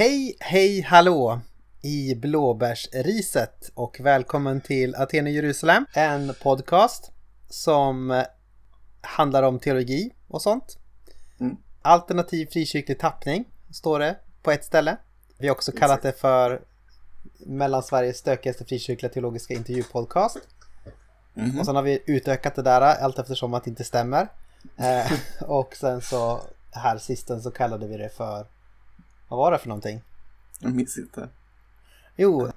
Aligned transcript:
Hej, 0.00 0.36
hej, 0.40 0.80
hallå 0.80 1.40
i 1.82 2.14
blåbärsriset 2.14 3.70
och 3.74 4.00
välkommen 4.00 4.60
till 4.60 4.94
Aten 4.94 5.26
och 5.26 5.32
Jerusalem. 5.32 5.86
En 5.94 6.34
podcast 6.42 7.12
som 7.48 8.24
handlar 9.00 9.42
om 9.42 9.58
teologi 9.58 10.10
och 10.28 10.42
sånt. 10.42 10.78
Mm. 11.40 11.56
Alternativ 11.82 12.46
frikyrklig 12.46 12.98
tappning 12.98 13.44
står 13.72 13.98
det 13.98 14.16
på 14.42 14.50
ett 14.50 14.64
ställe. 14.64 14.96
Vi 15.38 15.48
har 15.48 15.54
också 15.54 15.72
kallat 15.72 16.02
det 16.02 16.12
för 16.12 16.62
Mellansveriges 17.38 18.18
stökigaste 18.18 18.64
frikyrkliga 18.64 19.12
teologiska 19.12 19.54
intervjupodcast. 19.54 20.38
Mhm. 21.34 21.58
Och 21.58 21.66
sen 21.66 21.76
har 21.76 21.82
vi 21.82 22.02
utökat 22.06 22.54
det 22.54 22.62
där 22.62 22.80
allt 22.80 23.18
eftersom 23.18 23.54
att 23.54 23.64
det 23.64 23.70
inte 23.70 23.84
stämmer. 23.84 24.28
Eh, 24.76 25.12
och 25.50 25.76
sen 25.76 26.00
så 26.00 26.40
här 26.70 26.98
sisten 26.98 27.42
så 27.42 27.50
kallade 27.50 27.86
vi 27.86 27.96
det 27.96 28.08
för, 28.08 28.46
vad 29.30 29.38
var 29.38 29.52
det 29.52 29.58
för 29.58 29.68
någonting? 29.68 30.02
Jag 30.58 30.74
minns 30.74 30.98
inte. 30.98 31.28
Jo, 32.16 32.50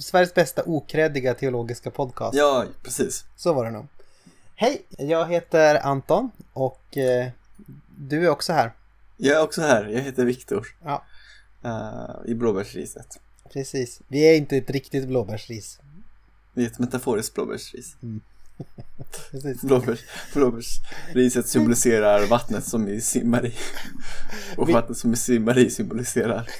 Sveriges 0.00 0.34
bästa 0.34 0.62
okreddiga 0.66 1.34
teologiska 1.34 1.90
podcast. 1.90 2.36
Ja, 2.36 2.64
precis. 2.82 3.24
Så 3.36 3.52
var 3.52 3.64
det 3.64 3.70
nog. 3.70 3.86
Hej, 4.54 4.82
jag 4.88 5.28
heter 5.28 5.86
Anton 5.86 6.30
och 6.52 6.96
eh, 6.96 7.28
du 7.98 8.24
är 8.24 8.28
också 8.28 8.52
här. 8.52 8.72
Jag 9.16 9.36
är 9.36 9.42
också 9.42 9.62
här. 9.62 9.84
Jag 9.84 10.00
heter 10.00 10.24
Viktor. 10.24 10.76
Ja. 10.84 11.02
Eh, 11.62 12.30
I 12.30 12.34
blåbärsriset. 12.34 13.20
Precis. 13.52 14.00
Vi 14.08 14.20
är 14.20 14.36
inte 14.36 14.56
ett 14.56 14.70
riktigt 14.70 15.08
blåbärsris. 15.08 15.78
Det 16.54 16.62
är 16.62 16.66
ett 16.66 16.78
metaforiskt 16.78 17.34
blåbärsris. 17.34 17.96
Precis. 18.00 18.22
Blåbärs, 19.62 20.00
blåbärsriset 20.34 21.48
symboliserar 21.48 22.26
vattnet 22.26 22.64
som 22.64 22.84
vi 22.84 23.00
simmar 23.00 23.46
i. 23.46 23.54
Och 24.56 24.68
vattnet 24.68 24.98
som 24.98 25.10
vi 25.10 25.16
simmar 25.16 25.58
i 25.58 25.70
symboliserar 25.70 26.50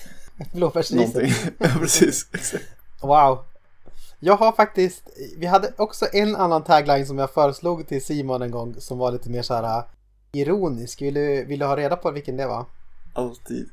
Blåbärsriset. 0.52 1.14
någonting. 1.14 1.34
ja, 1.58 1.68
precis. 1.80 2.26
Exakt. 2.32 2.64
Wow. 3.00 3.44
Jag 4.20 4.36
har 4.36 4.52
faktiskt, 4.52 5.08
vi 5.36 5.46
hade 5.46 5.72
också 5.76 6.06
en 6.12 6.36
annan 6.36 6.64
tagline 6.64 7.06
som 7.06 7.18
jag 7.18 7.30
föreslog 7.30 7.88
till 7.88 8.04
Simon 8.04 8.42
en 8.42 8.50
gång 8.50 8.74
som 8.78 8.98
var 8.98 9.12
lite 9.12 9.30
mer 9.30 9.42
så 9.42 9.54
här 9.54 9.78
uh, 9.78 9.84
ironisk. 10.32 11.02
Vill 11.02 11.14
du, 11.14 11.44
vill 11.44 11.58
du 11.58 11.66
ha 11.66 11.76
reda 11.76 11.96
på 11.96 12.10
vilken 12.10 12.36
det 12.36 12.46
var? 12.46 12.64
Alltid. 13.12 13.68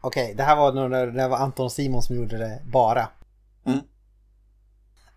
Okej, 0.00 0.34
det 0.34 0.42
här 0.42 0.56
var 0.56 0.88
när 0.88 1.06
det 1.06 1.28
var 1.28 1.36
Anton 1.36 1.66
och 1.66 1.72
Simon 1.72 2.02
som 2.02 2.16
gjorde 2.16 2.38
det 2.38 2.62
bara. 2.64 3.08
Mm. 3.64 3.80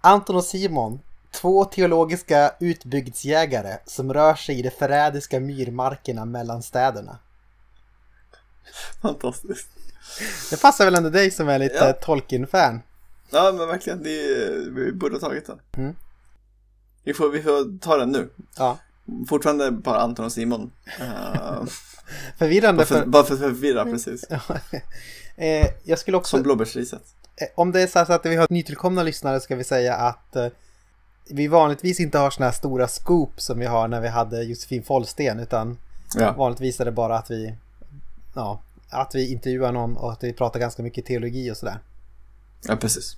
Anton 0.01 0.35
och 0.35 0.43
Simon, 0.43 0.99
två 1.31 1.65
teologiska 1.65 2.53
utbygdsjägare 2.59 3.77
som 3.85 4.13
rör 4.13 4.35
sig 4.35 4.59
i 4.59 4.61
de 4.61 4.69
förrädiska 4.69 5.39
myrmarkerna 5.39 6.25
mellan 6.25 6.63
städerna. 6.63 7.17
Fantastiskt. 9.01 9.67
Det 10.49 10.61
passar 10.61 10.85
väl 10.85 10.95
ändå 10.95 11.09
dig 11.09 11.31
som 11.31 11.49
är 11.49 11.59
lite 11.59 11.75
Ja. 11.75 11.93
Tolkien-fan? 11.93 12.81
Ja, 13.29 13.53
men 13.57 13.67
verkligen. 13.67 14.03
Det 14.03 14.09
är, 14.09 14.69
vi 14.71 14.91
borde 14.91 15.15
ha 15.15 15.19
tagit 15.19 15.47
den. 15.47 15.59
Mm. 15.77 15.95
Vi, 17.03 17.13
får, 17.13 17.29
vi 17.29 17.43
får 17.43 17.79
ta 17.79 17.97
den 17.97 18.11
nu. 18.11 18.29
Ja. 18.57 18.77
Fortfarande 19.29 19.71
bara 19.71 19.99
Anton 19.99 20.25
och 20.25 20.31
Simon. 20.31 20.71
Eh, 20.99 21.63
Förvirrande 22.37 22.77
bara, 22.77 22.85
för, 22.85 22.99
för... 22.99 23.05
bara 23.05 23.23
för 23.23 23.33
att 23.33 23.39
förvirra, 23.39 23.85
precis. 23.85 24.23
eh, 25.35 25.67
jag 25.83 25.99
skulle 25.99 26.17
också... 26.17 26.37
Som 26.37 26.43
blåbärsriset. 26.43 27.03
Eh, 27.35 27.47
Om 27.55 27.71
det 27.71 27.81
är 27.81 27.87
så 27.87 28.13
att 28.13 28.25
vi 28.25 28.35
har 28.35 28.47
nytillkomna 28.49 29.03
lyssnare 29.03 29.39
ska 29.39 29.55
vi 29.55 29.63
säga 29.63 29.95
att 29.95 30.35
eh, 30.35 30.47
vi 31.29 31.47
vanligtvis 31.47 31.99
inte 31.99 32.17
har 32.17 32.29
såna 32.29 32.45
här 32.45 32.53
stora 32.53 32.87
scoop 32.87 33.41
som 33.41 33.59
vi 33.59 33.65
har 33.65 33.87
när 33.87 34.01
vi 34.01 34.07
hade 34.07 34.43
Josefin 34.43 34.83
Follsten 34.83 35.39
utan 35.39 35.77
Ja. 36.15 36.31
vanligtvis 36.37 36.79
är 36.79 36.85
det 36.85 36.91
bara 36.91 37.17
att 37.17 37.31
vi 37.31 37.55
ja, 38.35 38.61
att 38.89 39.15
vi 39.15 39.31
intervjuar 39.31 39.71
någon 39.71 39.97
och 39.97 40.11
att 40.11 40.23
vi 40.23 40.33
pratar 40.33 40.59
ganska 40.59 40.83
mycket 40.83 41.05
teologi 41.05 41.51
och 41.51 41.57
sådär. 41.57 41.79
ja, 42.63 42.75
precis. 42.75 43.17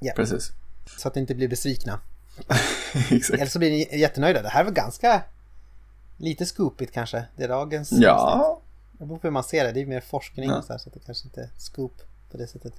Ja. 0.00 0.12
Precis. 0.16 0.50
Så 0.98 1.08
att 1.08 1.14
ni 1.14 1.20
inte 1.20 1.34
blir 1.34 1.48
besvikna. 1.48 2.00
Exakt. 3.10 3.34
Eller 3.40 3.46
så 3.50 3.58
blir 3.58 3.70
ni 3.70 3.98
jättenöjda. 3.98 4.42
Det 4.42 4.48
här 4.48 4.64
var 4.64 4.70
ganska 4.70 5.22
lite 6.16 6.46
scoopigt 6.46 6.92
kanske. 6.94 7.24
Det 7.36 7.44
är 7.44 7.48
dagens 7.48 7.92
avsnitt. 7.92 8.04
Ja, 8.06 8.60
Det 8.92 9.04
beror 9.06 9.18
på 9.18 9.26
hur 9.26 9.32
man 9.32 9.44
ser 9.44 9.64
det. 9.64 9.72
Det 9.72 9.80
är 9.80 9.86
mer 9.86 10.00
forskning 10.00 10.50
Ja. 10.50 10.58
och 10.58 10.64
så 10.64 10.72
här 10.72 10.78
så 10.78 10.88
att 10.88 10.94
det 10.94 11.00
kanske 11.06 11.24
inte 11.28 11.40
är 11.40 11.48
scoop 11.58 12.02
på 12.30 12.36
det 12.36 12.46
sättet. 12.46 12.72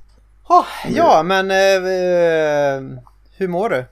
Oh, 0.50 0.66
ja, 0.90 1.24
men 1.24 1.52
eh, 1.52 1.58
eh, 1.58 3.04
hur 3.38 3.48
mår 3.48 3.70
du? 3.70 3.86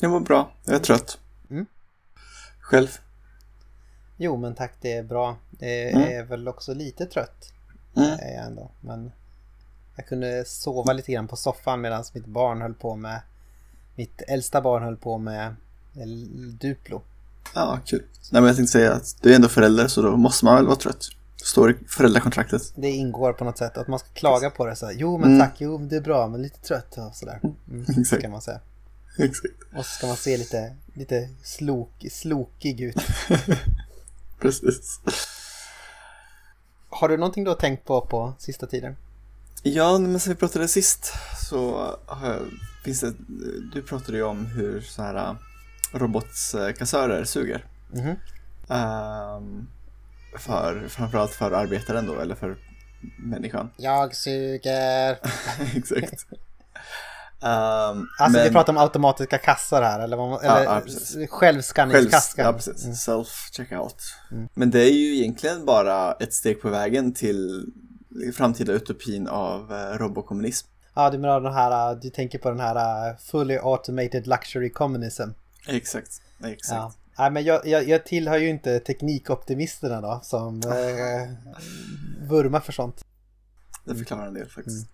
Jag 0.00 0.10
mår 0.10 0.20
bra. 0.20 0.52
Jag 0.64 0.74
är 0.74 0.78
trött. 0.78 1.18
Mm. 1.50 1.66
Själv? 2.60 2.88
Jo, 4.16 4.36
men 4.36 4.54
tack, 4.54 4.72
det 4.80 4.92
är 4.92 5.02
bra. 5.02 5.36
Det 5.50 5.90
Mm. 5.90 6.02
är 6.18 6.22
väl 6.22 6.48
också 6.48 6.74
lite 6.74 7.06
trött. 7.06 7.52
Mm. 7.96 8.08
Är 8.10 8.34
jag 8.34 8.44
ändå. 8.46 8.70
Men 8.80 9.12
jag 9.96 10.06
kunde 10.06 10.44
sova 10.46 10.92
lite 10.92 11.12
grann 11.12 11.28
på 11.28 11.36
soffan 11.36 11.80
medan 11.80 12.04
mitt 12.14 12.26
barn 12.26 12.60
höll 12.62 12.74
på 12.74 12.96
med 12.96 13.20
mitt 13.94 14.22
äldsta 14.28 14.60
barn 14.60 14.82
höll 14.82 14.96
på 14.96 15.18
med 15.18 15.54
Duplo. 16.60 17.02
Ja, 17.54 17.78
kul. 17.84 18.02
Nej, 18.32 18.40
men 18.42 18.44
jag 18.48 18.56
tänkte 18.56 18.72
säga 18.72 18.92
att 18.92 19.16
du 19.22 19.30
är 19.32 19.36
ändå 19.36 19.48
förälder 19.48 19.88
så 19.88 20.02
då 20.02 20.16
måste 20.16 20.44
man 20.44 20.54
väl 20.56 20.66
vara 20.66 20.76
trött. 20.76 21.08
Står 21.44 21.70
i 21.70 21.74
föräldrakontraktet. 21.88 22.62
Det 22.76 22.90
ingår 22.90 23.32
på 23.32 23.44
något 23.44 23.58
sätt 23.58 23.76
att 23.78 23.88
man 23.88 23.98
ska 23.98 24.08
klaga 24.08 24.50
på 24.50 24.66
det 24.66 24.76
så 24.76 24.86
här. 24.86 24.92
Jo 24.92 25.18
men 25.18 25.28
Mm. 25.34 25.40
tack, 25.48 25.60
jo 25.60 25.78
det 25.78 25.96
är 25.96 26.00
bra 26.00 26.28
men 26.28 26.42
lite 26.42 26.60
trött 26.60 26.98
och 26.98 27.14
sådär. 27.16 27.40
Mm, 27.70 27.84
kan 28.20 28.30
man 28.30 28.40
säga. 28.42 28.60
Exakt. 29.18 29.54
Och 29.74 29.86
så 29.86 29.92
ska 29.92 30.06
man 30.06 30.16
se 30.16 30.36
lite, 30.36 30.76
lite 30.94 31.28
slok, 31.42 32.04
slokig 32.10 32.80
ut. 32.80 32.96
Precis. 34.40 35.00
Har 36.88 37.08
du 37.08 37.16
någonting 37.16 37.44
du 37.44 37.50
har 37.50 37.56
tänkt 37.56 37.84
på 37.84 38.00
på 38.00 38.34
sista 38.38 38.66
tiden? 38.66 38.96
Ja, 39.62 39.98
men 39.98 40.20
sen 40.20 40.32
vi 40.32 40.38
pratade 40.38 40.68
sist 40.68 41.12
så 41.50 41.90
har 42.06 42.28
jag, 42.28 42.40
finns 42.84 43.00
det, 43.00 43.14
du 43.72 43.82
pratade 43.82 44.18
ju 44.18 44.24
om 44.24 44.46
hur 44.46 44.80
så 44.80 45.02
här 45.02 45.14
äh, 45.14 45.34
robotkassörer 45.92 47.24
suger. 47.24 47.64
Mhm. 47.90 48.16
Ehm, 48.68 49.68
för, 50.38 50.88
framförallt 50.88 51.32
för 51.32 51.50
arbetaren 51.50 52.06
då, 52.06 52.20
eller 52.20 52.34
för 52.34 52.56
människan. 53.18 53.70
Jag 53.76 54.14
suger. 54.16 55.18
Exakt. 55.76 56.26
Ehm, 57.42 58.06
Alltså 58.18 58.38
vi 58.38 58.44
men- 58.44 58.52
pratar 58.52 58.72
om 58.72 58.78
automatiska 58.78 59.38
kassar 59.38 59.82
här 59.82 60.00
eller, 60.00 60.16
man, 60.16 60.30
Ja, 60.30 60.38
eller 60.58 60.64
ja. 60.64 60.80
Själv, 60.80 61.26
självskanningskassar. 61.28 62.42
ja, 62.42 62.52
precis. 62.52 62.84
Mm. 62.84 62.94
Self-checkout. 62.94 63.96
Mm. 64.30 64.48
Men 64.54 64.70
det 64.70 64.80
är 64.80 64.92
ju 64.92 65.16
egentligen 65.16 65.64
bara 65.64 66.12
ett 66.12 66.34
steg 66.34 66.60
på 66.62 66.68
vägen 66.68 67.14
till 67.14 67.66
framtida 68.34 68.72
utopin 68.72 69.28
av 69.28 69.72
eh, 69.72 69.98
robokommunism. 69.98 70.66
Ja, 70.94 71.10
du 71.10 71.18
menar 71.18 71.40
den 71.40 71.52
här, 71.54 71.94
du 71.94 72.10
tänker 72.10 72.38
på 72.38 72.50
den 72.50 72.60
här 72.60 73.10
uh, 73.10 73.16
fully 73.18 73.58
automated 73.62 74.26
luxury 74.26 74.70
communism. 74.70 75.28
Exakt. 75.68 76.22
Exakt. 76.44 76.72
Ja. 76.76 76.92
Nej, 77.18 77.30
men 77.30 77.44
jag, 77.44 77.66
jag, 77.66 77.88
jag 77.88 78.06
tillhör 78.06 78.38
ju 78.38 78.48
inte 78.48 78.80
teknikoptimisterna 78.80 80.00
då 80.00 80.20
som 80.22 80.60
eh, 80.60 82.28
vurmar 82.28 82.60
för 82.60 82.72
sånt. 82.72 83.04
Det 83.84 83.94
förklarar 83.94 84.26
en 84.26 84.34
del 84.34 84.48
faktiskt. 84.48 84.86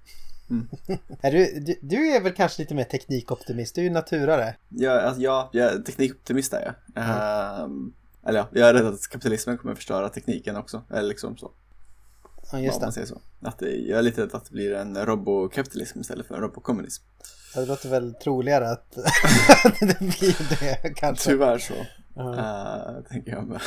Är 1.21 1.31
du, 1.33 1.61
du, 1.61 1.79
du 1.83 2.09
är 2.17 2.21
väl 2.21 2.33
kanske 2.33 2.63
lite 2.63 2.75
mer 2.75 2.85
teknikoptimist, 2.85 3.75
du 3.75 3.81
är 3.81 3.85
ju 3.85 3.91
naturare. 3.91 4.55
Ja, 4.69 5.01
alltså, 5.01 5.23
ja, 5.23 5.49
jag 5.53 5.73
är 5.73 5.79
teknikoptimist 5.79 6.53
är 6.53 6.61
jag. 6.95 7.05
Ehm, 7.05 7.93
eller 8.27 8.39
ja, 8.39 8.49
jag 8.53 8.69
är 8.69 8.75
rädd 8.75 8.87
att 8.87 9.09
kapitalismen 9.09 9.59
kommer 9.59 9.75
förstöra 9.75 10.09
tekniken 10.09 10.57
också. 10.57 10.83
Eller 10.91 11.09
liksom 11.09 11.37
så. 11.37 11.51
Ja, 12.53 12.59
just 12.61 12.81
det. 12.81 13.07
så. 13.07 13.21
Att 13.43 13.61
jag 13.61 13.99
är 13.99 14.03
lite 14.03 14.23
rädd 14.23 14.35
att 14.35 14.45
det 14.45 14.51
blir 14.53 14.75
en 14.75 15.07
robokapitalism 15.07 16.01
istället 16.01 16.27
för 16.27 16.35
en 16.35 16.41
robokommunism. 16.41 17.03
Det 17.55 17.67
låter 17.67 17.89
väl 17.89 18.15
troligare 18.15 18.71
att 18.73 18.91
det 19.81 19.99
blir 19.99 20.59
det 20.61 20.95
kanske. 20.97 21.31
Tyvärr 21.31 21.59
så, 21.59 21.75
Ja. 22.15 22.39
eh, 22.39 23.03
tänker 23.11 23.33
jag. 23.33 23.45
med. 23.47 23.61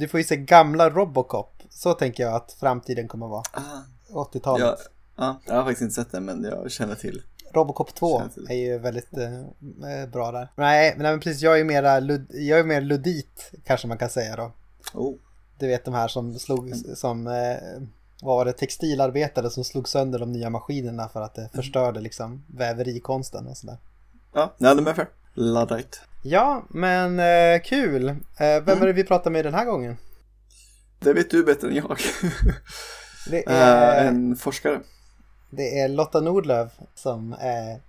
Du 0.00 0.08
får 0.08 0.20
ju 0.20 0.24
se 0.24 0.36
gamla 0.36 0.90
Robocop. 0.90 1.62
Så 1.70 1.92
tänker 1.92 2.22
jag 2.22 2.34
att 2.34 2.52
framtiden 2.60 3.08
kommer 3.08 3.26
vara. 3.28 3.42
Ah, 3.52 3.80
80-talet. 4.12 4.78
Ja, 5.16 5.24
ja, 5.24 5.40
jag 5.46 5.54
har 5.54 5.62
faktiskt 5.62 5.82
inte 5.82 5.94
sett 5.94 6.12
den, 6.12 6.24
men 6.24 6.44
jag 6.44 6.70
känner 6.70 6.94
till. 6.94 7.22
Robocop 7.54 7.94
2 7.94 8.20
Känns 8.20 8.34
det. 8.34 8.54
är 8.54 8.56
ju 8.58 8.78
väldigt 8.78 9.16
eh, 9.18 9.34
eh, 10.00 10.08
bra 10.12 10.32
där. 10.32 10.48
Nej, 10.56 10.92
men 10.96 11.02
nej, 11.02 11.12
men 11.12 11.20
precis. 11.20 11.42
Jag 11.42 11.60
är, 11.60 11.64
mera 11.64 12.00
lud, 12.00 12.26
jag 12.30 12.58
är 12.58 12.64
mer 12.64 12.80
ludit 12.80 13.52
kanske 13.64 13.86
man 13.88 13.98
kan 13.98 14.10
säga 14.10 14.36
då. 14.36 14.52
Oh. 14.94 15.14
Du 15.58 15.66
vet 15.66 15.84
de 15.84 15.94
här 15.94 16.08
som 16.08 16.34
slog 16.38 16.72
som 16.94 17.26
eh, 17.26 17.56
vad 18.22 18.36
var 18.36 18.44
det, 18.44 18.52
textilarbetare 18.52 19.50
som 19.50 19.64
slog 19.64 19.88
sönder 19.88 20.18
de 20.18 20.32
nya 20.32 20.50
maskinerna 20.50 21.08
för 21.08 21.20
att 21.22 21.34
det 21.34 21.50
förstörde 21.54 22.00
liksom 22.00 22.44
väverikonsten 22.46 23.46
och 23.46 23.56
sådär. 23.56 23.78
Ja, 24.34 24.54
de 24.58 24.86
är 24.86 24.94
fair. 24.94 25.08
Luddite. 25.34 25.98
Ja, 26.22 26.64
men 26.70 27.20
eh, 27.20 27.60
kul. 27.64 28.08
Eh, 28.08 28.16
vem 28.38 28.62
Mm. 28.68 28.82
är 28.82 28.86
det 28.86 28.92
vi 28.92 29.04
pratar 29.04 29.30
med 29.30 29.44
den 29.44 29.54
här 29.54 29.64
gången? 29.64 29.96
Det 30.98 31.12
vet 31.12 31.30
du 31.30 31.44
bättre 31.44 31.68
än 31.68 31.74
jag. 31.74 31.98
Eh, 33.32 33.42
är, 33.46 34.04
en 34.08 34.36
forskare. 34.36 34.80
Det 35.54 35.78
är 35.80 35.88
Lotta 35.88 36.20
Nordlöf 36.20 36.72
som 36.94 37.36
är 37.40 37.80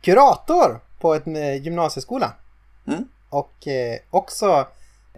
kurator 0.00 0.80
på 1.00 1.14
en 1.14 1.36
eh, 1.36 1.62
gymnasieskola. 1.62 2.32
Mm. 2.86 3.08
Och 3.28 3.66
eh, 3.68 3.98
också 4.10 4.66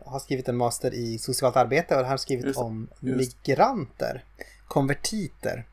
har 0.06 0.18
skrivit 0.18 0.48
en 0.48 0.56
master 0.56 0.94
i 0.94 1.18
socialt 1.18 1.56
arbete 1.56 1.96
och 1.96 2.06
har 2.06 2.16
skrivit 2.16 2.44
Just 2.44 2.58
om 2.58 2.88
just. 3.00 3.36
migranter, 3.46 4.24
konvertiter. 4.68 5.64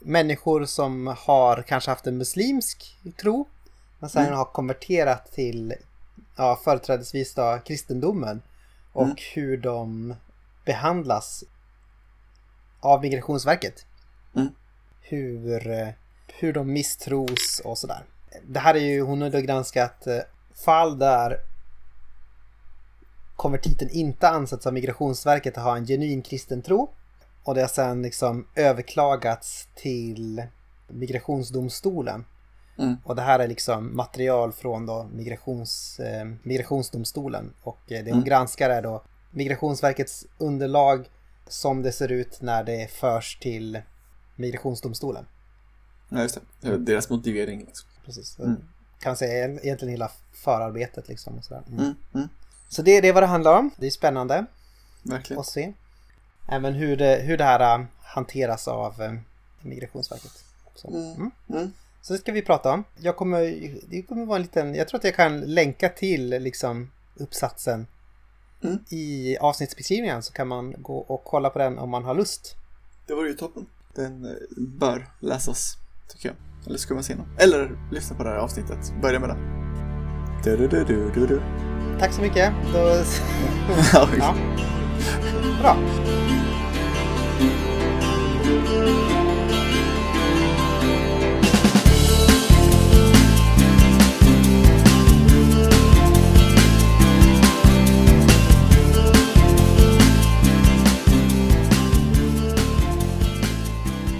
människor 0.00 0.64
som 0.64 1.06
har 1.18 1.62
kanske 1.62 1.90
haft 1.90 2.06
en 2.06 2.18
muslimsk 2.18 2.96
tro 3.20 3.44
men 3.98 4.10
sen 4.10 4.22
Mm. 4.26 4.36
har 4.38 4.44
konverterat 4.44 5.32
till 5.32 5.74
ja, 6.36 6.60
företrädesvis 6.64 7.34
då 7.34 7.58
kristendomen 7.64 8.42
och 8.92 9.02
Mm. 9.02 9.16
hur 9.34 9.56
de 9.56 10.14
behandlas 10.64 11.44
av 12.80 13.00
Migrationsverket. 13.00 13.86
Mm. 14.36 14.48
Hur, 15.08 15.70
eh, 15.70 15.88
hur 16.38 16.52
de 16.52 16.72
misstros 16.72 17.62
och 17.64 17.78
sådär. 17.78 18.04
Det 18.46 18.58
här 18.58 18.74
är 18.74 18.80
ju, 18.80 19.02
hon 19.02 19.22
har 19.22 19.30
då 19.30 19.40
granskat 19.40 20.06
eh, 20.06 20.18
fall 20.64 20.98
där 20.98 21.36
konvertiten 23.36 23.88
inte 23.90 24.28
ansetts 24.28 24.66
av 24.66 24.72
Migrationsverket 24.72 25.58
att 25.58 25.64
ha 25.64 25.76
en 25.76 25.86
genuin 25.86 26.22
kristen 26.22 26.62
tro. 26.62 26.90
Och 27.42 27.54
det 27.54 27.60
har 27.60 27.68
sedan 27.68 28.02
liksom 28.02 28.46
överklagats 28.54 29.68
till 29.74 30.42
Migrationsdomstolen. 30.88 32.24
Mm. 32.78 32.96
Och 33.04 33.16
det 33.16 33.22
här 33.22 33.38
är 33.38 33.48
liksom 33.48 33.96
material 33.96 34.52
från 34.52 34.86
då 34.86 35.06
migrations, 35.12 36.00
eh, 36.00 36.24
Migrationsdomstolen. 36.42 37.52
Och 37.62 37.92
eh, 37.92 38.04
det 38.04 38.10
hon 38.10 38.12
Mm. 38.12 38.24
granskar 38.24 38.70
är 38.70 38.82
då 38.82 39.02
Migrationsverkets 39.30 40.26
underlag 40.38 41.08
som 41.48 41.82
det 41.82 41.92
ser 41.92 42.12
ut 42.12 42.42
när 42.42 42.64
det 42.64 42.90
förs 42.90 43.38
till 43.40 43.80
Migrationsdomstolen. 44.36 45.26
Ja, 46.08 46.22
just 46.22 46.38
det. 46.60 46.76
Deras 46.76 47.10
motivering. 47.10 47.58
Liksom. 47.58 47.88
Precis. 48.04 48.38
Mm. 48.38 48.56
Kan 49.00 49.10
man 49.10 49.16
säga 49.16 49.44
egentligen 49.44 49.90
hela 49.90 50.10
förarbetet 50.32 51.08
liksom. 51.08 51.38
Och 51.38 51.44
sådär. 51.44 51.62
Mm. 51.68 51.80
Mm. 51.80 51.94
Mm. 52.14 52.28
Så 52.68 52.82
det, 52.82 53.00
det 53.00 53.08
är 53.08 53.12
vad 53.12 53.22
det 53.22 53.26
handlar 53.26 53.58
om. 53.58 53.70
Det 53.76 53.86
är 53.86 53.90
spännande 53.90 54.46
Verkligen. 55.02 55.40
att 55.40 55.46
se. 55.46 55.72
Även 56.48 56.74
hur 56.74 56.96
det, 56.96 57.16
hur 57.22 57.38
det 57.38 57.44
här 57.44 57.78
äh, 57.78 57.86
hanteras 58.02 58.68
av 58.68 59.02
äh, 59.02 59.12
Migrationsverket. 59.60 60.44
Så. 60.74 60.88
Mm. 60.88 61.30
Mm. 61.48 61.72
Så 62.02 62.12
det 62.12 62.18
ska 62.18 62.32
vi 62.32 62.42
prata 62.42 62.72
om. 62.72 62.84
Jag 62.96 63.16
kommer, 63.16 63.40
det 63.90 64.02
kommer 64.02 64.26
vara 64.26 64.36
en 64.36 64.42
liten, 64.42 64.74
jag 64.74 64.88
tror 64.88 64.98
att 64.98 65.04
jag 65.04 65.14
kan 65.14 65.40
länka 65.40 65.88
till 65.88 66.28
liksom 66.28 66.90
uppsatsen 67.14 67.86
i 68.88 69.36
avsnittsbeskrivningen 69.38 70.22
så 70.22 70.32
kan 70.32 70.48
man 70.48 70.74
gå 70.78 70.98
och 70.98 71.24
kolla 71.24 71.50
på 71.50 71.58
den 71.58 71.78
om 71.78 71.90
man 71.90 72.04
har 72.04 72.14
lust. 72.14 72.56
Det 73.06 73.14
var 73.14 73.24
ju 73.24 73.34
toppen. 73.34 73.66
Den 73.96 74.24
eh, 74.24 74.30
bör 74.80 75.06
läsas, 75.20 75.76
tycker 76.08 76.28
jag. 76.28 76.36
Eller 76.66 76.78
se 77.02 77.14
någon. 77.14 77.28
Eller 77.38 77.78
lyssna 77.92 78.16
på 78.16 78.24
det 78.24 78.30
här 78.30 78.36
avsnittet. 78.36 78.94
Börja 79.02 79.20
med 79.20 79.28
det. 79.28 79.36
Du, 80.44 80.56
du, 80.84 80.84
du, 81.14 81.26
du. 81.26 81.40
Tack 81.98 82.12
så 82.12 82.22
mycket. 82.22 82.52
Då, 82.72 82.78
ja. 84.18 84.34
Bra. 85.60 85.76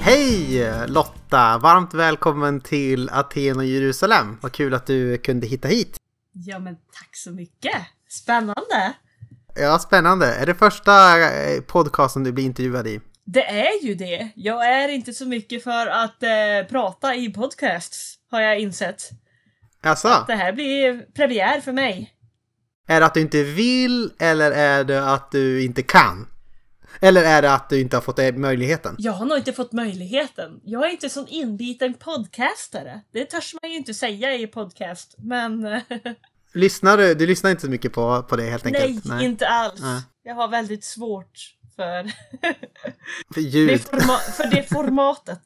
Hej 0.06 0.86
Lotta! 0.86 1.58
Varmt 1.58 1.94
välkommen 1.94 2.60
till 2.60 3.10
Aten 3.12 3.56
och 3.56 3.64
Jerusalem. 3.64 4.38
Vad 4.40 4.52
kul 4.52 4.74
att 4.74 4.86
du 4.86 5.18
kunde 5.18 5.46
hitta 5.46 5.68
hit. 5.68 5.96
Ja 6.32 6.58
men 6.58 6.74
tack 6.74 7.16
så 7.16 7.30
mycket! 7.30 7.76
Spännande! 8.08 8.94
Ja, 9.54 9.78
spännande. 9.78 10.34
Är 10.34 10.46
det 10.46 10.54
första 10.54 11.20
eh, 11.20 11.60
podcasten 11.60 12.24
du 12.24 12.32
blir 12.32 12.44
intervjuad 12.44 12.86
i? 12.86 13.00
Det 13.24 13.44
är 13.44 13.84
ju 13.84 13.94
det! 13.94 14.28
Jag 14.34 14.66
är 14.66 14.88
inte 14.88 15.12
så 15.12 15.26
mycket 15.26 15.64
för 15.64 15.86
att 15.86 16.22
eh, 16.22 16.68
prata 16.70 17.14
i 17.14 17.32
podcasts, 17.32 18.14
har 18.30 18.40
jag 18.40 18.58
insett. 18.58 19.10
Alltså, 19.82 20.24
Det 20.26 20.34
här 20.34 20.52
blir 20.52 21.06
premiär 21.14 21.60
för 21.60 21.72
mig. 21.72 22.12
är 22.88 23.00
det 23.00 23.06
att 23.06 23.14
du 23.14 23.20
inte 23.20 23.42
vill 23.42 24.12
eller 24.18 24.50
är 24.50 24.84
det 24.84 25.12
att 25.12 25.30
du 25.30 25.64
inte 25.64 25.82
kan? 25.82 26.26
Eller 27.00 27.24
är 27.24 27.42
det 27.42 27.52
att 27.52 27.68
du 27.68 27.80
inte 27.80 27.96
har 27.96 28.00
fått 28.00 28.36
möjligheten? 28.36 28.94
Jag 28.98 29.12
har 29.12 29.26
nog 29.26 29.38
inte 29.38 29.52
fått 29.52 29.72
möjligheten. 29.72 30.60
Jag 30.64 30.86
är 30.86 30.90
inte 30.90 31.08
sån 31.08 31.26
inbiten 31.28 31.94
podcastare. 31.94 33.00
Det 33.12 33.24
törs 33.24 33.54
man 33.62 33.70
ju 33.70 33.76
inte 33.76 33.94
säga 33.94 34.34
i 34.34 34.46
podcast, 34.46 35.14
men 35.18 35.64
eh, 35.66 35.80
Lyssnar 36.54 36.96
du? 36.96 37.14
Du 37.14 37.26
lyssnar 37.26 37.50
inte 37.50 37.62
så 37.62 37.70
mycket 37.70 37.92
på, 37.92 38.22
på 38.22 38.36
det 38.36 38.42
helt 38.42 38.64
nej, 38.64 38.82
enkelt? 38.82 39.22
inte 39.22 39.48
alls. 39.48 39.80
Nej. 39.80 40.02
Jag 40.22 40.34
har 40.34 40.48
väldigt 40.48 40.84
svårt 40.84 41.54
för, 41.76 42.04
För 43.34 43.34
det, 43.34 43.40
ljud? 43.40 43.80
forma- 43.80 44.18
för 44.36 44.46
det 44.50 44.62
formatet. 44.68 45.42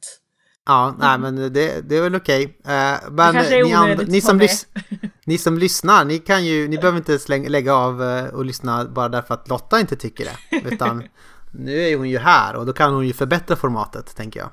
Ja, 0.67 0.97
nej 0.99 1.19
men 1.19 1.37
det, 1.37 1.81
det 1.88 1.97
är 1.97 2.02
väl 2.02 2.14
okej. 2.14 2.43
Eh, 2.64 3.11
men 3.11 3.35
ni, 3.35 4.05
ni, 4.06 4.20
som 4.20 4.49
ni 5.26 5.38
som 5.38 5.58
lyssnar, 5.58 6.05
ni 6.05 6.19
kan 6.19 6.44
ju, 6.44 6.69
ni 6.69 6.76
behöver 6.79 6.99
inte 6.99 7.19
släng, 7.19 7.49
lägga 7.49 7.75
av 7.75 8.02
eh, 8.02 8.25
och 8.25 8.44
lyssna 8.44 8.85
bara 8.85 9.08
därför 9.08 9.35
att 9.35 9.49
Lotta 9.49 9.81
inte 9.81 9.97
tycker 9.97 10.25
det. 10.25 10.69
Utan 10.69 11.05
nu 11.52 11.82
är 11.82 11.97
hon 11.97 12.11
ju 12.11 12.19
här 12.19 12.56
och 12.56 12.67
då 12.67 12.73
kan 12.73 12.94
hon 12.94 13.06
ju 13.06 13.12
förbättra 13.12 13.56
formatet, 13.56 14.17
tänker 14.17 14.41
jag. 14.41 14.50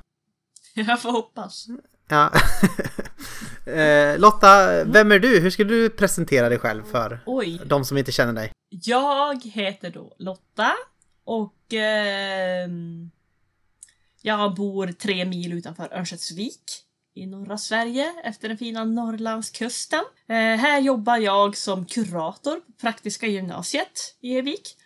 Jag 0.88 1.02
får 1.02 1.12
hoppas. 1.12 1.68
Ja. 2.10 2.32
eh, 3.72 4.20
Lotta, 4.20 4.84
vem 4.84 5.12
är 5.12 5.20
du? 5.20 5.40
Hur 5.40 5.50
skulle 5.50 5.74
du 5.74 5.90
presentera 5.90 6.50
dig 6.50 6.60
själv 6.60 6.84
för 6.84 7.20
Oj. 7.26 7.62
de 7.66 7.86
som 7.86 7.98
inte 7.98 8.12
känner 8.12 8.34
dig? 8.34 8.52
Jag 8.70 9.44
heter 9.46 9.90
då 9.90 10.16
Lotta 10.18 10.74
och 11.24 11.74
ehm, 11.74 13.12
jag 14.22 14.56
bor 14.56 14.88
tre 14.88 15.26
mil 15.26 15.54
utanför 15.54 15.94
Örnsköldsvik 15.94 16.64
i 17.14 17.26
norra 17.26 17.58
Sverige 17.58 18.14
efter 18.24 18.48
den 18.50 18.58
fina 18.58 18.84
Norrlandskusten. 18.84 20.04
Eh, 20.28 20.36
här 20.36 20.80
jobbar 20.80 21.18
jag 21.18 21.58
som 21.58 21.86
kurator 21.86 22.56
på 22.56 22.72
Praktiska 22.82 23.28
gymnasiet 23.28 24.16
i 24.22 24.38
Evik. 24.38 24.77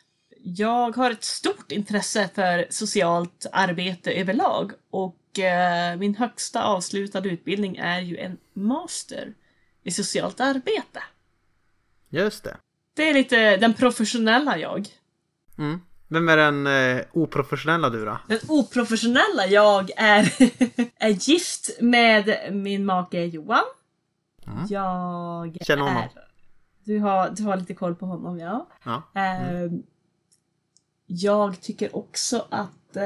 Jag 0.43 0.95
har 0.95 1.11
ett 1.11 1.23
stort 1.23 1.71
intresse 1.71 2.29
för 2.35 2.65
socialt 2.69 3.45
arbete 3.51 4.11
överlag 4.11 4.71
och 4.89 5.39
eh, 5.39 5.97
min 5.97 6.15
högsta 6.15 6.63
avslutade 6.63 7.29
utbildning 7.29 7.77
är 7.77 7.99
ju 7.99 8.17
en 8.17 8.37
master 8.53 9.33
i 9.83 9.91
socialt 9.91 10.39
arbete. 10.39 11.03
Just 12.09 12.43
det. 12.43 12.57
Det 12.93 13.09
är 13.09 13.13
lite 13.13 13.57
den 13.57 13.73
professionella 13.73 14.57
jag. 14.57 14.87
Mm. 15.57 15.81
Vem 16.07 16.29
är 16.29 16.37
den 16.37 16.67
eh, 16.67 17.03
oprofessionella 17.13 17.89
du 17.89 18.05
då? 18.05 18.17
Den 18.27 18.39
oprofessionella 18.47 19.45
jag 19.47 19.89
är, 19.97 20.33
är 21.03 21.09
gift 21.09 21.69
med 21.81 22.49
min 22.51 22.85
make 22.85 23.25
Johan. 23.25 23.63
Mm. 24.47 24.65
Jag 24.69 25.57
Känner 25.61 25.83
honom. 25.83 26.03
är... 26.03 26.09
Du 26.83 26.99
har, 26.99 27.29
du 27.29 27.43
har 27.43 27.57
lite 27.57 27.73
koll 27.73 27.95
på 27.95 28.05
honom, 28.05 28.39
ja. 28.39 28.67
Ja. 28.83 29.03
Ehm, 29.15 29.83
jag 31.13 31.61
tycker 31.61 31.95
också 31.95 32.47
att 32.49 32.95
eh, 32.95 33.01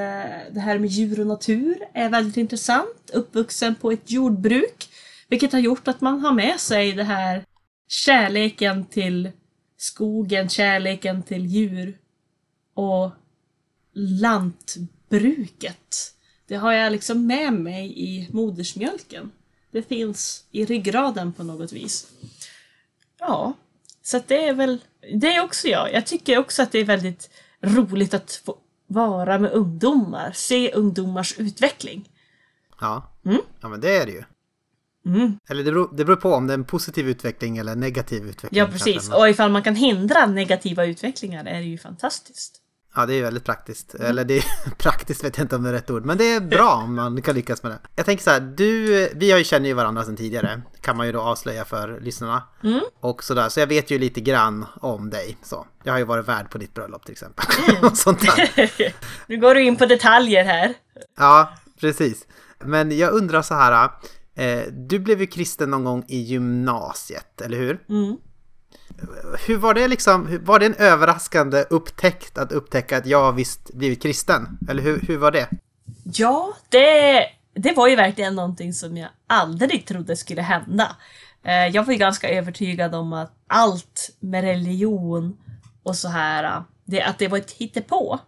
det 0.51 0.59
här 0.59 0.79
med 0.79 0.89
djur 0.89 1.19
och 1.19 1.27
natur 1.27 1.77
är 1.93 2.09
väldigt 2.09 2.38
intressant. 2.38 3.09
Uppvuxen 3.13 3.75
på 3.75 3.91
ett 3.91 4.12
jordbruk. 4.12 4.89
Vilket 5.27 5.51
har 5.51 5.59
gjort 5.59 5.88
att 5.88 6.01
man 6.01 6.19
har 6.19 6.33
med 6.33 6.59
sig 6.59 6.91
det 6.91 7.03
här 7.03 7.45
kärleken 7.88 8.85
till 8.85 9.31
skogen, 9.77 10.50
kärleken 10.50 11.24
till 11.24 11.45
djur 11.45 11.97
och 12.74 13.12
lantbruket. 13.93 14.93
Det 16.47 16.55
har 16.55 16.71
jag 16.71 16.91
liksom 16.91 17.27
med 17.27 17.53
mig 17.53 17.93
i 17.95 18.29
modersmjölken. 18.31 19.31
Det 19.71 19.81
finns 19.81 20.45
i 20.51 20.65
ryggraden 20.65 21.33
på 21.33 21.43
något 21.43 21.74
vis. 21.74 22.07
Ja, 23.19 23.53
så 24.01 24.17
att 24.17 24.27
det 24.27 24.47
är 24.47 24.53
väl, 24.53 24.81
det 25.13 25.35
är 25.35 25.43
också 25.43 25.67
jag. 25.67 25.93
Jag 25.93 26.05
tycker 26.05 26.38
också 26.38 26.63
att 26.63 26.71
det 26.71 26.79
är 26.79 26.85
väldigt 26.85 27.29
roligt 27.65 28.13
att 28.13 28.41
få 28.45 28.57
vara 28.88 29.39
med 29.39 29.51
ungdomar, 29.51 30.31
se 30.34 30.72
ungdomars 30.72 31.39
utveckling. 31.39 32.10
Ja. 32.81 33.13
Mm. 33.25 33.41
ja, 33.62 33.69
men 33.69 33.81
det 33.81 33.98
är 33.98 34.05
det 34.05 34.12
ju. 34.12 34.24
Mm. 35.05 35.39
Eller 35.50 35.63
det 35.63 35.72
beror, 35.72 35.89
det 35.95 36.05
beror 36.05 36.15
på 36.15 36.34
om 36.34 36.48
det 36.48 36.53
är 36.53 36.57
en 36.57 36.65
positiv 36.65 37.10
utveckling 37.10 37.57
eller 37.57 37.75
negativ 37.75 38.24
utveckling. 38.24 38.60
Ja, 38.60 38.67
precis. 38.67 39.12
Och 39.12 39.29
ifall 39.29 39.51
man 39.51 39.63
kan 39.63 39.75
hindra 39.75 40.25
negativa 40.25 40.86
utvecklingar 40.86 41.45
är 41.45 41.60
det 41.60 41.67
ju 41.67 41.77
fantastiskt. 41.77 42.62
Ja, 42.95 43.05
det 43.05 43.13
är 43.13 43.21
väldigt 43.21 43.43
praktiskt. 43.43 43.95
Eller 43.95 44.25
det 44.25 44.37
är 44.37 44.43
praktiskt 44.77 45.23
vet 45.23 45.37
jag 45.37 45.45
inte 45.45 45.55
om 45.55 45.63
det 45.63 45.69
är 45.69 45.73
rätt 45.73 45.89
ord. 45.89 46.05
Men 46.05 46.17
det 46.17 46.33
är 46.33 46.39
bra 46.39 46.73
om 46.73 46.95
man 46.95 47.21
kan 47.21 47.35
lyckas 47.35 47.63
med 47.63 47.71
det. 47.71 47.79
Jag 47.95 48.05
tänker 48.05 48.23
så 48.23 48.29
här, 48.29 48.39
du, 48.39 49.09
vi 49.15 49.31
har 49.31 49.37
ju 49.37 49.43
känner 49.43 49.67
ju 49.67 49.73
varandra 49.73 50.03
sedan 50.03 50.17
tidigare. 50.17 50.61
Kan 50.81 50.97
man 50.97 51.05
ju 51.05 51.11
då 51.11 51.21
avslöja 51.21 51.65
för 51.65 51.99
lyssnarna. 51.99 52.43
Mm. 52.63 52.81
Och 52.99 53.23
sådär, 53.23 53.49
så 53.49 53.59
jag 53.59 53.67
vet 53.67 53.91
ju 53.91 53.99
lite 53.99 54.21
grann 54.21 54.65
om 54.81 55.09
dig. 55.09 55.37
Så. 55.43 55.67
Jag 55.83 55.93
har 55.93 55.99
ju 55.99 56.05
varit 56.05 56.27
värd 56.27 56.49
på 56.49 56.57
ditt 56.57 56.73
bröllop 56.73 57.05
till 57.05 57.11
exempel. 57.11 57.45
Och 57.81 57.97
sånt 57.97 58.21
där. 58.21 58.71
nu 59.27 59.37
går 59.37 59.55
du 59.55 59.63
in 59.63 59.75
på 59.75 59.85
detaljer 59.85 60.45
här. 60.45 60.73
Ja, 61.17 61.53
precis. 61.79 62.25
Men 62.59 62.97
jag 62.97 63.13
undrar 63.13 63.41
så 63.41 63.53
här. 63.53 63.89
Eh, 64.35 64.63
du 64.71 64.99
blev 64.99 65.21
ju 65.21 65.27
kristen 65.27 65.69
någon 65.69 65.83
gång 65.83 66.05
i 66.07 66.17
gymnasiet, 66.17 67.41
eller 67.41 67.57
hur? 67.57 67.79
Mm. 67.89 68.17
Hur 69.48 69.58
var 69.58 69.74
det 69.74 69.88
liksom, 69.88 70.39
var 70.44 70.60
det 70.60 70.65
en 70.65 70.75
överraskande 70.75 71.65
upptäckt 71.70 72.38
att 72.38 72.51
upptäcka 72.51 72.98
att 72.98 73.05
jag 73.05 73.34
visst 73.34 73.74
blivit 73.74 74.01
kristen? 74.01 74.58
Eller 74.70 74.84
hur, 74.84 75.00
hur 75.08 75.17
var 75.17 75.32
det? 75.32 75.50
Ja, 76.03 76.53
det 76.70 77.25
det 77.55 77.74
var 77.74 77.88
ju 77.88 77.96
verkligen 77.96 78.36
någonting 78.36 78.74
som 78.74 78.98
jag 78.98 79.10
aldrig 79.27 79.86
trodde 79.86 80.15
skulle 80.15 80.41
hända. 80.41 80.96
Eh, 81.44 81.67
jag 81.67 81.84
var 81.84 81.94
ju 81.94 82.00
ganska 82.00 82.29
övertygad 82.29 82.96
om 82.96 83.13
att 83.13 83.34
allt 83.48 84.15
med 84.20 84.44
religion 84.44 85.38
och 85.84 85.96
så 85.96 86.08
här, 86.08 86.63
det, 86.86 87.01
att 87.01 87.20
det 87.20 87.27
var 87.27 87.38
ett 87.38 87.51
hittepå. 87.51 88.20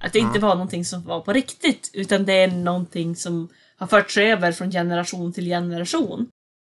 Att 0.00 0.12
det 0.12 0.18
inte 0.18 0.38
var 0.38 0.54
någonting 0.54 0.84
som 0.84 1.04
var 1.04 1.20
på 1.20 1.32
riktigt, 1.32 1.90
utan 1.92 2.24
det 2.24 2.32
är 2.32 2.48
någonting 2.48 3.16
som 3.16 3.48
har 3.78 3.86
förts 3.86 4.18
över 4.18 4.52
från 4.52 4.70
generation 4.70 5.32
till 5.32 5.44
generation. 5.44 6.28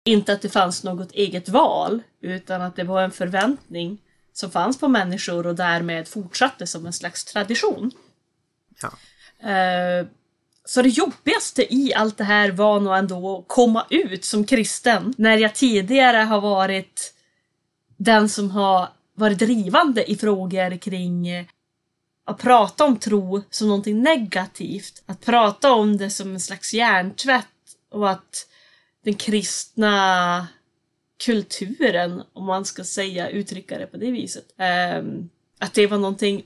Inte 0.07 0.33
att 0.33 0.41
det 0.41 0.49
fanns 0.49 0.83
något 0.83 1.11
eget 1.11 1.49
val, 1.49 2.01
utan 2.21 2.61
att 2.61 2.75
det 2.75 2.83
var 2.83 3.01
en 3.01 3.11
förväntning 3.11 3.97
som 4.33 4.51
fanns 4.51 4.79
på 4.79 4.87
människor 4.87 5.47
och 5.47 5.55
därmed 5.55 6.07
fortsatte 6.07 6.67
som 6.67 6.85
en 6.85 6.93
slags 6.93 7.25
tradition. 7.25 7.91
Ja. 8.81 8.91
Eh, 9.49 10.07
så 10.65 10.81
det 10.81 10.89
jobbigaste 10.89 11.75
i 11.75 11.93
allt 11.93 12.17
det 12.17 12.23
här 12.23 12.51
var 12.51 12.79
nog 12.79 12.97
ändå 12.97 13.37
att 13.39 13.47
komma 13.47 13.85
ut 13.89 14.25
som 14.25 14.45
kristen 14.45 15.13
när 15.17 15.37
jag 15.37 15.55
tidigare 15.55 16.17
har 16.17 16.41
varit 16.41 17.13
den 17.97 18.29
som 18.29 18.51
har 18.51 18.89
varit 19.13 19.39
drivande 19.39 20.11
i 20.11 20.15
frågor 20.15 20.77
kring 20.77 21.27
eh, 21.27 21.45
att 22.25 22.37
prata 22.37 22.85
om 22.85 22.97
tro 22.97 23.41
som 23.49 23.67
någonting 23.67 24.01
negativt. 24.01 25.03
Att 25.05 25.25
prata 25.25 25.73
om 25.73 25.97
det 25.97 26.09
som 26.09 26.33
en 26.33 26.39
slags 26.39 26.73
hjärntvätt 26.73 27.45
och 27.91 28.09
att 28.09 28.47
den 29.05 29.13
kristna 29.13 30.47
kulturen, 31.25 32.23
om 32.33 32.45
man 32.45 32.65
ska 32.65 32.83
säga, 32.83 33.29
uttrycka 33.29 33.77
det 33.77 33.87
på 33.87 33.97
det 33.97 34.11
viset, 34.11 34.45
ehm, 34.57 35.29
att 35.59 35.73
det 35.73 35.87
var 35.87 35.97
någonting 35.97 36.43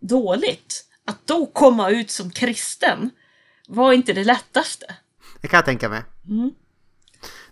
dåligt. 0.00 0.84
Att 1.04 1.26
då 1.26 1.46
komma 1.46 1.90
ut 1.90 2.10
som 2.10 2.30
kristen 2.30 3.10
var 3.68 3.92
inte 3.92 4.12
det 4.12 4.24
lättaste. 4.24 4.86
Det 5.40 5.48
kan 5.48 5.56
jag 5.58 5.64
tänka 5.64 5.88
mig. 5.88 6.02
Mm. 6.28 6.50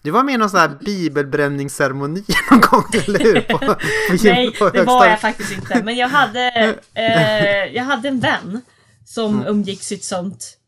Du 0.03 0.11
var 0.11 0.23
med 0.23 0.35
i 0.35 0.39
någon 0.39 0.51
sån 0.51 0.61
här 0.61 0.79
bibelbränningsceremoni 0.85 2.25
någon 2.51 2.61
gång, 2.61 2.85
eller 3.07 3.19
hur? 3.19 3.41
På, 3.41 3.59
på, 3.59 3.77
Nej, 4.25 4.51
på 4.53 4.71
det 4.71 4.83
var 4.83 5.07
jag 5.07 5.21
faktiskt 5.21 5.53
inte. 5.53 5.83
Men 5.83 5.97
jag 5.97 6.09
hade, 6.09 6.75
eh, 6.95 7.75
jag 7.75 7.85
hade 7.85 8.09
en 8.09 8.21
vän 8.21 8.61
som 9.07 9.35
Mm. 9.35 9.47
umgicks 9.47 9.93
i 9.93 9.99
sånt, 9.99 10.59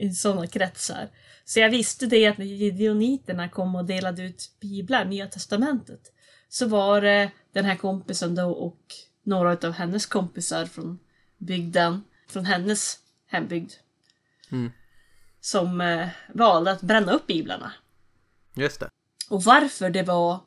i 0.00 0.10
sådana 0.10 0.46
kretsar. 0.46 1.08
Så 1.48 1.60
jag 1.60 1.70
visste 1.70 2.06
det 2.06 2.26
att 2.26 2.38
när 2.38 2.44
gideoniterna 2.46 3.48
kom 3.48 3.74
och 3.76 3.84
delade 3.84 4.22
ut 4.22 4.50
biblar, 4.60 5.04
Nya 5.04 5.26
Testamentet, 5.26 6.00
så 6.48 6.66
var 6.66 7.00
det 7.00 7.30
den 7.52 7.64
här 7.64 7.76
kompisen 7.76 8.34
då 8.34 8.50
och 8.50 8.80
några 9.22 9.50
av 9.68 9.72
hennes 9.72 10.06
kompisar 10.06 10.66
från 10.66 10.98
bygden, 11.38 12.04
från 12.28 12.44
hennes 12.44 12.98
hembygd, 13.26 13.72
Mm. 14.50 14.72
som 15.40 15.80
eh, 15.80 16.08
valde 16.34 16.70
att 16.70 16.80
bränna 16.80 17.12
upp 17.12 17.26
biblarna. 17.26 17.72
Just 18.54 18.80
det. 18.80 18.88
Och 19.30 19.44
varför 19.44 19.90
det 19.90 20.02
var 20.02 20.40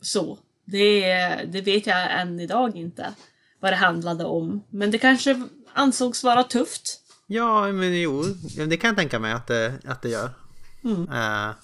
så, 0.00 0.38
det, 0.64 1.04
det 1.52 1.60
vet 1.60 1.86
jag 1.86 2.20
än 2.20 2.40
idag 2.40 2.76
inte 2.76 3.14
vad 3.60 3.72
det 3.72 3.76
handlade 3.76 4.24
om. 4.24 4.64
Men 4.70 4.90
det 4.90 4.98
kanske 4.98 5.42
ansågs 5.72 6.24
vara 6.24 6.44
tufft. 6.44 7.00
Ja, 7.26 7.72
men 7.72 8.00
jo, 8.00 8.22
det 8.68 8.76
kan 8.76 8.88
jag 8.88 8.96
tänka 8.96 9.18
mig 9.18 9.32
att 9.32 9.46
det, 9.46 9.74
att 9.84 10.02
det 10.02 10.08
gör. 10.08 10.30
Mm. 10.84 11.08
Eh, 11.12 11.54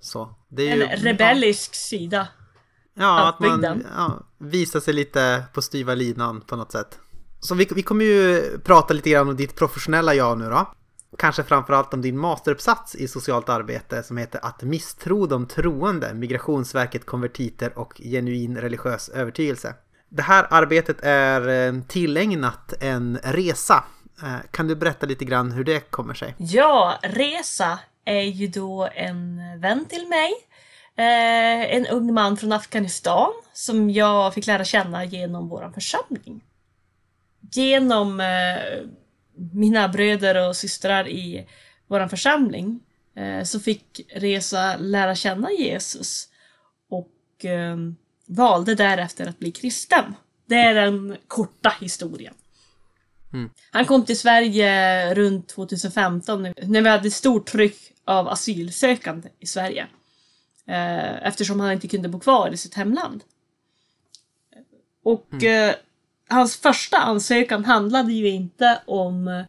så. 0.00 0.34
Det 0.48 0.70
är 0.70 0.76
ju, 0.76 0.82
En 0.82 0.96
rebellisk 0.96 1.74
sida. 1.74 2.28
Ja, 2.94 3.28
att 3.28 3.40
man 3.40 3.84
ja, 3.96 4.20
visar 4.38 4.80
sig 4.80 4.94
lite 4.94 5.44
på 5.52 5.62
styva 5.62 5.94
linan 5.94 6.40
på 6.40 6.56
något 6.56 6.72
sätt. 6.72 6.98
Så 7.40 7.54
vi, 7.54 7.68
vi 7.74 7.82
kommer 7.82 8.04
ju 8.04 8.42
prata 8.64 8.94
lite 8.94 9.10
grann 9.10 9.28
om 9.28 9.36
ditt 9.36 9.56
professionella 9.56 10.14
jag 10.14 10.38
nu 10.38 10.50
då. 10.50 10.72
Kanske 11.18 11.42
framförallt 11.44 11.94
om 11.94 12.02
din 12.02 12.18
masteruppsats 12.18 12.94
i 12.94 13.08
socialt 13.08 13.48
arbete 13.48 14.02
som 14.02 14.16
heter 14.16 14.40
Att 14.42 14.62
misstro 14.62 15.26
de 15.26 15.46
troende, 15.46 16.14
Migrationsverket, 16.14 17.06
konvertiter 17.06 17.78
och 17.78 18.00
genuin 18.04 18.56
religiös 18.56 19.08
övertygelse. 19.08 19.74
Det 20.08 20.22
här 20.22 20.46
arbetet 20.50 20.96
är 21.02 21.48
eh, 21.48 21.82
tillägnat 21.88 22.74
en 22.80 23.18
resa. 23.22 23.84
Eh, 24.22 24.36
Kan 24.50 24.68
du 24.68 24.76
berätta 24.76 25.06
lite 25.06 25.24
grann 25.24 25.52
hur 25.52 25.64
det 25.64 25.80
kommer 25.80 26.14
sig? 26.14 26.34
Ja, 26.38 26.98
Resa 27.02 27.78
är 28.04 28.22
ju 28.22 28.46
då 28.46 28.88
en 28.94 29.40
vän 29.60 29.84
till 29.84 30.06
mig. 30.08 30.32
Eh, 30.96 31.74
en 31.76 31.86
ung 31.86 32.14
man 32.14 32.36
från 32.36 32.52
Afghanistan 32.52 33.32
som 33.52 33.90
jag 33.90 34.34
fick 34.34 34.46
lära 34.46 34.64
känna 34.64 35.04
genom 35.04 35.48
vår 35.48 35.70
församling. 35.74 36.44
Genom 37.52 38.20
eh, 38.20 38.86
mina 39.52 39.88
bröder 39.88 40.48
och 40.48 40.56
systrar 40.56 41.08
i 41.08 41.46
vår 41.86 42.08
församling 42.08 42.80
eh, 43.16 43.44
så 43.44 43.60
fick 43.60 44.00
Resa 44.14 44.76
lära 44.76 45.14
känna 45.14 45.50
Jesus 45.50 46.28
och 46.90 47.44
eh, 47.44 47.76
valde 48.26 48.74
därefter 48.74 49.26
att 49.26 49.38
bli 49.38 49.50
kristen. 49.52 50.14
Det 50.46 50.56
är 50.56 50.74
den 50.74 51.16
korta 51.28 51.72
historien. 51.80 52.34
Han 53.70 53.84
kom 53.84 54.04
till 54.04 54.18
Sverige 54.18 55.14
runt 55.14 55.48
2015 55.48 56.42
nu- 56.42 56.54
när 56.62 56.82
vi 56.82 56.88
hade 56.88 57.10
stort 57.10 57.46
tryck 57.46 57.91
av 58.04 58.28
asylsökande 58.28 59.28
i 59.38 59.46
Sverige. 59.46 59.86
Eh, 60.66 61.26
eftersom 61.26 61.60
han 61.60 61.72
inte 61.72 61.88
kunde 61.88 62.08
bo 62.08 62.20
kvar 62.20 62.50
i 62.50 62.56
sitt 62.56 62.74
hemland. 62.74 63.24
Och 65.04 65.44
eh, 65.44 65.74
hans 66.28 66.56
första 66.56 66.96
ansökan 66.98 67.64
handlade 67.64 68.12
ju 68.12 68.28
inte 68.28 68.82
om, 68.86 69.44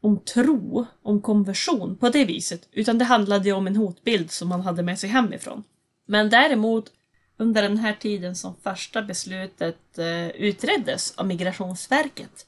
om 0.00 0.18
tro, 0.18 0.86
om 1.02 1.20
konversion 1.20 1.96
på 1.96 2.08
det 2.08 2.24
viset. 2.24 2.68
Utan 2.72 2.98
det 2.98 3.04
handlade 3.04 3.44
ju 3.48 3.52
om 3.52 3.66
en 3.66 3.76
hotbild 3.76 4.30
som 4.30 4.50
han 4.50 4.60
hade 4.60 4.82
med 4.82 4.98
sig 4.98 5.10
hemifrån. 5.10 5.64
Men 6.06 6.30
däremot 6.30 6.92
under 7.36 7.62
den 7.62 7.78
här 7.78 7.94
tiden 7.94 8.36
som 8.36 8.54
första 8.62 9.02
beslutet 9.02 9.98
eh, 9.98 10.28
utreddes 10.28 11.14
av 11.16 11.26
Migrationsverket 11.26 12.46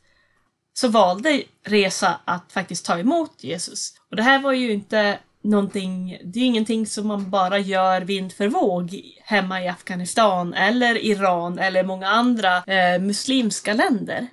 så 0.75 0.89
valde 0.89 1.43
Resa 1.63 2.21
att 2.25 2.53
faktiskt 2.53 2.87
ta 2.87 2.99
emot 2.99 3.45
Jesus. 3.45 3.95
Och 4.11 4.17
det 4.17 4.23
här 4.23 4.43
var 4.43 4.53
ju 4.53 4.73
inte 4.73 5.19
någonting, 5.43 6.19
det 6.25 6.41
är 6.41 6.45
ingenting 6.45 6.87
som 6.87 7.07
man 7.07 7.31
bara 7.31 7.59
gör 7.59 8.01
vind 8.01 8.33
för 8.33 8.49
våg 8.49 9.01
hemma 9.25 9.63
i 9.63 9.69
Afghanistan 9.69 10.55
eller 10.55 10.99
Iran 10.99 11.59
eller 11.59 11.85
många 11.85 12.09
andra 12.09 12.57
eh, 12.57 13.01
muslimska 13.01 13.75
länder. 13.75 14.27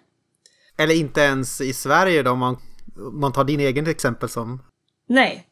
Eller 0.78 0.96
inte 0.96 1.22
ens 1.22 1.62
i 1.62 1.74
Sverige 1.74 2.24
då, 2.24 2.32
om 2.32 2.40
man, 2.40 2.58
man 3.14 3.34
tar 3.34 3.44
din 3.44 3.60
egen 3.60 3.88
exempel 3.88 4.30
som... 4.30 4.64
Nej, 5.08 5.48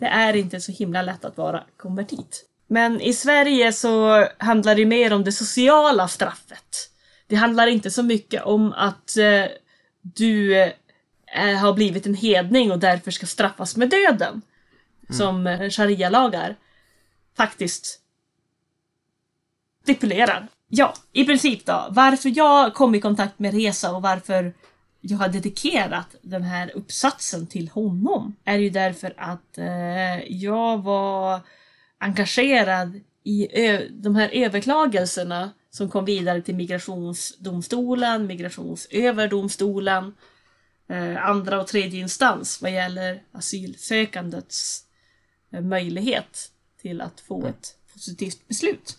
det 0.00 0.06
är 0.06 0.36
inte 0.36 0.60
så 0.60 0.72
himla 0.72 1.02
lätt 1.02 1.24
att 1.24 1.36
vara 1.36 1.62
konvertit. 1.76 2.44
Men 2.66 3.00
i 3.00 3.12
Sverige 3.12 3.72
så 3.72 4.26
handlar 4.38 4.74
det 4.74 4.86
mer 4.86 5.12
om 5.12 5.24
det 5.24 5.32
sociala 5.32 6.08
straffet. 6.08 6.90
Det 7.26 7.36
handlar 7.36 7.66
inte 7.66 7.90
så 7.90 8.02
mycket 8.02 8.42
om 8.42 8.72
att 8.72 9.16
eh, 9.16 9.44
du 10.02 10.62
eh, 10.62 11.56
har 11.60 11.72
blivit 11.72 12.06
en 12.06 12.14
hedning 12.14 12.72
och 12.72 12.78
därför 12.78 13.10
ska 13.10 13.26
straffas 13.26 13.76
med 13.76 13.90
döden. 13.90 14.42
Mm. 15.14 15.18
Som 15.18 15.46
eh, 15.46 15.70
sharia-lagar 15.70 16.56
faktiskt 17.36 18.00
stipulerar. 19.82 20.48
Ja, 20.68 20.94
i 21.12 21.24
princip 21.24 21.66
då. 21.66 21.86
Varför 21.90 22.32
jag 22.36 22.74
kom 22.74 22.94
i 22.94 23.00
kontakt 23.00 23.38
med 23.38 23.54
Reza 23.54 23.92
och 23.92 24.02
varför 24.02 24.52
jag 25.00 25.18
har 25.18 25.28
dedikerat 25.28 26.16
den 26.22 26.42
här 26.42 26.70
uppsatsen 26.74 27.46
till 27.46 27.68
honom 27.68 28.36
är 28.44 28.58
ju 28.58 28.70
därför 28.70 29.14
att 29.16 29.58
eh, 29.58 30.32
jag 30.32 30.82
var 30.82 31.40
engagerad 31.98 33.00
i 33.24 33.48
de 33.90 34.16
här 34.16 34.30
överklagelserna 34.32 35.50
som 35.70 35.90
kom 35.90 36.04
vidare 36.04 36.42
till 36.42 36.54
migrationsdomstolen, 36.54 38.26
migrationsöverdomstolen, 38.26 40.14
eh, 40.88 41.26
andra 41.26 41.60
och 41.60 41.66
tredje 41.66 42.00
instans 42.00 42.62
vad 42.62 42.72
gäller 42.72 43.22
asylsökandets 43.32 44.83
möjlighet 45.60 46.50
till 46.82 47.00
att 47.00 47.20
få 47.20 47.46
ett 47.46 47.76
positivt 47.92 48.48
beslut. 48.48 48.98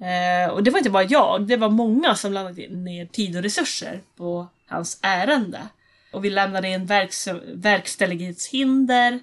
Eh, 0.00 0.52
och 0.52 0.62
det 0.62 0.70
var 0.70 0.78
inte 0.78 0.90
bara 0.90 1.04
jag, 1.04 1.46
det 1.46 1.56
var 1.56 1.68
många 1.68 2.14
som 2.14 2.32
lämnade 2.32 2.68
ner 2.68 3.06
tid 3.06 3.36
och 3.36 3.42
resurser 3.42 4.00
på 4.16 4.46
hans 4.66 4.98
ärende. 5.02 5.68
Och 6.12 6.24
vi 6.24 6.30
lämnade 6.30 6.68
in 6.68 6.86
verks 6.86 7.28
verkställighetshinder 7.54 9.20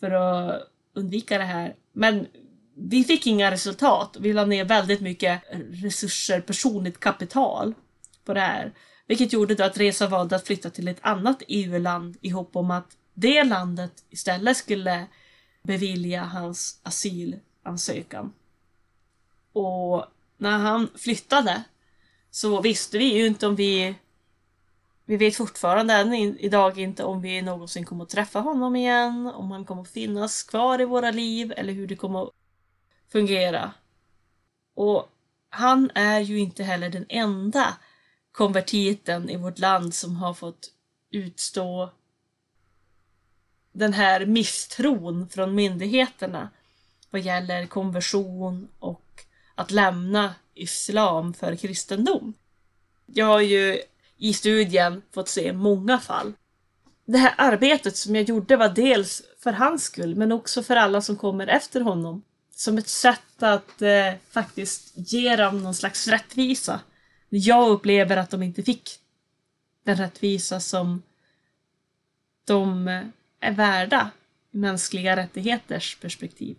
för 0.00 0.10
att 0.10 0.62
undvika 0.94 1.38
det 1.38 1.44
här. 1.44 1.74
Men 1.92 2.26
vi 2.76 3.04
fick 3.04 3.26
inga 3.26 3.50
resultat. 3.50 4.16
Vi 4.20 4.32
la 4.32 4.44
ner 4.44 4.64
väldigt 4.64 5.00
mycket 5.00 5.42
resurser, 5.70 6.40
personligt 6.40 7.00
kapital 7.00 7.74
på 8.24 8.34
det 8.34 8.40
här. 8.40 8.72
Vilket 9.06 9.32
gjorde 9.32 9.54
då 9.54 9.64
att 9.64 9.78
Resa 9.78 10.06
valde 10.06 10.36
att 10.36 10.46
flytta 10.46 10.70
till 10.70 10.88
ett 10.88 10.98
annat 11.00 11.42
EU-land 11.48 12.16
i 12.20 12.28
hopp 12.28 12.56
om 12.56 12.70
att 12.70 12.96
det 13.14 13.44
landet 13.44 13.92
istället 14.10 14.56
skulle 14.56 15.06
bevilja 15.64 16.24
hans 16.24 16.80
asylansökan. 16.82 18.32
Och 19.52 20.06
när 20.36 20.58
han 20.58 20.88
flyttade 20.96 21.64
så 22.30 22.60
visste 22.60 22.98
vi 22.98 23.14
ju 23.18 23.26
inte 23.26 23.46
om 23.46 23.56
vi 23.56 23.94
Vi 25.06 25.16
vet 25.16 25.36
fortfarande 25.36 25.94
än 25.94 26.14
idag 26.38 26.78
inte 26.78 27.04
om 27.04 27.20
vi 27.20 27.42
någonsin 27.42 27.84
kommer 27.84 28.04
att 28.04 28.10
träffa 28.10 28.40
honom 28.40 28.76
igen, 28.76 29.26
om 29.26 29.50
han 29.50 29.64
kommer 29.64 29.82
att 29.82 29.90
finnas 29.90 30.42
kvar 30.42 30.80
i 30.80 30.84
våra 30.84 31.10
liv 31.10 31.52
eller 31.56 31.72
hur 31.72 31.86
det 31.86 31.96
kommer 31.96 32.22
att 32.22 32.30
fungera. 33.12 33.72
Och 34.74 35.08
han 35.50 35.90
är 35.94 36.20
ju 36.20 36.38
inte 36.38 36.64
heller 36.64 36.90
den 36.90 37.06
enda 37.08 37.76
konvertiten 38.32 39.30
i 39.30 39.36
vårt 39.36 39.58
land 39.58 39.94
som 39.94 40.16
har 40.16 40.34
fått 40.34 40.72
utstå 41.10 41.90
den 43.74 43.92
här 43.92 44.26
misstron 44.26 45.28
från 45.28 45.54
myndigheterna 45.54 46.50
vad 47.10 47.20
gäller 47.20 47.66
konversion 47.66 48.68
och 48.78 49.24
att 49.54 49.70
lämna 49.70 50.34
islam 50.54 51.34
för 51.34 51.56
kristendom. 51.56 52.34
Jag 53.06 53.26
har 53.26 53.40
ju 53.40 53.82
i 54.16 54.32
studien 54.32 55.02
fått 55.14 55.28
se 55.28 55.52
många 55.52 55.98
fall. 55.98 56.32
Det 57.04 57.18
här 57.18 57.34
arbetet 57.38 57.96
som 57.96 58.16
jag 58.16 58.24
gjorde 58.24 58.56
var 58.56 58.68
dels 58.68 59.22
för 59.38 59.52
hans 59.52 59.84
skull 59.84 60.14
men 60.14 60.32
också 60.32 60.62
för 60.62 60.76
alla 60.76 61.00
som 61.00 61.16
kommer 61.16 61.46
efter 61.46 61.80
honom. 61.80 62.22
Som 62.50 62.78
ett 62.78 62.88
sätt 62.88 63.42
att 63.42 63.82
eh, 63.82 64.12
faktiskt 64.30 64.92
ge 64.94 65.36
dem 65.36 65.62
någon 65.62 65.74
slags 65.74 66.08
rättvisa. 66.08 66.80
Jag 67.28 67.68
upplever 67.68 68.16
att 68.16 68.30
de 68.30 68.42
inte 68.42 68.62
fick 68.62 68.90
den 69.84 69.96
rättvisa 69.96 70.60
som 70.60 71.02
de 72.44 72.88
eh, 72.88 73.02
är 73.44 73.52
värda 73.52 74.10
mänskliga 74.50 75.16
rättigheters 75.16 75.96
perspektiv. 76.00 76.56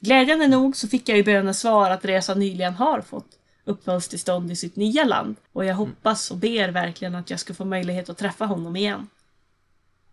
Glädjande 0.00 0.48
nog 0.48 0.76
så 0.76 0.88
fick 0.88 1.08
jag 1.08 1.16
ju 1.16 1.24
bönesvar 1.24 1.90
att 1.90 2.04
Resa 2.04 2.34
nyligen 2.34 2.74
har 2.74 3.00
fått 3.00 3.38
uppehållstillstånd 3.64 4.50
i 4.50 4.56
sitt 4.56 4.76
nya 4.76 5.04
land 5.04 5.36
och 5.52 5.64
jag 5.64 5.74
hoppas 5.74 6.30
och 6.30 6.36
ber 6.36 6.68
verkligen 6.68 7.14
att 7.14 7.30
jag 7.30 7.40
ska 7.40 7.54
få 7.54 7.64
möjlighet 7.64 8.08
att 8.08 8.18
träffa 8.18 8.46
honom 8.46 8.76
igen. 8.76 9.08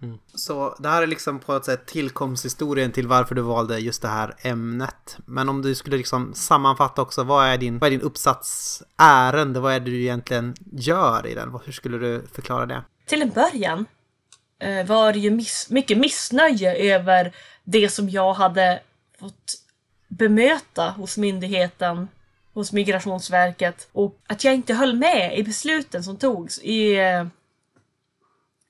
Mm. 0.01 0.17
Så 0.33 0.75
det 0.79 0.89
här 0.89 1.01
är 1.01 1.07
liksom 1.07 1.39
på 1.39 1.55
ett 1.55 1.65
sätt 1.65 1.85
tillkomsthistorien 1.85 2.91
till 2.91 3.07
varför 3.07 3.35
du 3.35 3.41
valde 3.41 3.79
just 3.79 4.01
det 4.01 4.07
här 4.07 4.35
ämnet. 4.41 5.17
Men 5.25 5.49
om 5.49 5.61
du 5.61 5.75
skulle 5.75 5.97
liksom 5.97 6.33
sammanfatta 6.33 7.01
också, 7.01 7.23
vad 7.23 7.47
är 7.47 7.57
din, 7.57 7.79
vad 7.79 7.87
är 7.87 7.91
din 7.91 8.01
uppsats 8.01 8.83
ärende? 8.97 9.59
Vad 9.59 9.73
är 9.73 9.79
det 9.79 9.85
du 9.85 10.01
egentligen 10.01 10.55
gör 10.71 11.27
i 11.27 11.33
den? 11.33 11.59
Hur 11.65 11.71
skulle 11.71 11.97
du 11.97 12.27
förklara 12.33 12.65
det? 12.65 12.83
Till 13.05 13.21
en 13.21 13.29
början 13.29 13.85
var 14.85 15.13
det 15.13 15.19
ju 15.19 15.31
miss 15.31 15.69
mycket 15.69 15.97
missnöje 15.97 16.95
över 16.95 17.35
det 17.63 17.89
som 17.89 18.09
jag 18.09 18.33
hade 18.33 18.79
fått 19.19 19.53
bemöta 20.07 20.89
hos 20.89 21.17
myndigheten, 21.17 22.07
hos 22.53 22.71
Migrationsverket 22.71 23.87
och 23.91 24.19
att 24.27 24.43
jag 24.43 24.55
inte 24.55 24.73
höll 24.73 24.95
med 24.95 25.39
i 25.39 25.43
besluten 25.43 26.03
som 26.03 26.17
togs, 26.17 26.59
i, 26.59 26.95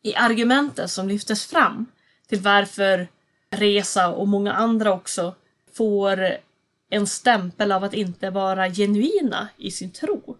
i 0.01 0.15
argumenten 0.15 0.89
som 0.89 1.07
lyftes 1.07 1.45
fram 1.45 1.85
till 2.27 2.39
varför 2.39 3.07
Resa 3.49 4.09
och 4.09 4.27
många 4.27 4.53
andra 4.53 4.93
också 4.93 5.35
får 5.73 6.37
en 6.89 7.07
stämpel 7.07 7.71
av 7.71 7.83
att 7.83 7.93
inte 7.93 8.29
vara 8.29 8.69
genuina 8.69 9.47
i 9.57 9.71
sin 9.71 9.91
tro. 9.91 10.37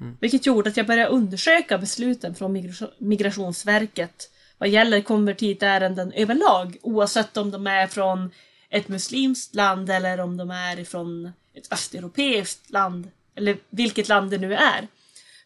Mm. 0.00 0.16
Vilket 0.20 0.46
gjorde 0.46 0.70
att 0.70 0.76
jag 0.76 0.86
började 0.86 1.10
undersöka 1.10 1.78
besluten 1.78 2.34
från 2.34 2.72
Migrationsverket 2.98 4.30
vad 4.58 4.68
gäller 4.68 5.00
konvertitärenden 5.00 6.12
överlag, 6.12 6.76
oavsett 6.82 7.36
om 7.36 7.50
de 7.50 7.66
är 7.66 7.86
från 7.86 8.30
ett 8.70 8.88
muslimskt 8.88 9.54
land 9.54 9.90
eller 9.90 10.20
om 10.20 10.36
de 10.36 10.50
är 10.50 10.78
ifrån 10.78 11.32
ett 11.54 11.72
östeuropeiskt 11.72 12.70
land 12.70 13.10
eller 13.34 13.58
vilket 13.70 14.08
land 14.08 14.30
det 14.30 14.38
nu 14.38 14.54
är. 14.54 14.88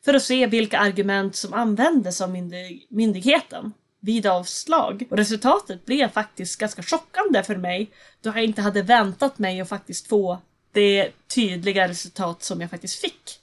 För 0.05 0.15
att 0.15 0.23
se 0.23 0.47
vilka 0.47 0.79
argument 0.79 1.37
som 1.37 1.53
användes 1.53 2.21
av 2.21 2.31
myndig 2.31 2.87
myndigheten 2.91 3.73
vid 4.01 4.27
avslag. 4.27 5.05
Och 5.11 5.17
resultatet 5.17 5.87
blev 5.87 6.09
faktiskt 6.09 6.61
ganska 6.61 6.83
chockande 6.83 7.43
för 7.43 7.57
mig 7.57 7.91
då 8.21 8.31
jag 8.31 8.45
inte 8.45 8.63
hade 8.63 8.83
väntat 8.83 9.39
mig 9.39 9.61
att 9.61 9.69
faktiskt 9.69 10.09
få 10.09 10.39
det 10.73 11.11
tydliga 11.35 11.89
resultat 11.89 12.43
som 12.43 12.61
jag 12.61 12.71
faktiskt 12.71 13.01
fick. 13.01 13.39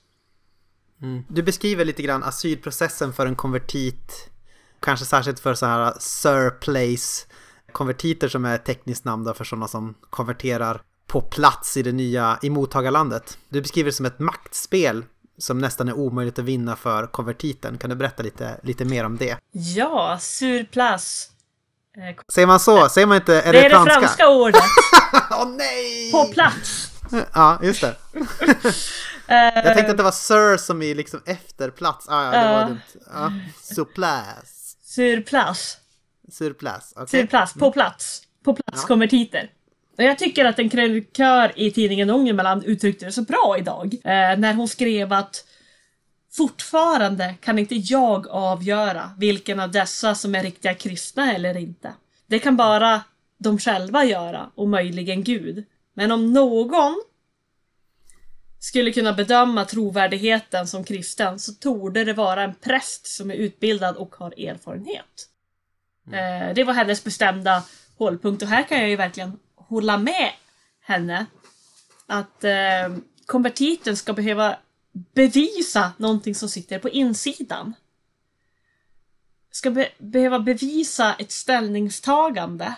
Mm. 1.01 1.23
Du 1.27 1.43
beskriver 1.43 1.85
lite 1.85 2.01
grann 2.01 2.23
asylprocessen 2.23 3.13
för 3.13 3.25
en 3.25 3.35
konvertit, 3.35 4.29
kanske 4.79 5.05
särskilt 5.05 5.39
för 5.39 5.53
så 5.53 5.65
här 5.65 5.93
surplace 5.99 7.25
konvertiter 7.71 8.27
som 8.27 8.45
är 8.45 8.57
tekniskt 8.57 9.05
namn 9.05 9.33
för 9.33 9.43
sådana 9.43 9.67
som 9.67 9.95
konverterar 10.09 10.81
på 11.07 11.21
plats 11.21 11.77
i 11.77 11.83
det 11.83 11.91
nya, 11.91 12.39
i 12.41 12.49
mottagarlandet. 12.49 13.37
Du 13.49 13.61
beskriver 13.61 13.89
det 13.89 13.95
som 13.95 14.05
ett 14.05 14.19
maktspel 14.19 15.03
som 15.37 15.59
nästan 15.59 15.89
är 15.89 15.93
omöjligt 15.93 16.39
att 16.39 16.45
vinna 16.45 16.75
för 16.75 17.07
konvertiten. 17.07 17.77
Kan 17.77 17.89
du 17.89 17.95
berätta 17.95 18.23
lite, 18.23 18.59
lite 18.63 18.85
mer 18.85 19.03
om 19.03 19.17
det? 19.17 19.37
Ja, 19.51 20.17
surplus. 20.21 21.29
Eh, 21.97 22.23
Säger 22.33 22.47
man 22.47 22.59
så? 22.59 22.89
Säger 22.89 23.07
man 23.07 23.17
inte, 23.17 23.41
är 23.41 23.53
det, 23.53 23.59
det 23.59 23.65
är 23.65 23.69
franska? 23.69 23.93
det 23.93 23.99
franska 23.99 24.27
ordet. 24.29 24.61
Åh 25.31 25.43
oh, 25.43 25.49
nej! 25.49 26.11
På 26.11 26.25
plats. 26.33 26.91
Ja, 27.33 27.59
just 27.63 27.81
det. 27.81 27.95
Jag 29.27 29.63
tänkte 29.75 29.91
att 29.91 29.97
det 29.97 30.03
var 30.03 30.11
Sir 30.11 30.57
som 30.57 30.81
i 30.81 30.93
liksom 30.93 31.21
efterplats. 31.25 32.09
Ah, 32.09 32.23
ja, 32.23 32.43
det 32.43 32.53
var 32.53 32.65
dumt. 32.67 32.79
Ja, 33.13 33.31
surplus. 33.61 34.58
Surplus. 34.89 35.77
Surplus. 36.31 36.93
Okay. 36.95 37.21
Surplus, 37.21 37.53
på 37.53 37.71
plats. 37.71 38.21
På 38.43 38.53
plats 38.53 38.81
ja. 38.81 38.87
konvertiter. 38.87 39.51
Och 39.97 40.03
jag 40.03 40.19
tycker 40.19 40.45
att 40.45 40.59
en 40.59 40.69
krönikör 40.69 41.51
i 41.55 41.71
tidningen 41.71 42.09
Ångermanland 42.09 42.63
uttryckte 42.63 43.05
det 43.05 43.11
så 43.11 43.21
bra 43.21 43.55
idag. 43.59 43.93
Eh, 43.93 44.39
när 44.39 44.53
hon 44.53 44.67
skrev 44.67 45.13
att 45.13 45.45
Fortfarande 46.31 47.35
kan 47.41 47.59
inte 47.59 47.75
jag 47.75 48.27
avgöra 48.27 49.11
vilken 49.17 49.59
av 49.59 49.71
dessa 49.71 50.15
som 50.15 50.35
är 50.35 50.43
riktiga 50.43 50.73
kristna 50.73 51.33
eller 51.33 51.57
inte. 51.57 51.93
Det 52.27 52.39
kan 52.39 52.57
bara 52.57 53.01
de 53.37 53.59
själva 53.59 54.05
göra 54.05 54.49
och 54.55 54.69
möjligen 54.69 55.23
Gud. 55.23 55.65
Men 55.93 56.11
om 56.11 56.33
någon 56.33 57.01
skulle 58.59 58.93
kunna 58.93 59.13
bedöma 59.13 59.65
trovärdigheten 59.65 60.67
som 60.67 60.83
kristen 60.83 61.39
så 61.39 61.53
torde 61.53 62.03
det 62.03 62.13
vara 62.13 62.43
en 62.43 62.55
präst 62.55 63.07
som 63.07 63.31
är 63.31 63.35
utbildad 63.35 63.95
och 63.95 64.15
har 64.15 64.47
erfarenhet. 64.47 65.29
Mm. 66.07 66.49
Eh, 66.49 66.53
det 66.55 66.63
var 66.63 66.73
hennes 66.73 67.03
bestämda 67.03 67.63
hållpunkt 67.97 68.43
och 68.43 68.49
här 68.49 68.63
kan 68.63 68.79
jag 68.79 68.89
ju 68.89 68.95
verkligen 68.95 69.39
hålla 69.55 69.97
med 69.97 70.31
henne. 70.81 71.25
Att 72.05 72.43
eh, 72.43 72.97
konvertiten 73.25 73.97
ska 73.97 74.13
behöva 74.13 74.57
bevisa 75.13 75.91
någonting 75.97 76.35
som 76.35 76.49
sitter 76.49 76.79
på 76.79 76.89
insidan. 76.89 77.73
Ska 79.51 79.71
be 79.71 79.89
behöva 79.97 80.39
bevisa 80.39 81.15
ett 81.19 81.31
ställningstagande 81.31 82.75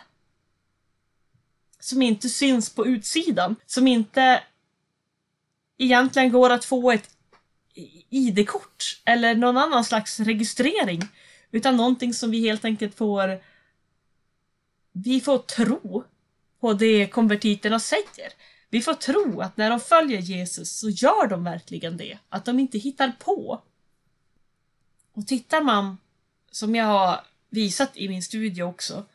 som 1.80 2.02
inte 2.02 2.30
syns 2.30 2.76
på 2.76 2.88
utsidan. 2.88 3.56
Som 3.66 3.88
inte 3.88 4.44
egentligen 5.82 6.32
går 6.32 6.50
att 6.50 6.66
få 6.66 6.92
ett 6.92 7.10
ID-kort 8.10 9.02
eller 9.06 9.36
någon 9.36 9.58
annan 9.58 9.86
slags 9.86 10.20
registrering. 10.20 11.02
Utan 11.52 11.78
någonting 11.78 12.14
som 12.14 12.32
vi 12.32 12.42
helt 12.42 12.66
enkelt 12.66 12.96
får... 12.96 13.42
Vi 14.92 15.22
får 15.22 15.38
tro 15.38 16.04
på 16.60 16.74
det 16.74 17.08
konvertiterna 17.08 17.80
säger. 17.80 18.32
Vi 18.70 18.82
får 18.82 18.94
tro 18.94 19.42
att 19.42 19.58
när 19.58 19.70
de 19.70 19.80
följer 19.80 20.20
Jesus 20.20 20.80
så 20.80 20.90
gör 20.90 21.28
de 21.28 21.44
verkligen 21.44 21.98
det. 21.98 22.18
Att 22.30 22.46
de 22.46 22.60
inte 22.60 22.78
hittar 22.78 23.12
på. 23.20 23.62
Och 25.14 25.28
tittar 25.28 25.62
man, 25.62 25.98
som 26.52 26.76
jag 26.76 26.86
har 26.86 27.26
visat 27.50 27.98
i 27.98 28.10
min 28.10 28.24
studie 28.24 28.62
också, 28.62 29.06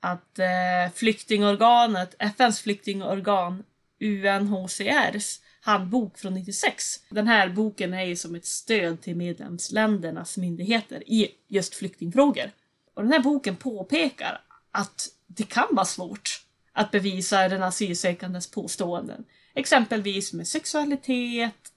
att 0.00 0.38
eh, 0.38 0.92
flyktingorganet, 0.94 2.14
FNs 2.18 2.60
flyktingorgan 2.60 3.64
UNHCRs 4.00 5.40
handbok 5.60 6.18
från 6.18 6.34
96. 6.34 7.00
Den 7.10 7.26
här 7.26 7.48
boken 7.48 7.94
är 7.94 8.04
ju 8.04 8.16
som 8.16 8.34
ett 8.34 8.46
stöd 8.46 9.00
till 9.00 9.16
medlemsländernas 9.16 10.36
myndigheter 10.36 11.10
i 11.10 11.28
just 11.48 11.74
flyktingfrågor. 11.74 12.50
Och 12.94 13.02
den 13.02 13.12
här 13.12 13.20
boken 13.20 13.56
påpekar 13.56 14.40
att 14.70 15.08
det 15.26 15.44
kan 15.44 15.66
vara 15.70 15.86
svårt 15.86 16.44
att 16.72 16.90
bevisa 16.90 17.48
den 17.48 17.62
asylsökandes 17.62 18.50
påståenden. 18.50 19.24
Exempelvis 19.54 20.32
med 20.32 20.48
sexualitet, 20.48 21.72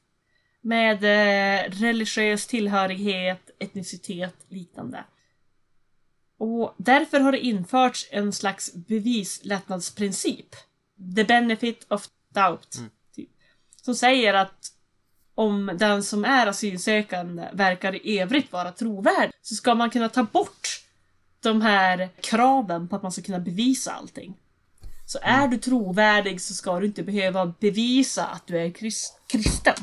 med 0.62 1.04
eh, 1.04 1.70
religiös 1.70 2.48
tillhörighet, 2.48 3.50
etnicitet, 3.60 4.36
liknande. 4.50 5.04
Och 6.38 6.76
därför 6.78 7.20
har 7.20 7.32
det 7.32 7.46
införts 7.46 8.08
en 8.12 8.34
slags 8.34 8.74
bevislättnadsprincip. 8.74 10.56
The 11.16 11.24
benefit 11.24 11.86
of 11.90 12.08
doubt. 12.34 12.76
Mm. 12.76 12.90
Som 13.86 13.96
säger 13.96 14.34
att 14.34 14.72
om 15.36 15.72
den 15.80 16.04
som 16.04 16.26
är 16.26 16.48
asylsökande 16.48 17.50
verkar 17.54 18.08
i 18.08 18.20
övrigt 18.20 18.52
vara 18.52 18.72
trovärd 18.72 19.32
så 19.42 19.56
ska 19.56 19.76
man 19.76 19.90
kunna 19.90 20.10
ta 20.10 20.24
bort 20.24 20.82
de 21.40 21.62
här 21.62 22.10
kraven 22.22 22.88
på 22.88 22.96
att 22.96 23.04
man 23.04 23.12
ska 23.12 23.22
kunna 23.22 23.40
bevisa 23.40 23.92
allting. 23.92 24.38
Så 25.06 25.20
är 25.22 25.48
du 25.48 25.58
trovärdig 25.58 26.42
så 26.42 26.54
ska 26.54 26.80
du 26.80 26.86
inte 26.86 27.04
behöva 27.04 27.46
bevisa 27.46 28.26
att 28.26 28.48
du 28.48 28.58
är 28.58 28.70
krist 28.70 29.20
kristen. 29.28 29.76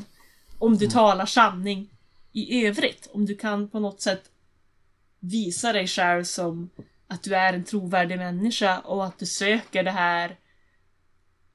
Om 0.59 0.79
du 0.79 0.85
mm. 0.85 0.93
talar 0.93 1.27
sanning 1.27 1.89
i 2.33 2.67
övrigt. 2.67 3.09
Om 3.13 3.27
du 3.27 3.37
kan 3.37 3.69
på 3.69 3.81
något 3.81 4.01
sätt 4.01 4.31
visa 5.21 5.73
dig 5.73 5.87
själv 5.87 6.25
som 6.25 6.71
att 7.09 7.23
du 7.23 7.35
är 7.35 7.53
en 7.53 7.65
trovärdig 7.65 8.19
människa 8.19 8.79
och 8.79 9.07
att 9.07 9.19
du 9.19 9.27
söker 9.27 9.83
det 9.83 9.91
här 9.91 10.37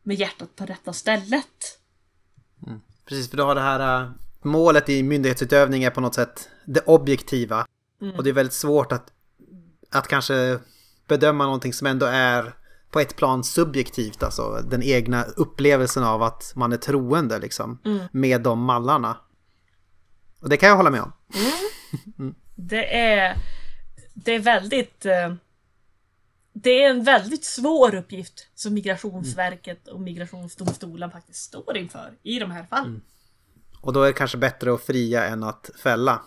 med 0.03 0.19
hjärtat 0.19 0.55
på 0.55 0.65
rätta 0.65 0.93
stället. 0.93 1.79
Precis, 3.05 3.29
för 3.29 3.37
du 3.37 3.43
har 3.43 3.55
det 3.55 3.61
här 3.61 4.01
äh, 4.03 4.09
målet 4.41 4.89
i 4.89 5.03
myndighetsutövning 5.03 5.83
är 5.83 5.89
på 5.89 6.01
något 6.01 6.15
sätt 6.15 6.49
det 6.65 6.81
objektiva. 6.81 7.65
Och 8.17 8.23
det 8.23 8.29
är 8.29 8.33
väldigt 8.33 8.53
svårt 8.53 8.91
att, 8.91 9.11
att 9.91 10.07
kanske 10.07 10.59
bedöma 11.07 11.43
någonting 11.43 11.73
som 11.73 11.87
ändå 11.87 12.05
är 12.05 12.53
på 12.91 12.99
ett 12.99 13.15
plan 13.15 13.43
subjektivt, 13.43 14.23
alltså 14.23 14.61
den 14.69 14.83
egna 14.83 15.23
upplevelsen 15.23 16.03
av 16.03 16.23
att 16.23 16.53
man 16.55 16.73
är 16.73 16.77
troende 16.77 17.39
liksom, 17.39 17.79
med 18.11 18.41
de 18.41 18.59
mallarna. 18.59 19.17
Och 20.39 20.49
det 20.49 20.57
kan 20.57 20.69
jag 20.69 20.75
hålla 20.75 20.89
med 20.89 21.01
om. 21.01 21.11
Det 22.57 22.97
är, 22.97 23.37
det 24.13 24.31
är 24.35 24.39
väldigt... 24.39 25.05
eh, 25.05 25.33
Det 26.57 26.83
är 26.83 26.89
en 26.89 27.03
väldigt 27.03 27.43
svår 27.43 27.95
uppgift 27.95 28.47
som 28.55 28.73
Migrationsverket 28.73 29.87
och 29.87 30.01
Migrationsdomstolen 30.01 31.11
faktiskt 31.11 31.43
står 31.43 31.77
inför 31.77 32.17
i 32.23 32.39
de 32.39 32.51
här 32.51 32.63
fallen. 32.63 33.01
Och 33.81 33.93
då 33.93 34.01
är 34.01 34.07
det 34.07 34.13
kanske 34.13 34.37
bättre 34.37 34.73
att 34.73 34.83
fria 34.83 35.25
än 35.25 35.43
att 35.43 35.69
fälla. 35.83 36.21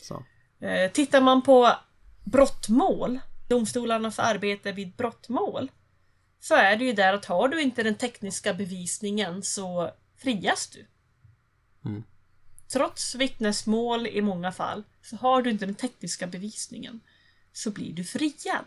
Så. 0.00 0.24
Eh, 0.60 0.90
Tittar 0.90 1.20
man 1.20 1.42
på 1.42 1.72
brottmål, 2.24 3.20
domstolarnas 3.48 4.18
arbete 4.18 4.72
vid 4.72 4.96
brottmål, 4.96 5.70
så 6.40 6.54
är 6.54 6.76
det 6.76 6.84
ju 6.84 6.92
där 6.92 7.14
att 7.14 7.24
har 7.24 7.48
du 7.48 7.62
inte 7.62 7.82
den 7.82 7.94
tekniska 7.94 8.54
bevisningen 8.54 9.42
så 9.42 9.90
frias 10.16 10.68
du. 10.68 10.86
Mm. 11.88 12.02
Trots 12.72 13.14
vittnesmål 13.14 14.06
i 14.06 14.22
många 14.22 14.52
fall, 14.52 14.82
så 15.02 15.16
har 15.16 15.42
du 15.42 15.50
inte 15.50 15.66
den 15.66 15.74
tekniska 15.74 16.26
bevisningen 16.26 17.00
så 17.52 17.70
blir 17.70 17.92
du 17.92 18.04
friad. 18.04 18.66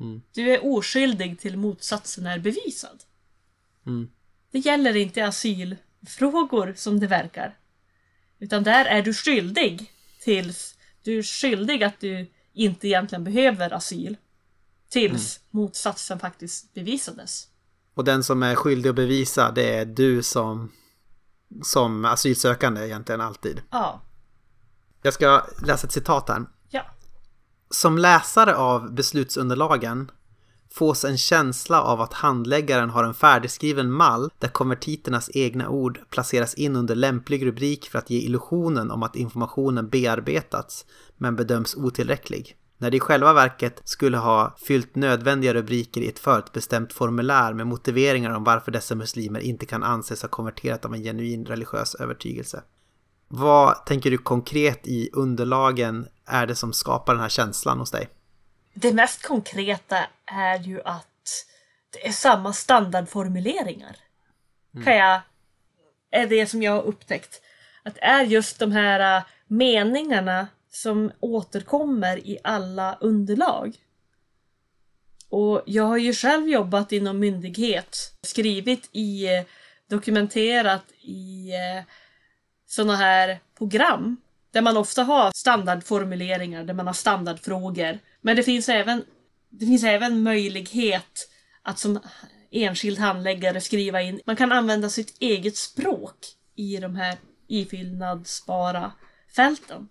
Mm. 0.00 0.22
Du 0.32 0.54
är 0.54 0.76
oskyldig 0.76 1.40
till 1.40 1.56
motsatsen 1.56 2.26
är 2.26 2.38
bevisad. 2.38 3.04
Mm. 3.86 4.10
Det 4.50 4.58
gäller 4.58 4.96
inte 4.96 5.26
asylfrågor 5.26 6.74
som 6.76 7.00
det 7.00 7.06
verkar. 7.06 7.58
Utan 8.38 8.62
där 8.62 8.84
är 8.84 9.02
du 9.02 9.14
skyldig 9.14 9.92
tills 10.20 10.78
du 11.02 11.18
är 11.18 11.22
skyldig 11.22 11.82
att 11.82 12.00
du 12.00 12.30
inte 12.52 12.88
egentligen 12.88 13.24
behöver 13.24 13.72
asyl. 13.72 14.16
Tills 14.88 15.40
motsatsen 15.50 16.18
faktiskt 16.18 16.74
bevisades. 16.74 17.48
Och 17.94 18.04
den 18.04 18.24
som 18.24 18.42
är 18.42 18.54
skyldig 18.54 18.90
att 18.90 18.96
bevisa 18.96 19.50
det 19.50 19.78
är 19.78 19.84
du 19.84 20.22
som, 20.22 20.72
som 21.62 22.04
asylsökande 22.04 22.86
egentligen 22.86 23.20
alltid. 23.20 23.62
Ja. 23.70 24.02
Jag 25.02 25.14
ska 25.14 25.46
läsa 25.66 25.86
ett 25.86 25.92
citat 25.92 26.28
här. 26.28 26.46
Som 27.70 27.98
läsare 27.98 28.56
av 28.56 28.94
beslutsunderlagen 28.94 30.10
fås 30.70 31.04
en 31.04 31.18
känsla 31.18 31.82
av 31.82 32.00
att 32.00 32.12
handläggaren 32.12 32.90
har 32.90 33.04
en 33.04 33.14
färdigskriven 33.14 33.92
mall 33.92 34.30
där 34.38 34.48
konvertiternas 34.48 35.30
egna 35.34 35.68
ord 35.68 36.00
placeras 36.10 36.54
in 36.54 36.76
under 36.76 36.94
lämplig 36.94 37.46
rubrik 37.46 37.88
för 37.88 37.98
att 37.98 38.10
ge 38.10 38.18
illusionen 38.18 38.90
om 38.90 39.02
att 39.02 39.16
informationen 39.16 39.88
bearbetats 39.88 40.86
men 41.16 41.36
bedöms 41.36 41.76
otillräcklig. 41.76 42.56
När 42.78 42.90
det 42.90 42.96
i 42.96 43.00
själva 43.00 43.32
verket 43.32 43.82
skulle 43.84 44.16
ha 44.16 44.56
fyllt 44.58 44.94
nödvändiga 44.94 45.54
rubriker 45.54 46.00
i 46.00 46.08
ett 46.08 46.18
förutbestämt 46.18 46.92
formulär 46.92 47.52
med 47.52 47.66
motiveringar 47.66 48.30
om 48.30 48.44
varför 48.44 48.72
dessa 48.72 48.94
muslimer 48.94 49.40
inte 49.40 49.66
kan 49.66 49.82
anses 49.82 50.22
ha 50.22 50.28
konverterat 50.28 50.84
av 50.84 50.94
en 50.94 51.02
genuin 51.02 51.44
religiös 51.44 51.94
övertygelse. 51.94 52.62
Vad 53.28 53.86
tänker 53.86 54.10
du 54.10 54.18
konkret 54.18 54.86
i 54.86 55.10
underlagen 55.12 56.08
är 56.26 56.46
det 56.46 56.56
som 56.56 56.72
skapar 56.72 57.12
den 57.12 57.22
här 57.22 57.28
känslan 57.28 57.78
hos 57.78 57.90
dig? 57.90 58.08
Det 58.74 58.92
mest 58.92 59.26
konkreta 59.26 59.98
är 60.26 60.58
ju 60.58 60.80
att 60.84 61.44
det 61.90 62.06
är 62.06 62.12
samma 62.12 62.52
standardformuleringar. 62.52 63.96
Kan 64.84 64.96
jag, 64.96 65.20
är 66.10 66.26
det 66.26 66.46
som 66.46 66.62
jag 66.62 66.72
har 66.72 66.82
upptäckt. 66.82 67.42
Att 67.82 67.94
det 67.94 68.00
är 68.00 68.24
just 68.24 68.58
de 68.58 68.72
här 68.72 69.16
äh, 69.16 69.22
meningarna 69.46 70.48
som 70.70 71.12
återkommer 71.20 72.18
i 72.18 72.38
alla 72.44 72.98
underlag. 73.00 73.76
Och 75.28 75.62
jag 75.66 75.84
har 75.84 75.96
ju 75.96 76.12
själv 76.14 76.48
jobbat 76.48 76.92
inom 76.92 77.18
myndighet, 77.18 77.96
skrivit 78.22 78.88
i, 78.92 79.26
eh, 79.26 79.44
dokumenterat 79.88 80.84
i 81.00 81.52
sådana 82.68 82.96
här 82.96 83.40
program 83.58 84.16
där 84.50 84.62
man 84.62 84.76
ofta 84.76 85.02
har 85.02 85.32
standardformuleringar, 85.34 86.64
där 86.64 86.74
man 86.74 86.86
har 86.86 86.94
standardfrågor. 86.94 87.98
Men 88.20 88.36
det 88.36 88.42
finns 88.42 88.68
även, 88.68 89.04
det 89.48 89.66
finns 89.66 89.84
även 89.84 90.22
möjlighet 90.22 91.28
att 91.62 91.78
som 91.78 92.00
enskild 92.50 92.98
handläggare 92.98 93.60
skriva 93.60 94.02
in, 94.02 94.20
man 94.24 94.36
kan 94.36 94.52
använda 94.52 94.90
sitt 94.90 95.16
eget 95.20 95.56
språk 95.56 96.26
i 96.54 96.76
de 96.76 96.96
här 96.96 97.16
ifyllnadsbara 97.46 98.92
fälten. 99.36 99.88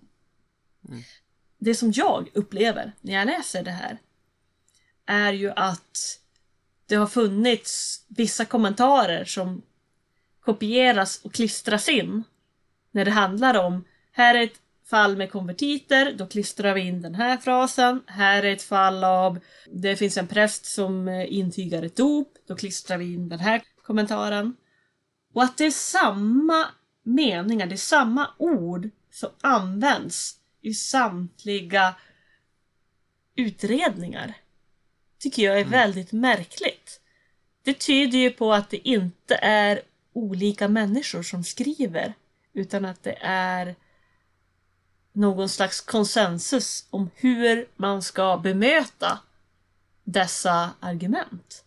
Det 1.59 1.75
som 1.75 1.91
jag 1.91 2.29
upplever 2.33 2.91
när 3.01 3.13
jag 3.13 3.25
läser 3.25 3.63
det 3.63 3.71
här 3.71 3.97
är 5.05 5.33
ju 5.33 5.51
att 5.51 6.19
det 6.85 6.95
har 6.95 7.07
funnits 7.07 8.03
vissa 8.07 8.45
kommentarer 8.45 9.25
som 9.25 9.61
kopieras 10.39 11.21
och 11.23 11.33
klistras 11.33 11.89
in 11.89 12.23
när 12.97 13.05
det 13.05 13.11
handlar 13.11 13.57
om 13.57 13.85
här 14.11 14.35
är 14.35 14.43
ett 14.43 14.59
fall 14.85 15.17
med 15.17 15.31
konvertiter, 15.31 16.13
då 16.13 16.27
klistrar 16.27 16.73
vi 16.73 16.81
in 16.81 17.01
den 17.01 17.15
här 17.15 17.37
frasen. 17.37 18.03
Här 18.07 18.43
är 18.43 18.53
ett 18.53 18.61
fall 18.61 19.03
av 19.03 19.39
det 19.71 19.95
finns 19.95 20.17
en 20.17 20.27
präst 20.27 20.65
som 20.65 21.07
eh, 21.07 21.33
intygar 21.33 21.83
ett 21.83 21.95
dop, 21.95 22.33
då 22.47 22.55
klistrar 22.55 22.97
vi 22.97 23.13
in 23.13 23.29
den 23.29 23.39
här 23.39 23.61
kommentaren. 23.83 24.55
Och 25.33 25.43
att 25.43 25.57
det 25.57 25.65
är 25.65 25.71
samma 25.71 26.65
meningar, 27.03 27.67
det 27.67 27.75
är 27.75 27.77
samma 27.77 28.29
ord 28.37 28.89
som 29.11 29.29
används 29.41 30.35
i 30.61 30.73
samtliga 30.73 31.95
utredningar. 33.35 34.33
Tycker 35.19 35.43
jag 35.43 35.59
är 35.59 35.65
väldigt 35.65 36.11
märkligt. 36.11 37.01
Det 37.63 37.73
tyder 37.73 38.17
ju 38.17 38.29
på 38.29 38.53
att 38.53 38.69
det 38.69 38.87
inte 38.87 39.35
är 39.41 39.81
olika 40.13 40.67
människor 40.67 41.23
som 41.23 41.43
skriver 41.43 42.13
utan 42.57 42.85
att 42.85 43.03
det 43.03 43.17
är 43.21 43.75
någon 45.13 45.49
slags 45.49 45.81
konsensus 45.81 46.85
om 46.89 47.09
hur 47.15 47.67
man 47.75 48.01
ska 48.01 48.37
bemöta 48.37 49.19
dessa 50.03 50.69
argument. 50.79 51.63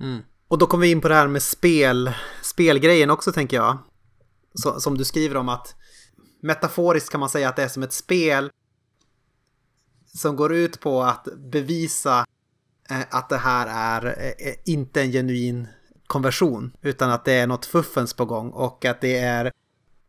Mm. 0.00 0.22
Och 0.48 0.58
då 0.58 0.66
kommer 0.66 0.86
vi 0.86 0.90
in 0.90 1.00
på 1.00 1.08
det 1.08 1.14
här 1.14 1.28
med 1.28 1.42
spel, 1.42 2.12
spelgrejen 2.42 3.10
också 3.10 3.32
tänker 3.32 3.56
jag. 3.56 3.78
Så, 4.54 4.80
som 4.80 4.98
du 4.98 5.04
skriver 5.04 5.36
om 5.36 5.48
att 5.48 5.74
metaforiskt 6.40 7.10
kan 7.10 7.20
man 7.20 7.28
säga 7.28 7.48
att 7.48 7.56
det 7.56 7.62
är 7.62 7.68
som 7.68 7.82
ett 7.82 7.92
spel 7.92 8.50
som 10.14 10.36
går 10.36 10.54
ut 10.54 10.80
på 10.80 11.02
att 11.02 11.28
bevisa 11.36 12.26
eh, 12.90 13.00
att 13.10 13.28
det 13.28 13.36
här 13.36 13.66
är 13.66 14.06
eh, 14.18 14.54
inte 14.64 15.02
en 15.02 15.12
genuin 15.12 15.68
konversion 16.06 16.72
utan 16.82 17.10
att 17.10 17.24
det 17.24 17.32
är 17.32 17.46
något 17.46 17.66
fuffens 17.66 18.14
på 18.14 18.24
gång 18.24 18.50
och 18.50 18.84
att 18.84 19.00
det 19.00 19.18
är 19.18 19.52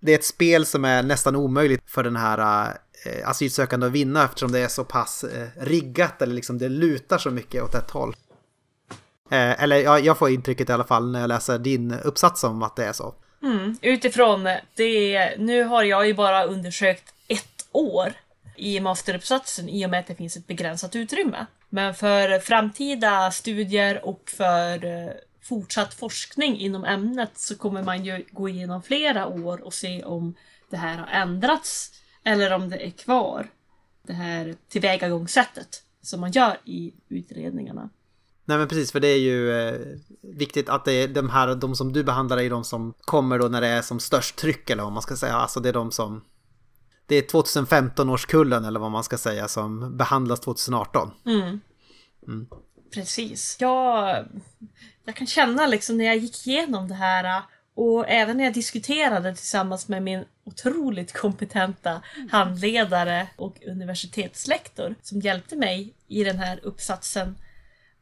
det 0.03 0.11
är 0.11 0.15
ett 0.15 0.25
spel 0.25 0.65
som 0.65 0.85
är 0.85 1.03
nästan 1.03 1.35
omöjligt 1.35 1.81
för 1.85 2.03
den 2.03 2.15
här 2.15 2.67
eh, 3.05 3.29
asylsökande 3.29 3.87
att 3.87 3.91
vinna 3.91 4.25
eftersom 4.25 4.51
det 4.51 4.59
är 4.59 4.67
så 4.67 4.83
pass 4.83 5.23
eh, 5.23 5.47
riggat 5.59 6.21
eller 6.21 6.33
liksom 6.33 6.57
det 6.57 6.69
lutar 6.69 7.17
så 7.17 7.31
mycket 7.31 7.63
åt 7.63 7.75
ett 7.75 7.91
håll. 7.91 8.15
Eh, 9.31 9.63
eller 9.63 9.77
jag, 9.77 10.05
jag 10.05 10.17
får 10.17 10.29
intrycket 10.29 10.69
i 10.69 10.73
alla 10.73 10.83
fall 10.83 11.11
när 11.11 11.19
jag 11.19 11.27
läser 11.27 11.59
din 11.59 11.93
uppsats 12.03 12.43
om 12.43 12.63
att 12.63 12.75
det 12.75 12.85
är 12.85 12.93
så. 12.93 13.13
Mm. 13.43 13.77
Utifrån 13.81 14.43
det, 14.75 15.35
nu 15.37 15.63
har 15.63 15.83
jag 15.83 16.07
ju 16.07 16.13
bara 16.13 16.43
undersökt 16.43 17.13
ett 17.27 17.67
år 17.71 18.13
i 18.55 18.79
masteruppsatsen 18.79 19.69
i 19.69 19.85
och 19.85 19.89
med 19.89 19.99
att 19.99 20.07
det 20.07 20.15
finns 20.15 20.37
ett 20.37 20.47
begränsat 20.47 20.95
utrymme. 20.95 21.45
Men 21.69 21.95
för 21.95 22.39
framtida 22.39 23.31
studier 23.31 24.05
och 24.05 24.31
för 24.37 24.85
eh, 24.85 25.11
fortsatt 25.43 25.93
forskning 25.93 26.59
inom 26.59 26.85
ämnet 26.85 27.31
så 27.37 27.55
kommer 27.55 27.83
man 27.83 28.05
ju 28.05 28.25
gå 28.31 28.49
igenom 28.49 28.83
flera 28.83 29.27
år 29.27 29.61
och 29.61 29.73
se 29.73 30.03
om 30.03 30.35
det 30.69 30.77
här 30.77 30.97
har 30.97 31.07
ändrats 31.07 31.91
eller 32.23 32.53
om 32.53 32.69
det 32.69 32.87
är 32.87 32.91
kvar. 32.91 33.49
Det 34.07 34.13
här 34.13 34.55
tillvägagångssättet 34.69 35.83
som 36.01 36.21
man 36.21 36.31
gör 36.31 36.57
i 36.65 36.93
utredningarna. 37.09 37.89
Nej 38.45 38.57
men 38.57 38.67
precis, 38.67 38.91
för 38.91 38.99
det 38.99 39.07
är 39.07 39.19
ju 39.19 39.51
eh, 39.51 39.79
viktigt 40.21 40.69
att 40.69 40.85
det 40.85 40.93
är 40.93 41.07
de 41.07 41.29
här, 41.29 41.55
de 41.55 41.75
som 41.75 41.93
du 41.93 42.03
behandlar 42.03 42.37
är 42.37 42.49
de 42.49 42.63
som 42.63 42.93
kommer 42.99 43.39
då 43.39 43.47
när 43.47 43.61
det 43.61 43.67
är 43.67 43.81
som 43.81 43.99
störst 43.99 44.35
tryck 44.35 44.69
eller 44.69 44.83
vad 44.83 44.91
man 44.91 45.01
ska 45.01 45.15
säga. 45.15 45.33
Alltså 45.33 45.59
det 45.59 45.69
är 45.69 45.73
de 45.73 45.91
som... 45.91 46.21
Det 47.07 47.15
är 47.15 47.21
2015 47.21 48.09
års 48.09 48.25
kullen 48.25 48.65
eller 48.65 48.79
vad 48.79 48.91
man 48.91 49.03
ska 49.03 49.17
säga 49.17 49.47
som 49.47 49.97
behandlas 49.97 50.39
2018. 50.39 51.11
Mm. 51.25 51.59
Precis. 52.93 53.57
Jag, 53.59 54.25
jag 55.05 55.15
kan 55.15 55.27
känna 55.27 55.67
liksom 55.67 55.97
när 55.97 56.05
jag 56.05 56.17
gick 56.17 56.47
igenom 56.47 56.87
det 56.87 56.95
här 56.95 57.41
Och 57.75 58.09
även 58.09 58.37
när 58.37 58.43
jag 58.43 58.53
diskuterade 58.53 59.35
tillsammans 59.35 59.87
med 59.87 60.03
min 60.03 60.25
otroligt 60.45 61.13
kompetenta 61.13 62.01
handledare 62.31 63.27
och 63.35 63.55
universitetslektor 63.67 64.95
som 65.01 65.19
hjälpte 65.19 65.55
mig 65.55 65.93
i 66.07 66.23
den 66.23 66.39
här 66.39 66.59
uppsatsen 66.63 67.35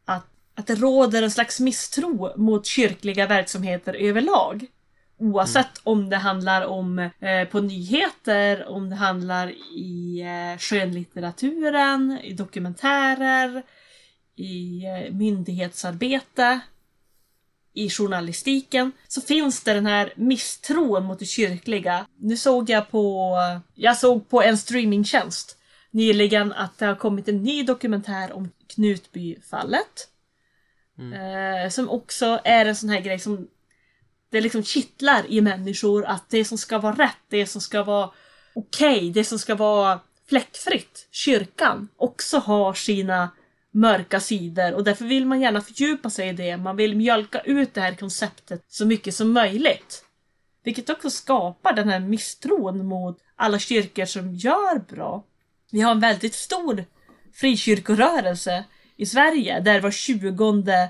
att, 0.06 0.26
att 0.56 0.68
det 0.68 0.76
råder 0.76 1.24
en 1.24 1.32
slags 1.32 1.60
misstro 1.60 2.38
mot 2.38 2.66
kyrkliga 2.66 3.28
verksamheter 3.28 3.94
överlag. 3.94 4.66
Oavsett 5.18 5.82
om 5.84 6.10
det 6.10 6.18
handlar 6.18 6.66
om 6.66 7.00
eh, 7.00 7.48
på 7.52 7.60
nyheter, 7.60 8.68
om 8.68 8.90
det 8.90 8.96
handlar 8.96 9.52
i 9.76 10.22
eh, 10.22 10.60
skönlitteraturen, 10.60 12.20
i 12.24 12.34
dokumentärer, 12.34 13.64
i 14.42 14.86
eh, 14.86 15.14
myndighetsarbete, 15.14 16.60
i 17.74 17.90
journalistiken, 17.90 18.92
så 19.08 19.22
finns 19.22 19.64
det 19.64 19.74
den 19.74 19.86
här 19.86 20.14
misstron 20.16 21.04
mot 21.04 21.20
det 21.20 21.26
kyrkliga. 21.26 22.06
Nu 22.18 22.38
såg 22.38 22.70
jag 22.70 22.92
på, 22.92 23.38
jag 23.76 23.98
såg 23.98 24.30
på 24.30 24.42
en 24.42 24.58
streamingtjänst 24.58 25.58
nyligen 25.92 26.54
att 26.54 26.78
det 26.78 26.86
har 26.86 26.96
kommit 26.96 27.28
en 27.28 27.44
ny 27.44 27.64
dokumentär 27.64 28.34
om 28.34 28.52
Knutbyfallet. 28.68 30.08
Eh, 31.02 31.70
som 31.70 31.90
också 31.90 32.40
är 32.44 32.66
en 32.66 32.76
sån 32.76 32.90
här 32.90 33.02
grej 33.02 33.20
som 33.20 33.48
det 34.30 34.42
liksom 34.42 34.64
kittlar 34.64 35.26
i 35.28 35.42
människor 35.42 36.06
att 36.06 36.30
det 36.30 36.46
som 36.46 36.58
ska 36.58 36.80
vara 36.80 36.96
rätt, 36.96 37.18
det 37.30 37.46
som 37.46 37.62
ska 37.62 37.84
vara 37.84 38.10
okej, 38.56 39.12
det 39.12 39.24
som 39.24 39.40
ska 39.40 39.56
vara 39.56 40.00
fläckfritt, 40.30 41.08
kyrkan, 41.12 41.88
också 41.98 42.38
har 42.38 42.74
sina 42.74 43.30
mörka 43.72 44.20
sidor 44.20 44.74
och 44.74 44.84
därför 44.84 45.06
vill 45.06 45.26
man 45.26 45.42
gärna 45.42 45.62
fördjupa 45.62 46.10
sig 46.10 46.30
i 46.30 46.34
det. 46.34 46.58
Man 46.58 46.76
vill 46.76 46.96
mjölka 46.96 47.40
ut 47.40 47.74
det 47.74 47.82
här 47.82 47.96
konceptet 47.96 48.64
så 48.68 48.86
mycket 48.86 49.16
som 49.16 49.34
möjligt. 49.34 50.06
Vilket 50.64 50.90
också 50.90 51.10
skapar 51.10 51.74
den 51.74 51.90
här 51.90 52.00
misstron 52.00 52.86
mot 52.86 53.18
alla 53.36 53.60
kyrkor 53.60 54.06
som 54.06 54.36
gör 54.36 54.80
bra. 54.96 55.24
Vi 55.72 55.82
har 55.82 55.92
en 55.92 56.00
väldigt 56.00 56.34
stor 56.34 56.86
frikyrkorörelse 57.34 58.64
i 58.96 59.06
Sverige 59.06 59.60
där 59.60 59.82
var 59.82 59.92
tjugonde 59.92 60.90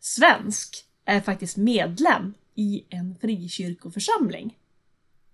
svensk 0.00 0.84
är 1.04 1.20
faktiskt 1.20 1.56
medlem 1.56 2.34
i 2.54 2.84
en 2.88 3.16
frikyrkoförsamling. 3.20 4.56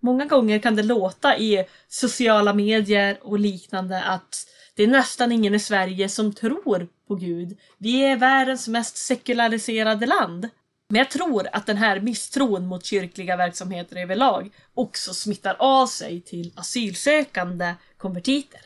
Många 0.00 0.24
gånger 0.24 0.58
kan 0.58 0.76
det 0.76 0.82
låta 0.82 1.38
i 1.38 1.64
sociala 1.88 2.54
medier 2.54 3.18
och 3.22 3.38
liknande 3.38 4.02
att 4.02 4.46
det 4.78 4.84
är 4.84 4.88
nästan 4.88 5.32
ingen 5.32 5.54
i 5.54 5.58
Sverige 5.58 6.08
som 6.08 6.32
tror 6.32 6.88
på 7.08 7.14
Gud. 7.14 7.58
Vi 7.78 8.04
är 8.04 8.16
världens 8.16 8.68
mest 8.68 8.96
sekulariserade 8.96 10.06
land. 10.06 10.48
Men 10.88 10.98
jag 10.98 11.10
tror 11.10 11.48
att 11.52 11.66
den 11.66 11.76
här 11.76 12.00
misstron 12.00 12.66
mot 12.66 12.84
kyrkliga 12.84 13.36
verksamheter 13.36 13.96
överlag 13.96 14.50
också 14.74 15.14
smittar 15.14 15.56
av 15.58 15.86
sig 15.86 16.20
till 16.20 16.52
asylsökande 16.56 17.74
konvertiter. 17.96 18.60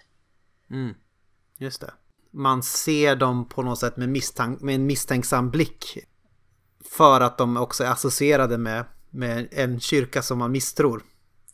Mm. 0.70 0.94
Just 1.59 1.81
det. 1.81 1.92
Man 2.31 2.62
ser 2.62 3.16
dem 3.16 3.48
på 3.48 3.62
något 3.62 3.79
sätt 3.79 3.96
med, 3.96 4.09
misstank 4.09 4.61
med 4.61 4.75
en 4.75 4.87
misstänksam 4.87 5.51
blick. 5.51 5.98
För 6.85 7.20
att 7.20 7.38
de 7.38 7.57
också 7.57 7.85
är 7.85 7.90
associerade 7.90 8.59
med, 8.59 8.85
med 9.11 9.48
en 9.51 9.81
kyrka 9.81 10.22
som 10.22 10.38
man 10.38 10.53
misstror. 10.53 11.03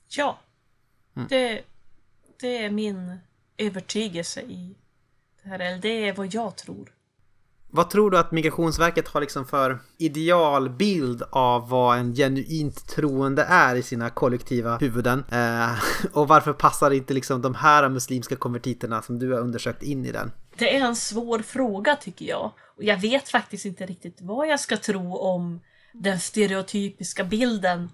Ja, 0.08 0.38
det, 1.28 1.62
det 2.40 2.64
är 2.64 2.70
min 2.70 3.18
övertygelse 3.58 4.40
i 4.40 4.76
det 5.42 5.48
här. 5.48 5.58
Eller 5.58 5.78
det 5.78 6.08
är 6.08 6.12
vad 6.12 6.34
jag 6.34 6.56
tror. 6.56 6.92
Vad 7.70 7.90
tror 7.90 8.10
du 8.10 8.18
att 8.18 8.32
Migrationsverket 8.32 9.08
har 9.08 9.20
liksom 9.20 9.46
för 9.46 9.78
idealbild 9.98 11.22
av 11.30 11.68
vad 11.68 11.98
en 11.98 12.14
genuint 12.14 12.88
troende 12.88 13.42
är 13.42 13.76
i 13.76 13.82
sina 13.82 14.10
kollektiva 14.10 14.76
huvuden? 14.76 15.24
Eh, 15.32 15.78
och 16.12 16.28
varför 16.28 16.52
passar 16.52 16.90
inte 16.90 17.14
liksom 17.14 17.42
de 17.42 17.54
här 17.54 17.88
muslimska 17.88 18.36
konvertiterna 18.36 19.02
som 19.02 19.18
du 19.18 19.32
har 19.32 19.40
undersökt 19.40 19.82
in 19.82 20.04
i 20.04 20.12
den? 20.12 20.32
Det 20.56 20.76
är 20.76 20.80
en 20.80 20.96
svår 20.96 21.38
fråga 21.38 21.96
tycker 21.96 22.26
jag. 22.26 22.52
Och 22.76 22.84
jag 22.84 22.96
vet 22.96 23.28
faktiskt 23.28 23.64
inte 23.64 23.86
riktigt 23.86 24.18
vad 24.20 24.48
jag 24.48 24.60
ska 24.60 24.76
tro 24.76 25.16
om 25.16 25.60
den 25.92 26.20
stereotypiska 26.20 27.24
bilden 27.24 27.90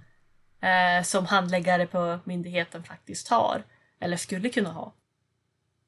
eh, 0.61 1.05
som 1.05 1.27
handläggare 1.27 1.87
på 1.87 2.19
myndigheten 2.25 2.85
faktiskt 2.85 3.29
har. 3.29 3.63
Eller 4.01 4.17
skulle 4.17 4.49
kunna 4.49 4.73
ha. 4.73 4.95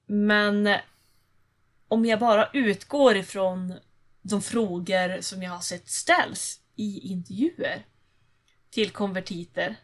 Men 0.07 0.69
om 1.89 2.05
jag 2.05 2.19
bara 2.19 2.51
utgår 2.53 3.17
ifrån 3.17 3.75
de 4.23 4.43
frågor 4.43 5.21
som 5.21 5.43
jag 5.43 5.51
har 5.51 5.61
sett 5.61 5.89
ställs 5.89 6.61
i 6.77 7.01
intervjuer 7.13 7.87
till 8.71 8.91
konvertiter. 8.91 9.77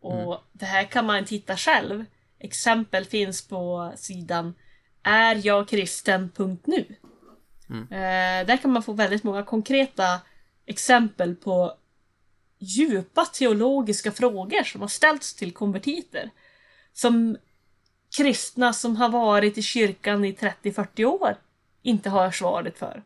Och 0.00 0.40
det 0.52 0.66
här 0.66 0.84
kan 0.84 1.06
man 1.06 1.24
titta 1.24 1.56
själv. 1.56 2.04
Exempel 2.38 3.04
finns 3.04 3.48
på 3.48 3.92
sidan 3.96 4.54
är 5.02 5.46
jag 5.46 5.68
kristen.nu. 5.68 6.96
Eh, 7.70 8.46
där 8.46 8.56
kan 8.56 8.72
man 8.72 8.82
få 8.82 8.92
väldigt 8.92 9.24
många 9.24 9.42
konkreta 9.42 10.20
exempel 10.66 11.36
på 11.36 11.74
djupa 12.58 13.24
teologiska 13.24 14.12
frågor 14.12 14.62
som 14.62 14.80
har 14.80 14.88
ställts 14.88 15.34
till 15.34 15.52
konvertiter. 15.52 16.30
Som 16.92 17.36
kristna 18.16 18.72
som 18.72 18.96
har 18.96 19.08
varit 19.08 19.58
i 19.58 19.62
kyrkan 19.62 20.24
i 20.24 20.32
30-40 20.32 21.04
år 21.04 21.36
inte 21.82 22.10
har 22.10 22.30
svaret 22.30 22.78
för. 22.78 23.02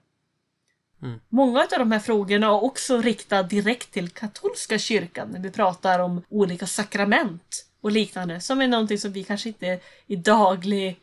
Många 1.28 1.60
av 1.60 1.78
de 1.78 1.92
här 1.92 1.98
frågorna 1.98 2.46
är 2.46 2.64
också 2.64 2.98
riktade 2.98 3.48
direkt 3.48 3.92
till 3.92 4.08
katolska 4.08 4.78
kyrkan 4.78 5.28
när 5.28 5.40
vi 5.40 5.50
pratar 5.50 5.98
om 5.98 6.22
olika 6.28 6.66
sakrament 6.66 7.66
och 7.80 7.90
liknande 7.90 8.40
som 8.40 8.60
är 8.60 8.68
någonting 8.68 8.98
som 8.98 9.12
vi 9.12 9.24
kanske 9.24 9.48
inte 9.48 9.80
i 10.06 10.16
daglig, 10.16 11.00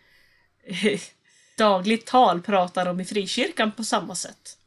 dagligt 1.57 2.05
tal 2.05 2.41
pratar 2.41 2.85
om 2.85 2.99
i 2.99 3.05
frikyrkan 3.05 3.71
på 3.71 3.83
samma 3.83 4.15
sätt. 4.15 4.57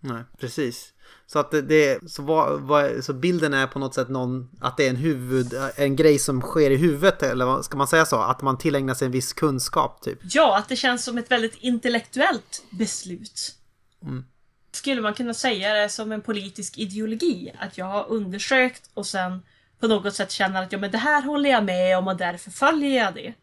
Nej, 0.00 0.22
precis. 0.38 0.93
Så 1.26 1.38
att 1.38 1.50
det, 1.50 2.10
så, 2.10 2.22
vad, 2.22 2.60
vad, 2.60 3.04
så 3.04 3.12
bilden 3.12 3.54
är 3.54 3.66
på 3.66 3.78
något 3.78 3.94
sätt 3.94 4.08
någon, 4.08 4.50
att 4.60 4.76
det 4.76 4.86
är 4.86 4.90
en 4.90 4.96
huvud, 4.96 5.54
en 5.76 5.96
grej 5.96 6.18
som 6.18 6.40
sker 6.40 6.70
i 6.70 6.76
huvudet 6.76 7.22
eller 7.22 7.62
ska 7.62 7.76
man 7.76 7.88
säga 7.88 8.06
så? 8.06 8.20
Att 8.20 8.42
man 8.42 8.58
tillägnar 8.58 8.94
sig 8.94 9.06
en 9.06 9.12
viss 9.12 9.32
kunskap 9.32 10.02
typ. 10.02 10.18
Ja, 10.22 10.58
att 10.58 10.68
det 10.68 10.76
känns 10.76 11.04
som 11.04 11.18
ett 11.18 11.30
väldigt 11.30 11.56
intellektuellt 11.60 12.64
beslut. 12.70 13.54
Mm. 14.02 14.24
Skulle 14.72 15.00
man 15.00 15.14
kunna 15.14 15.34
säga 15.34 15.74
det 15.74 15.88
som 15.88 16.12
en 16.12 16.20
politisk 16.20 16.78
ideologi? 16.78 17.52
Att 17.58 17.78
jag 17.78 17.86
har 17.86 18.06
undersökt 18.08 18.90
och 18.94 19.06
sen 19.06 19.42
på 19.80 19.88
något 19.88 20.14
sätt 20.14 20.30
känner 20.30 20.62
att 20.62 20.72
ja, 20.72 20.78
men 20.78 20.90
det 20.90 20.98
här 20.98 21.22
håller 21.22 21.50
jag 21.50 21.64
med 21.64 21.98
om 21.98 22.08
och 22.08 22.16
därför 22.16 22.50
följer 22.50 23.04
jag 23.04 23.14
det. 23.14 23.34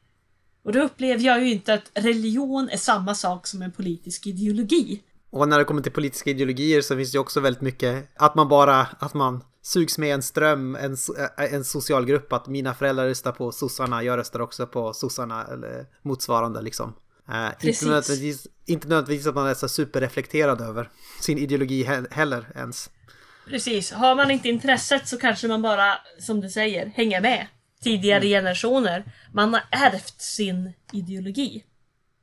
Och 0.64 0.72
då 0.72 0.80
upplever 0.80 1.24
jag 1.24 1.44
ju 1.44 1.52
inte 1.52 1.74
att 1.74 1.92
religion 1.94 2.70
är 2.70 2.78
samma 2.78 3.16
sak 3.16 3.48
som 3.48 3.62
en 3.62 3.72
politisk 3.72 4.28
ideologi. 4.28 5.02
Och 5.32 5.48
när 5.48 5.58
det 5.58 5.64
kommer 5.64 5.82
till 5.82 5.92
politiska 5.92 6.30
ideologier 6.30 6.82
så 6.82 6.96
finns 6.98 7.12
det 7.12 7.20
också 7.20 7.40
väldigt 7.40 7.62
mycket 7.62 8.10
att 8.16 8.36
man 8.36 8.48
bara, 8.48 8.88
att 9.00 9.14
man 9.14 9.44
sugs 9.62 9.98
med 9.98 10.14
en 10.14 10.22
ström, 10.24 10.76
en, 10.76 10.98
en 11.38 11.64
social 11.64 12.06
grupp, 12.06 12.34
att 12.34 12.48
mina 12.48 12.74
föräldrar 12.74 13.08
röstar 13.08 13.32
på 13.32 13.52
sossarna, 13.52 14.04
jag 14.04 14.18
röstar 14.18 14.40
också 14.40 14.68
på 14.68 14.94
sossarna 14.94 15.46
eller 15.54 15.86
motsvarande 16.02 16.62
liksom. 16.62 16.94
Eh, 17.30 17.68
inte, 17.68 17.86
nödvändigtvis, 17.86 18.48
inte 18.66 18.88
nödvändigtvis 18.88 19.28
att 19.28 19.36
man 19.36 19.48
är 19.48 19.54
så 19.54 19.70
superreflekterad 19.70 20.62
över 20.62 20.90
sin 21.22 21.38
ideologi 21.38 21.84
he- 21.84 22.14
heller 22.14 22.46
ens. 22.56 22.90
Precis, 23.48 23.92
har 23.92 24.16
man 24.16 24.32
inte 24.32 24.50
intresset 24.50 25.08
så 25.08 25.18
kanske 25.18 25.48
man 25.48 25.62
bara, 25.62 25.98
som 26.20 26.42
du 26.42 26.50
säger, 26.50 26.86
hänger 26.86 27.22
med. 27.22 27.48
Tidigare 27.84 28.28
generationer. 28.28 29.14
Man 29.34 29.54
har 29.54 29.64
ärvt 29.72 30.22
sin 30.22 30.74
ideologi. 30.92 31.64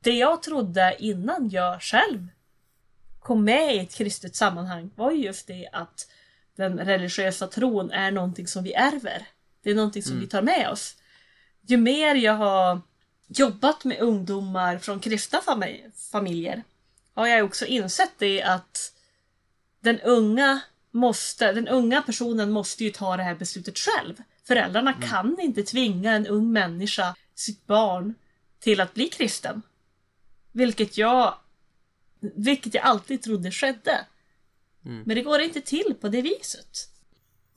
Det 0.03 0.13
jag 0.13 0.43
trodde 0.43 0.95
innan 0.99 1.49
jag 1.49 1.81
själv 1.81 2.27
kom 3.19 3.43
med 3.43 3.75
i 3.75 3.79
ett 3.79 3.95
kristet 3.95 4.35
sammanhang 4.35 4.89
var 4.95 5.11
ju 5.11 5.23
just 5.25 5.47
det 5.47 5.69
att 5.71 6.07
den 6.55 6.79
religiösa 6.79 7.47
tron 7.47 7.91
är 7.91 8.11
någonting 8.11 8.47
som 8.47 8.63
vi 8.63 8.73
ärver. 8.73 9.27
Det 9.63 9.71
är 9.71 9.75
någonting 9.75 10.03
som 10.03 10.19
vi 10.19 10.27
tar 10.27 10.41
med 10.41 10.69
oss. 10.69 10.95
Ju 11.61 11.77
mer 11.77 12.15
jag 12.15 12.33
har 12.33 12.81
jobbat 13.27 13.85
med 13.85 13.99
ungdomar 13.99 14.77
från 14.77 14.99
kristna 14.99 15.39
fami- 15.39 16.09
familjer 16.11 16.63
har 17.13 17.27
jag 17.27 17.45
också 17.45 17.65
insett 17.65 18.11
det 18.17 18.43
att 18.43 18.93
den 19.79 19.99
unga, 19.99 20.61
måste, 20.91 21.51
den 21.51 21.67
unga 21.67 22.01
personen 22.01 22.51
måste 22.51 22.83
ju 22.83 22.89
ta 22.89 23.17
det 23.17 23.23
här 23.23 23.35
beslutet 23.35 23.77
själv. 23.77 24.15
Föräldrarna 24.43 24.93
kan 24.93 25.39
inte 25.39 25.63
tvinga 25.63 26.13
en 26.13 26.27
ung 26.27 26.51
människa, 26.51 27.15
sitt 27.35 27.67
barn, 27.67 28.15
till 28.59 28.81
att 28.81 28.93
bli 28.93 29.07
kristen. 29.07 29.61
Vilket 30.51 30.97
jag, 30.97 31.33
vilket 32.19 32.73
jag 32.73 32.83
alltid 32.83 33.21
trodde 33.21 33.51
skedde. 33.51 34.05
Men 34.81 35.15
det 35.15 35.21
går 35.21 35.39
inte 35.39 35.61
till 35.61 35.95
på 36.01 36.09
det 36.09 36.21
viset. 36.21 36.89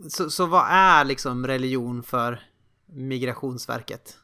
Så, 0.09 0.31
så 0.31 0.47
vad 0.47 0.67
är 0.71 1.05
liksom 1.05 1.47
religion 1.47 2.03
för 2.03 2.43
Migrationsverket? 2.87 4.17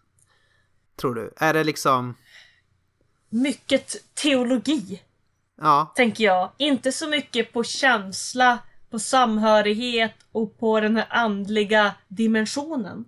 Tror 0.97 1.15
du? 1.15 1.33
Är 1.37 1.55
det 1.55 1.65
liksom, 1.65 2.15
Mycket 3.31 4.15
teologi, 4.15 5.03
ja, 5.57 5.93
tänker 5.97 6.25
jag. 6.25 6.53
Inte 6.57 6.93
så 6.93 7.09
mycket 7.09 7.53
på 7.53 7.65
känsla 7.65 8.59
på 8.91 8.99
samhörighet 8.99 10.15
och 10.33 10.59
på 10.59 10.81
den 10.81 10.97
här 10.97 11.07
andliga 11.11 11.95
dimensionen. 12.09 13.05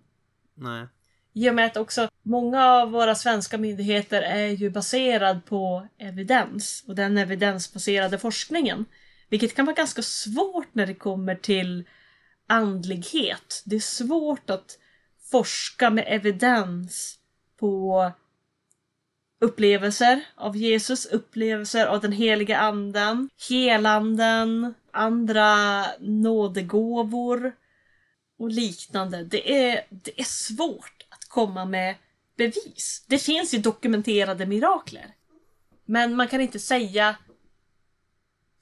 Nej. 0.55 0.87
I 1.33 1.51
och 1.51 1.55
med 1.55 1.66
att 1.66 1.77
också 1.77 2.09
många 2.23 2.66
av 2.66 2.90
våra 2.90 3.14
svenska 3.14 3.59
myndigheter 3.59 4.23
är 4.23 4.49
ju 4.49 4.71
baserad 4.71 5.45
på 5.45 5.88
evidens 5.99 6.85
och 6.87 6.95
den 6.95 7.19
evidensbaserade 7.19 8.19
forskningen. 8.19 8.85
Vilket 9.29 9.55
kan 9.55 9.66
vara 9.66 9.77
ganska 9.77 10.03
svårt 10.03 10.75
när 10.75 10.87
det 10.87 10.95
kommer 10.95 11.35
till 11.35 11.85
andlighet. 12.47 13.62
Det 13.64 13.77
är 13.77 13.81
svårt 13.81 14.51
att 14.51 14.79
forska 15.31 15.90
med 15.90 16.05
evidens 16.09 17.19
på 17.57 18.12
upplevelser 19.40 20.25
av 20.37 20.57
Jesus, 20.57 21.07
upplevelser 21.07 21.87
av 21.87 22.01
den 22.01 22.12
heliga 22.12 22.59
anden, 22.59 23.31
helanden, 23.49 24.75
andra 24.93 25.85
nådegåvor 25.99 27.53
och 28.38 28.51
liknande. 28.51 29.25
Det 29.25 29.69
är, 29.69 29.85
det 29.90 30.21
är 30.21 30.25
svårt 30.25 31.00
komma 31.31 31.64
med 31.64 31.97
bevis. 32.37 33.05
Det 33.09 33.19
finns 33.19 33.55
ju 33.55 33.59
dokumenterade 33.59 34.47
mirakler. 34.47 35.14
Men 35.85 36.16
man 36.16 36.29
kan 36.29 36.40
inte 36.40 36.59
säga 36.59 37.16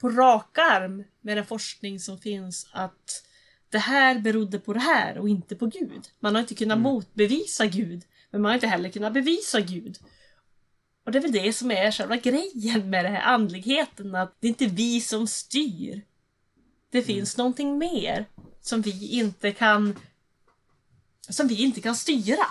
på 0.01 0.09
rak 0.09 0.57
arm 0.57 1.03
med 1.21 1.37
den 1.37 1.45
forskning 1.45 1.99
som 1.99 2.17
finns 2.17 2.67
att 2.71 3.23
det 3.69 3.77
här 3.77 4.19
berodde 4.19 4.59
på 4.59 4.73
det 4.73 4.79
här 4.79 5.17
och 5.17 5.29
inte 5.29 5.55
på 5.55 5.65
Gud. 5.65 6.09
Man 6.19 6.35
har 6.35 6.41
inte 6.41 6.55
kunnat 6.55 6.77
Mm. 6.77 6.91
motbevisa 6.91 7.65
Gud, 7.65 8.03
men 8.31 8.41
man 8.41 8.49
har 8.49 8.53
inte 8.53 8.67
heller 8.67 8.89
kunnat 8.89 9.13
bevisa 9.13 9.61
Gud. 9.61 9.97
Och 11.05 11.11
det 11.11 11.17
är 11.17 11.21
väl 11.21 11.31
det 11.31 11.53
som 11.53 11.71
är 11.71 11.91
själva 11.91 12.15
grejen 12.15 12.89
med 12.89 13.05
den 13.05 13.13
här 13.13 13.21
andligheten, 13.21 14.15
att 14.15 14.35
det 14.39 14.47
är 14.47 14.49
inte 14.49 14.65
vi 14.65 15.01
som 15.01 15.27
styr. 15.27 16.01
Det 16.91 17.01
finns 17.01 17.37
någonting 17.37 17.77
mer 17.77 18.25
som 18.61 18.81
vi 18.81 19.07
inte 19.07 19.51
kan 19.51 19.99
som 21.29 21.47
vi 21.47 21.63
inte 21.63 21.81
kan 21.81 21.95
styra. 21.95 22.45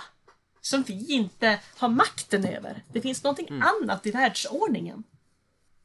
Som 0.61 0.83
vi 0.83 1.13
inte 1.13 1.59
har 1.77 1.89
makten 1.89 2.45
över. 2.45 2.83
Det 2.93 3.01
finns 3.01 3.23
någonting 3.23 3.61
annat 3.61 4.05
i 4.05 4.11
världsordningen. 4.11 5.03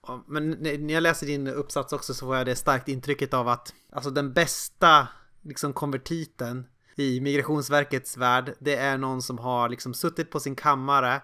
Ja, 0.07 0.25
Men 0.27 0.51
när 0.51 0.95
jag 0.95 1.03
läser 1.03 1.27
din 1.27 1.47
uppsats 1.47 1.93
också 1.93 2.15
så 2.15 2.27
får 2.27 2.37
jag 2.37 2.47
det 2.47 2.57
starkt 2.57 2.89
intrycket 2.89 3.35
av 3.35 3.49
att 3.49 3.75
alltså 3.93 4.11
den 4.11 4.33
bästa 4.33 5.09
liksom 5.43 5.73
konvertiten 5.73 6.67
i 6.97 7.21
Migrationsverkets 7.21 8.17
värld 8.17 8.55
det 8.59 8.77
är 8.77 8.99
någon 8.99 9.23
som 9.23 9.39
har 9.39 9.69
liksom 9.69 9.95
suttit 9.95 10.31
på 10.31 10.41
sin 10.41 10.57
kammare 10.57 11.23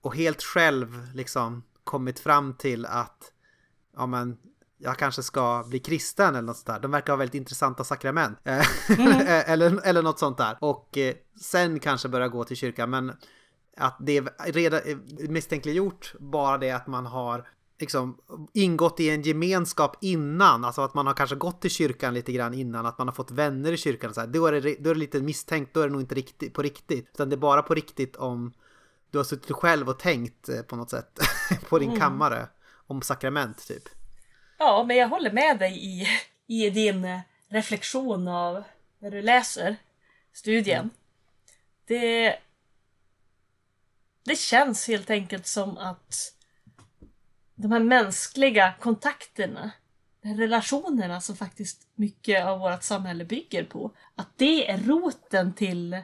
och 0.00 0.16
helt 0.16 0.42
själv 0.42 1.14
liksom 1.14 1.62
kommit 1.84 2.18
fram 2.18 2.54
till 2.54 2.86
att 2.86 3.32
ja 3.96 4.06
men 4.06 4.38
jag 4.78 4.98
kanske 4.98 5.22
ska 5.22 5.64
bli 5.68 5.78
kristen 5.78 6.34
eller 6.34 6.46
något 6.46 6.56
sånt 6.56 6.66
där. 6.66 6.80
De 6.80 6.90
verkar 6.90 7.12
ha 7.12 7.18
väldigt 7.18 7.34
intressanta 7.34 7.84
sakrament. 7.84 8.38
Eh, 8.88 9.50
eller, 9.50 9.86
eller 9.86 10.02
något 10.02 10.18
sånt 10.18 10.38
där. 10.38 10.56
Och 10.60 10.98
eh, 10.98 11.14
sen 11.40 11.80
kanske 11.80 12.08
börja 12.08 12.28
gå 12.28 12.44
till 12.44 12.56
kyrkan. 12.56 12.90
Men 12.90 13.12
att 13.76 13.96
det 14.00 14.16
är 14.16 14.52
redan 14.52 14.80
eh, 14.84 14.96
misstänkliggjort 15.28 16.14
bara 16.18 16.58
det 16.58 16.70
att 16.70 16.86
man 16.86 17.06
har 17.06 17.48
liksom 17.78 18.18
ingått 18.52 19.00
i 19.00 19.10
en 19.10 19.22
gemenskap 19.22 19.96
innan, 20.00 20.64
alltså 20.64 20.80
att 20.80 20.94
man 20.94 21.06
har 21.06 21.14
kanske 21.14 21.36
gått 21.36 21.60
till 21.60 21.70
kyrkan 21.70 22.14
lite 22.14 22.32
grann 22.32 22.54
innan, 22.54 22.86
att 22.86 22.98
man 22.98 23.08
har 23.08 23.14
fått 23.14 23.30
vänner 23.30 23.72
i 23.72 23.76
kyrkan, 23.76 24.14
så 24.14 24.20
här, 24.20 24.26
då, 24.26 24.46
är 24.46 24.52
det, 24.52 24.76
då 24.80 24.90
är 24.90 24.94
det 24.94 25.00
lite 25.00 25.20
misstänkt, 25.20 25.74
då 25.74 25.80
är 25.80 25.84
det 25.84 25.92
nog 25.92 26.00
inte 26.00 26.14
riktigt, 26.14 26.54
på 26.54 26.62
riktigt, 26.62 27.08
utan 27.14 27.28
det 27.28 27.34
är 27.34 27.38
bara 27.38 27.62
på 27.62 27.74
riktigt 27.74 28.16
om 28.16 28.52
du 29.10 29.18
har 29.18 29.24
suttit 29.24 29.56
själv 29.56 29.88
och 29.88 29.98
tänkt 29.98 30.48
eh, 30.48 30.62
på 30.62 30.76
något 30.76 30.90
sätt 30.90 31.18
på 31.68 31.78
din 31.78 31.98
kammare 31.98 32.48
om 32.86 33.02
sakrament 33.02 33.66
typ. 33.68 33.88
Ja, 34.58 34.84
men 34.84 34.96
jag 34.96 35.08
håller 35.08 35.30
med 35.30 35.58
dig 35.58 35.86
i, 35.86 36.06
i 36.46 36.70
din 36.70 37.20
reflektion 37.48 38.28
av 38.28 38.64
när 38.98 39.10
du 39.10 39.22
läser 39.22 39.76
studien. 40.32 40.90
Det, 41.84 42.36
det 44.24 44.38
känns 44.38 44.88
helt 44.88 45.10
enkelt 45.10 45.46
som 45.46 45.78
att 45.78 46.32
de 47.54 47.72
här 47.72 47.80
mänskliga 47.80 48.74
kontakterna, 48.80 49.70
de 50.22 50.28
här 50.28 50.36
relationerna 50.36 51.20
som 51.20 51.36
faktiskt 51.36 51.86
mycket 51.94 52.44
av 52.44 52.58
vårt 52.58 52.82
samhälle 52.82 53.24
bygger 53.24 53.64
på, 53.64 53.90
att 54.14 54.28
det 54.36 54.70
är 54.70 54.78
roten 54.78 55.52
till 55.52 56.02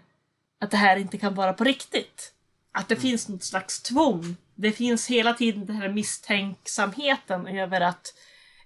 att 0.60 0.70
det 0.70 0.76
här 0.76 0.96
inte 0.96 1.18
kan 1.18 1.34
vara 1.34 1.52
på 1.52 1.64
riktigt. 1.64 2.34
Att 2.72 2.88
det 2.88 2.96
finns 2.96 3.28
något 3.28 3.44
slags 3.44 3.82
tvång. 3.82 4.36
Det 4.54 4.72
finns 4.72 5.10
hela 5.10 5.34
tiden 5.34 5.66
den 5.66 5.76
här 5.76 5.88
misstänksamheten 5.88 7.46
över 7.46 7.80
att 7.80 8.14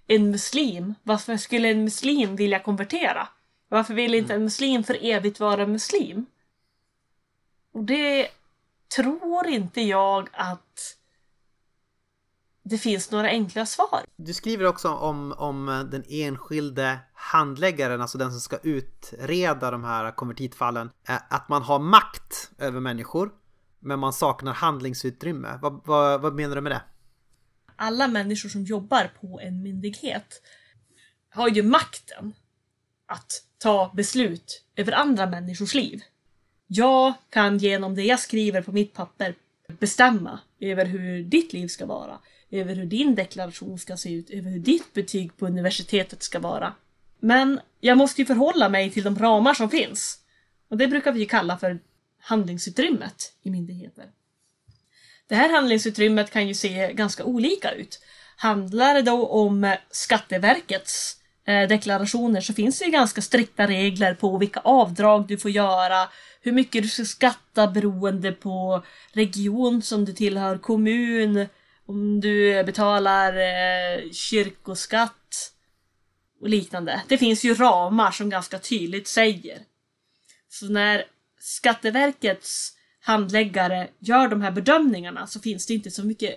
en 0.07 0.31
muslim, 0.31 0.93
varför 1.03 1.37
skulle 1.37 1.67
en 1.67 1.83
muslim 1.83 2.35
vilja 2.35 2.59
konvertera? 2.59 3.27
Varför 3.69 3.93
vill 3.93 4.13
inte 4.13 4.33
en 4.33 4.43
muslim 4.43 4.83
för 4.83 5.05
evigt 5.05 5.39
vara 5.39 5.67
muslim? 5.67 6.25
Och 7.73 7.83
det 7.83 8.27
tror 8.95 9.47
inte 9.47 9.81
jag 9.81 10.29
att 10.33 10.97
det 12.63 12.77
finns 12.77 13.11
några 13.11 13.27
enkla 13.27 13.65
svar. 13.65 14.05
Du 14.15 14.33
skriver 14.33 14.65
också 14.65 14.89
om, 14.89 15.31
om 15.37 15.87
den 15.91 16.03
enskilde 16.09 16.99
handläggaren, 17.13 18.01
alltså 18.01 18.17
den 18.17 18.31
som 18.31 18.39
ska 18.39 18.57
utreda 18.63 19.71
de 19.71 19.83
här 19.83 20.11
konvertitfallen, 20.11 20.89
eh, 21.09 21.15
att 21.29 21.49
man 21.49 21.61
har 21.61 21.79
makt 21.79 22.51
över 22.57 22.79
människor, 22.79 23.31
men 23.79 23.99
man 23.99 24.13
saknar 24.13 24.53
handlingsutrymme. 24.53 25.59
Vad, 25.61 25.81
vad, 25.85 26.21
vad 26.21 26.33
menar 26.33 26.55
du 26.55 26.61
med 26.61 26.71
det? 26.71 26.81
Alla 27.79 28.07
människor 28.07 28.49
som 28.49 28.63
jobbar 28.63 29.11
på 29.21 29.39
en 29.39 29.63
myndighet 29.63 30.41
har 31.29 31.49
ju 31.49 31.63
makten 31.63 32.33
att 33.05 33.43
ta 33.57 33.91
beslut 33.95 34.63
över 34.75 34.91
andra 34.91 35.25
människors 35.25 35.73
liv. 35.73 36.01
Jag 36.67 37.13
kan 37.29 37.57
genom 37.57 37.95
det 37.95 38.03
jag 38.03 38.19
skriver 38.19 38.61
på 38.61 38.71
mitt 38.71 38.93
papper 38.93 39.35
bestämma 39.79 40.39
över 40.59 40.85
hur 40.85 41.23
ditt 41.23 41.53
liv 41.53 41.67
ska 41.67 41.85
vara, 41.85 42.19
över 42.51 42.75
hur 42.75 42.85
din 42.85 43.15
deklaration 43.15 43.79
ska 43.79 43.97
se 43.97 44.13
ut, 44.13 44.29
över 44.29 44.51
hur 44.51 44.59
ditt 44.59 44.93
betyg 44.93 45.37
på 45.37 45.45
universitetet 45.45 46.23
ska 46.23 46.39
vara. 46.39 46.73
Men 47.19 47.59
jag 47.79 47.97
måste 47.97 48.21
ju 48.21 48.25
förhålla 48.25 48.69
mig 48.69 48.91
till 48.91 49.03
de 49.03 49.19
ramar 49.19 49.53
som 49.53 49.69
finns. 49.69 50.19
Och 50.67 50.77
det 50.77 50.87
brukar 50.87 51.11
vi 51.11 51.19
ju 51.19 51.25
kalla 51.25 51.57
för 51.57 51.79
handlingsutrymmet 52.19 53.33
i 53.41 53.49
myndigheter. 53.49 54.05
Det 55.27 55.35
här 55.35 55.49
handlingsutrymmet 55.49 56.31
kan 56.31 56.47
ju 56.47 56.53
se 56.53 56.93
ganska 56.93 57.23
olika 57.23 57.71
ut. 57.71 57.99
Handlar 58.37 58.93
det 58.93 59.01
då 59.01 59.27
om 59.27 59.75
Skatteverkets 59.91 61.17
eh, 61.47 61.67
deklarationer 61.67 62.41
så 62.41 62.53
finns 62.53 62.79
det 62.79 62.85
ju 62.85 62.91
ganska 62.91 63.21
strikta 63.21 63.67
regler 63.67 64.13
på 64.13 64.37
vilka 64.37 64.59
avdrag 64.59 65.27
du 65.27 65.37
får 65.37 65.51
göra, 65.51 66.09
hur 66.41 66.51
mycket 66.51 66.83
du 66.83 66.89
ska 66.89 67.05
skatta 67.05 67.67
beroende 67.67 68.31
på 68.31 68.83
region 69.11 69.81
som 69.81 70.05
du 70.05 70.13
tillhör, 70.13 70.57
kommun, 70.57 71.47
om 71.85 72.21
du 72.21 72.63
betalar 72.63 73.33
eh, 73.33 74.11
kyrkoskatt 74.11 75.53
och 76.41 76.49
liknande. 76.49 77.01
Det 77.07 77.17
finns 77.17 77.43
ju 77.43 77.53
ramar 77.53 78.11
som 78.11 78.29
ganska 78.29 78.59
tydligt 78.59 79.07
säger. 79.07 79.59
Så 80.49 80.65
när 80.65 81.03
Skatteverkets 81.39 82.76
handläggare 83.07 83.87
gör 83.99 84.27
de 84.27 84.41
här 84.41 84.51
bedömningarna 84.51 85.27
så 85.27 85.39
finns 85.39 85.65
det 85.65 85.73
inte 85.73 85.91
så 85.91 86.03
mycket 86.03 86.35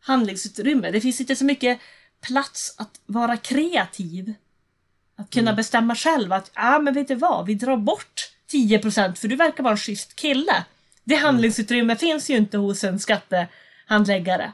handlingsutrymme. 0.00 0.90
Det 0.90 1.00
finns 1.00 1.20
inte 1.20 1.36
så 1.36 1.44
mycket 1.44 1.78
plats 2.20 2.74
att 2.78 3.00
vara 3.06 3.36
kreativ. 3.36 4.34
Att 5.16 5.30
kunna 5.30 5.52
bestämma 5.52 5.94
själv 5.94 6.32
att, 6.32 6.50
ja 6.54 6.76
ah, 6.76 6.78
men 6.78 6.94
vet 6.94 7.08
du 7.08 7.14
vad, 7.14 7.46
vi 7.46 7.54
drar 7.54 7.76
bort 7.76 8.30
10% 8.52 9.14
för 9.14 9.28
du 9.28 9.36
verkar 9.36 9.62
vara 9.62 9.72
en 9.72 9.78
schysst 9.78 10.16
kille. 10.16 10.64
Det 11.04 11.14
handlingsutrymme 11.14 11.96
finns 11.96 12.30
ju 12.30 12.36
inte 12.36 12.58
hos 12.58 12.84
en 12.84 12.98
skattehandläggare. 12.98 14.52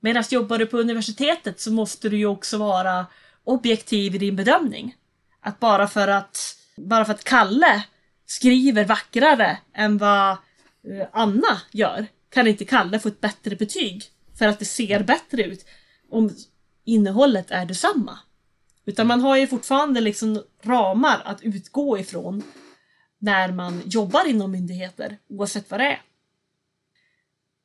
Medan 0.00 0.24
jobbar 0.30 0.58
du 0.58 0.66
på 0.66 0.78
universitetet 0.78 1.60
så 1.60 1.72
måste 1.72 2.08
du 2.08 2.18
ju 2.18 2.26
också 2.26 2.58
vara 2.58 3.06
objektiv 3.44 4.14
i 4.14 4.18
din 4.18 4.36
bedömning. 4.36 4.96
Att 5.40 5.60
bara 5.60 5.88
för 5.88 6.08
att, 6.08 6.56
bara 6.76 7.04
för 7.04 7.14
att 7.14 7.24
Kalle 7.24 7.82
skriver 8.26 8.84
vackrare 8.84 9.58
än 9.74 9.98
vad 9.98 10.36
Eh, 10.84 11.06
Anna 11.12 11.60
gör 11.72 12.06
kan 12.28 12.46
inte 12.46 12.64
Kalle 12.64 12.98
få 12.98 13.08
ett 13.08 13.20
bättre 13.20 13.56
betyg 13.56 14.04
för 14.38 14.46
att 14.46 14.58
det 14.58 14.64
ser 14.64 15.02
bättre 15.02 15.42
ut 15.42 15.64
om 16.10 16.36
innehållet 16.84 17.50
är 17.50 17.66
detsamma. 17.66 18.18
Utan 18.84 19.06
man 19.06 19.20
har 19.20 19.36
ju 19.36 19.46
fortfarande 19.46 20.00
liksom 20.00 20.42
ramar 20.62 21.22
att 21.24 21.42
utgå 21.42 21.98
ifrån 21.98 22.42
när 23.18 23.52
man 23.52 23.82
jobbar 23.86 24.28
inom 24.28 24.50
myndigheter, 24.50 25.18
oavsett 25.28 25.70
vad 25.70 25.80
det 25.80 25.86
är. 25.86 26.02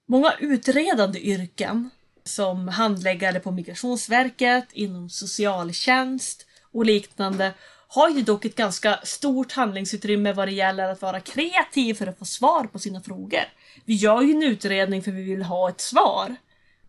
Många 0.07 0.33
utredande 0.39 1.19
yrken 1.19 1.89
som 2.23 2.67
handläggare 2.67 3.39
på 3.39 3.51
Migrationsverket, 3.51 4.65
inom 4.73 5.09
socialtjänst 5.09 6.47
och 6.71 6.85
liknande 6.85 7.53
har 7.93 8.09
ju 8.09 8.21
dock 8.21 8.45
ett 8.45 8.55
ganska 8.55 8.99
stort 9.03 9.51
handlingsutrymme 9.51 10.33
vad 10.33 10.47
det 10.47 10.51
gäller 10.51 10.89
att 10.89 11.01
vara 11.01 11.19
kreativ 11.19 11.93
för 11.93 12.07
att 12.07 12.19
få 12.19 12.25
svar 12.25 12.63
på 12.63 12.79
sina 12.79 13.01
frågor. 13.01 13.43
Vi 13.85 13.93
gör 13.93 14.21
ju 14.21 14.31
en 14.31 14.43
utredning 14.43 15.03
för 15.03 15.11
vi 15.11 15.23
vill 15.23 15.43
ha 15.43 15.69
ett 15.69 15.81
svar. 15.81 16.35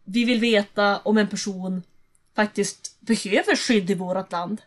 Vi 0.05 0.25
vill 0.25 0.41
veta 0.41 0.99
om 0.99 1.19
en 1.19 1.29
person 1.29 1.83
faktiskt 2.37 3.01
behöver 3.01 3.57
skydd 3.57 3.91
i 3.91 3.95
vårt 3.95 4.33
land. 4.33 4.61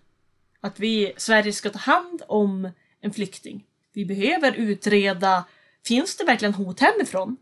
att 0.61 0.79
vi, 0.79 1.13
Sverige 1.17 1.53
ska 1.53 1.69
ta 1.69 1.79
hand 1.79 2.21
om 2.27 2.71
en 3.01 3.13
flykting. 3.13 3.63
Vi 3.93 4.05
behöver 4.05 4.51
utreda, 4.51 5.43
finns 5.85 6.17
det 6.17 6.23
verkligen 6.23 6.53
hot 6.53 6.79
hemifrån? 6.79 7.37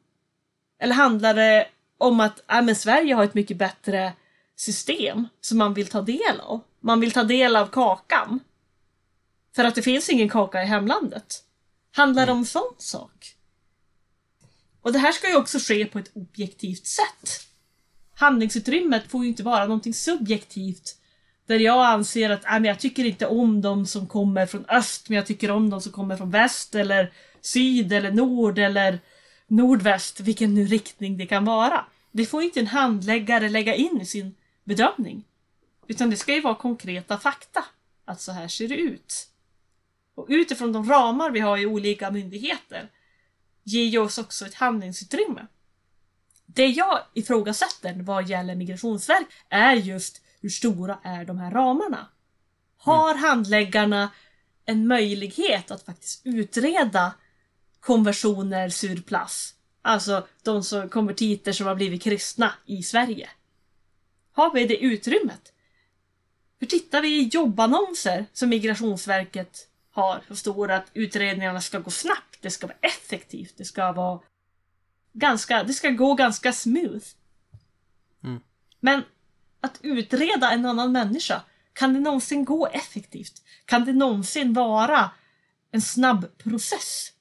Eller 0.79 0.93
handlar 0.93 1.33
det 1.33 1.67
om 1.97 2.19
att 2.19 2.51
äh, 2.51 2.61
men 2.61 2.75
Sverige 2.75 3.15
har 3.15 3.23
ett 3.23 3.33
mycket 3.33 3.57
bättre 3.57 4.13
system 4.55 5.27
som 5.41 5.57
man 5.57 5.73
vill 5.73 5.87
ta 5.87 6.01
del 6.01 6.39
av? 6.39 6.61
Man 6.79 6.99
vill 6.99 7.11
ta 7.11 7.23
del 7.23 7.55
av 7.55 7.67
kakan. 7.67 8.39
För 9.55 9.63
att 9.63 9.75
det 9.75 9.81
finns 9.81 10.09
ingen 10.09 10.29
kaka 10.29 10.63
i 10.63 10.65
hemlandet. 10.65 11.43
Handlar 11.91 12.25
det 12.25 12.31
om 12.31 12.45
sån 12.45 12.75
sak? 12.77 13.35
Och 14.81 14.93
det 14.93 14.99
här 14.99 15.11
ska 15.11 15.29
ju 15.29 15.35
också 15.35 15.59
ske 15.59 15.85
på 15.85 15.99
ett 15.99 16.11
objektivt 16.15 16.85
sätt. 16.85 17.47
Handlingsutrymmet 18.15 19.11
får 19.11 19.23
ju 19.23 19.29
inte 19.29 19.43
vara 19.43 19.65
någonting 19.65 19.93
subjektivt 19.93 20.97
där 21.45 21.59
jag 21.59 21.85
anser 21.85 22.29
att 22.29 22.45
äh, 22.45 22.51
men 22.51 22.63
jag 22.63 22.79
tycker 22.79 23.05
inte 23.05 23.27
om 23.27 23.61
de 23.61 23.85
som 23.85 24.07
kommer 24.07 24.45
från 24.45 24.65
öst 24.65 25.09
men 25.09 25.15
jag 25.15 25.25
tycker 25.25 25.51
om 25.51 25.69
de 25.69 25.81
som 25.81 25.91
kommer 25.91 26.17
från 26.17 26.31
väst 26.31 26.75
eller 26.75 27.13
syd 27.41 27.93
eller 27.93 28.11
nord 28.11 28.59
eller 28.59 28.99
nordväst, 29.47 30.19
vilken 30.19 30.53
nu 30.53 30.65
riktning 30.65 31.17
det 31.17 31.25
kan 31.25 31.45
vara. 31.45 31.85
Det 32.11 32.25
får 32.25 32.43
inte 32.43 32.59
en 32.59 32.67
handläggare 32.67 33.49
lägga 33.49 33.75
in 33.75 34.01
i 34.01 34.05
sin 34.05 34.35
bedömning. 34.63 35.23
Utan 35.87 36.09
det 36.09 36.17
ska 36.17 36.33
ju 36.33 36.41
vara 36.41 36.55
konkreta 36.55 37.17
fakta. 37.17 37.65
Att 38.05 38.21
så 38.21 38.31
här 38.31 38.47
ser 38.47 38.67
det 38.67 38.75
ut. 38.75 39.29
Och 40.15 40.25
utifrån 40.29 40.71
de 40.71 40.89
ramar 40.89 41.31
vi 41.31 41.39
har 41.39 41.57
i 41.57 41.65
olika 41.65 42.11
myndigheter 42.11 42.89
ger 43.63 43.99
oss 43.99 44.17
också 44.17 44.45
ett 44.45 44.53
handlingsutrymme. 44.53 45.47
Det 46.45 46.67
jag 46.67 46.99
ifrågasätter 47.13 47.95
vad 48.01 48.29
gäller 48.29 48.55
Migrationsverk 48.55 49.27
är 49.49 49.73
just 49.75 50.21
hur 50.41 50.49
stora 50.49 50.99
är 51.03 51.25
de 51.25 51.37
här 51.37 51.51
ramarna? 51.51 52.07
Har 52.77 53.15
handläggarna 53.15 54.11
en 54.65 54.87
möjlighet 54.87 55.71
att 55.71 55.85
faktiskt 55.85 56.21
utreda 56.25 57.13
konversioner 57.79 58.69
sur 58.69 59.01
place? 59.01 59.53
Alltså 59.81 60.27
de 60.43 60.63
som 60.63 60.89
konvertiter 60.89 61.51
som 61.51 61.67
har 61.67 61.75
blivit 61.75 62.03
kristna 62.03 62.53
i 62.65 62.83
Sverige. 62.83 63.29
Har 64.31 64.53
vi 64.53 64.65
det 64.65 64.77
utrymmet? 64.77 65.53
För 66.59 66.65
tittar 66.65 67.01
vi 67.01 67.19
i 67.19 67.27
jobbannonser 67.27 68.25
som 68.33 68.49
Migrationsverket 68.49 69.67
har 69.95 70.21
så 70.27 70.35
står 70.35 70.67
det 70.67 70.75
att 70.75 70.91
utredningarna 70.93 71.61
ska 71.61 71.79
gå 71.79 71.91
snabbt, 71.91 72.37
det 72.41 72.49
ska 72.51 72.67
vara 72.67 72.77
effektivt, 72.81 73.57
det 73.57 73.65
ska 73.65 73.91
vara 73.91 74.19
ganska, 75.13 75.63
det 75.63 75.73
ska 75.73 75.89
gå 75.89 76.13
ganska 76.13 76.53
smooth. 76.53 77.05
Mm. 78.23 78.39
Men 78.79 79.03
att 79.61 79.79
utreda 79.81 80.51
en 80.51 80.65
annan 80.65 80.91
människa, 80.91 81.41
kan 81.73 81.93
det 81.93 81.99
någonsin 81.99 82.45
gå 82.45 82.67
effektivt? 82.67 83.41
Kan 83.65 83.85
det 83.85 83.93
någonsin 83.93 84.53
vara 84.53 85.11
en 85.71 85.81
snabb 85.81 86.37
process? 86.37 87.11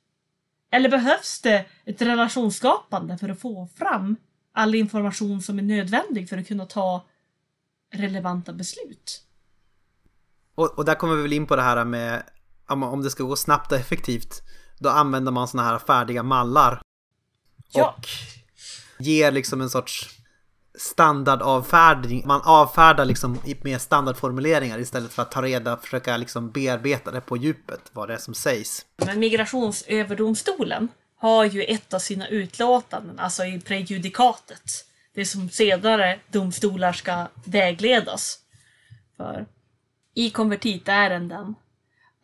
Eller 0.71 0.89
behövs 0.89 1.41
det 1.41 1.67
ett 1.85 2.03
relationsskapande 2.03 3.19
för 3.19 3.29
att 3.29 3.41
få 3.41 3.69
fram 3.77 4.17
all 4.53 4.75
information 4.75 5.43
som 5.43 5.59
är 5.59 5.63
nödvändig 5.63 6.29
för 6.29 6.39
att 6.39 6.49
kunna 6.49 6.67
ta 6.67 7.05
relevanta 7.93 8.53
beslut? 8.53 9.25
Och, 10.55 10.79
och 10.79 10.85
där 10.85 10.95
kommer 10.95 11.15
vi 11.15 11.23
väl 11.23 11.33
in 11.33 11.47
på 11.47 11.57
det 11.57 11.63
här 11.63 11.85
med 11.85 12.23
om 12.67 13.03
det 13.03 13.11
ska 13.11 13.23
gå 13.23 13.37
snabbt 13.37 13.73
och 13.73 13.79
effektivt. 13.79 14.43
Då 14.79 14.89
använder 14.89 15.33
man 15.33 15.49
såna 15.49 15.65
här 15.65 15.79
färdiga 15.79 16.23
mallar. 16.23 16.81
Ja. 17.73 17.95
Och 17.99 18.07
ger 18.99 19.33
liksom 19.33 19.61
en 19.61 19.71
sorts 19.71 20.11
standardavfärdning. 20.79 22.23
Man 22.27 22.41
avfärdar 22.45 23.05
liksom 23.05 23.41
med 23.63 23.81
standardformuleringar 23.81 24.79
istället 24.79 25.13
för 25.13 25.23
att 25.23 25.31
ta 25.31 25.43
reda 25.43 25.73
och 25.73 25.83
försöka 25.83 26.17
liksom 26.17 26.51
bearbeta 26.51 27.11
det 27.11 27.21
på 27.21 27.37
djupet, 27.37 27.81
vad 27.93 28.09
det 28.09 28.15
är 28.15 28.19
som 28.19 28.35
sägs. 28.35 28.87
Men 28.97 29.19
Migrationsöverdomstolen 29.19 30.89
har 31.17 31.45
ju 31.45 31.63
ett 31.63 31.95
av 31.95 31.99
sina 31.99 32.29
utlåtanden, 32.29 33.19
alltså 33.19 33.45
i 33.45 33.61
prejudikatet, 33.61 34.85
det 35.15 35.25
som 35.25 35.51
senare 35.51 36.21
domstolar 36.29 36.93
ska 36.93 37.27
vägledas 37.45 38.39
för. 39.17 39.47
I 40.15 40.31
konvertitärenden, 40.31 41.55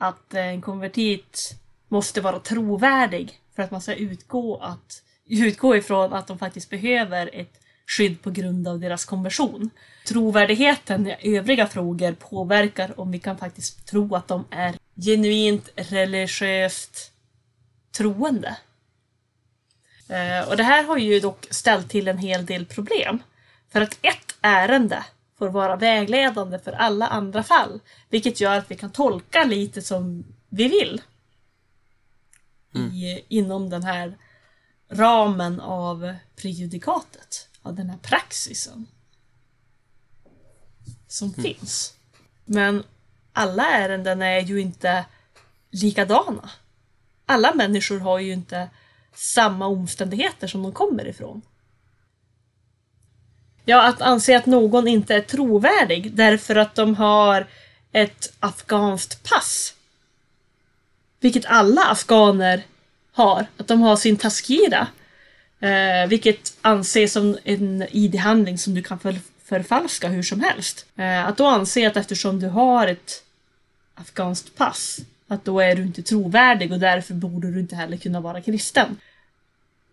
att 0.01 0.35
en 0.35 0.61
konvertit 0.61 1.55
måste 1.89 2.21
vara 2.21 2.39
trovärdig 2.39 3.41
för 3.57 3.63
att 3.63 3.71
man 3.71 3.81
ska 3.81 3.95
utgå, 3.95 4.57
att, 4.57 5.03
utgå 5.27 5.77
ifrån 5.77 6.13
att 6.13 6.27
de 6.27 6.39
faktiskt 6.39 6.71
behöver 6.71 7.31
ett 7.33 7.61
skydd 7.87 8.23
på 8.23 8.31
grund 8.31 8.69
av 8.69 8.81
deras 8.81 9.05
konversion. 9.05 9.71
Trovärdigheten 10.07 11.07
i 11.07 11.37
övriga 11.37 11.67
frågor 11.67 12.13
påverkar 12.13 13.01
om 13.01 13.11
vi 13.11 13.19
kan 13.19 13.39
faktiskt 13.39 13.87
tro 13.87 14.15
att 14.15 14.29
de 14.29 14.45
är 14.51 14.75
genuint 14.97 15.69
religiöst 15.77 17.13
troende. 17.97 18.57
Eh, 20.09 20.49
och 20.49 20.57
det 20.57 20.63
här 20.63 20.85
har 20.85 20.99
ju 20.99 21.21
dock 21.21 21.47
ställt 21.51 21.91
till 21.91 22.09
en 22.09 22.19
hel 22.19 22.47
del 22.47 22.67
problem. 22.67 23.23
För 23.73 23.81
att 23.81 23.99
ett 24.03 24.37
ärende 24.41 25.05
får 25.41 25.49
vara 25.49 25.77
vägledande 25.77 26.59
för 26.59 26.73
alla 26.73 27.07
andra 27.07 27.43
fall. 27.43 27.81
Vilket 28.09 28.41
gör 28.41 28.59
att 28.59 28.71
vi 28.71 28.77
kan 28.77 28.91
tolka 28.91 29.45
lite 29.45 29.83
som 29.83 30.25
vi 30.49 30.69
vill. 30.69 31.03
I, 32.75 33.25
inom 33.29 33.71
den 33.71 33.83
här 33.83 34.19
ramen 34.91 35.61
av 35.61 36.15
prejudikatet 36.37 37.49
av 37.63 37.75
den 37.75 37.91
här 37.91 37.99
praxisen 37.99 38.87
som 41.09 41.33
finns. 41.33 41.95
Men 42.45 42.85
alla 43.33 43.67
ärenden 43.67 44.23
är 44.23 44.41
ju 44.41 44.61
inte 44.61 45.05
likadana. 45.71 46.51
Alla 47.27 47.55
människor 47.55 47.99
har 47.99 48.19
ju 48.19 48.33
inte 48.33 48.71
samma 49.15 49.67
omständigheter 49.67 50.47
som 50.47 50.63
de 50.63 50.73
kommer 50.73 51.07
ifrån. 51.07 51.43
Ja, 53.65 53.83
att 53.83 54.01
anse 54.01 54.37
att 54.37 54.47
någon 54.47 54.89
inte 54.89 55.15
är 55.15 55.21
trovärdig 55.21 56.13
därför 56.13 56.57
att 56.57 56.75
de 56.75 56.95
har 56.95 57.47
ett 57.93 58.33
afghanskt 58.41 59.31
pass. 59.31 59.75
Vilket 61.21 61.47
alla 61.47 61.83
afghaner 61.83 62.63
har. 63.13 63.47
Att 63.57 63.69
de 63.69 63.83
har 63.83 63.97
sin 63.97 64.17
taskira. 64.17 64.87
Eh, 65.61 66.09
vilket 66.09 66.57
anses 66.61 67.13
som 67.13 67.39
en 67.45 67.87
ID-handling 67.91 68.59
som 68.59 68.75
du 68.75 68.83
kan 68.83 68.99
för, 68.99 69.17
förfalska 69.45 70.09
hur 70.09 70.23
som 70.23 70.41
helst. 70.41 70.87
Eh, 70.97 71.27
att 71.27 71.37
då 71.37 71.47
anse 71.47 71.87
att 71.87 71.97
eftersom 71.97 72.41
du 72.41 72.49
har 72.49 72.87
ett 72.87 73.25
afghanskt 73.95 74.57
pass, 74.57 74.99
att 75.29 75.45
då 75.45 75.61
är 75.61 75.77
du 75.77 75.83
inte 75.83 76.03
trovärdig 76.03 76.73
och 76.73 76.81
därför 76.81 77.15
borde 77.15 77.51
du 77.51 77.61
inte 77.61 77.77
heller 77.77 77.97
kunna 77.97 78.21
vara 78.21 78.41
kristen. 78.41 78.97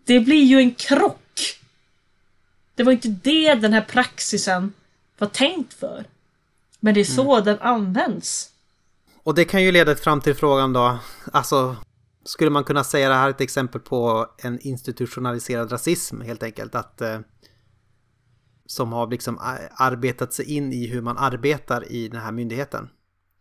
Det 0.05 0.19
blir 0.19 0.43
ju 0.43 0.57
en 0.57 0.71
krock. 0.71 1.21
Det 2.77 2.83
var 2.83 2.91
inte 2.91 3.07
det 3.07 3.55
den 3.55 3.73
här 3.73 3.81
praxisen 3.81 4.73
var 5.17 5.27
tänkt 5.27 5.73
för. 5.73 6.05
Men 6.79 6.93
det 6.93 6.99
är 6.99 7.05
så 7.05 7.39
den 7.39 7.59
används. 7.59 8.49
Och 9.23 9.35
det 9.35 9.45
kan 9.45 9.63
ju 9.63 9.71
leda 9.71 9.95
fram 9.95 10.21
till 10.21 10.35
frågan 10.35 10.73
då, 10.73 10.99
alltså 11.33 11.75
skulle 12.25 12.49
man 12.49 12.63
kunna 12.63 12.83
säga 12.83 13.09
det 13.09 13.15
här 13.15 13.25
är 13.25 13.29
ett 13.29 13.41
exempel 13.41 13.81
på 13.81 14.27
en 14.37 14.59
institutionaliserad 14.59 15.71
rasism 15.71 16.21
helt 16.21 16.43
enkelt? 16.43 16.75
Att 16.75 17.01
eh, 17.01 17.19
som 18.65 18.93
har 18.93 19.07
liksom 19.07 19.39
arbetat 19.75 20.33
sig 20.33 20.55
in 20.55 20.73
i 20.73 20.87
hur 20.87 21.01
man 21.01 21.17
arbetar 21.17 21.91
i 21.91 22.07
den 22.07 22.21
här 22.21 22.31
myndigheten. 22.31 22.89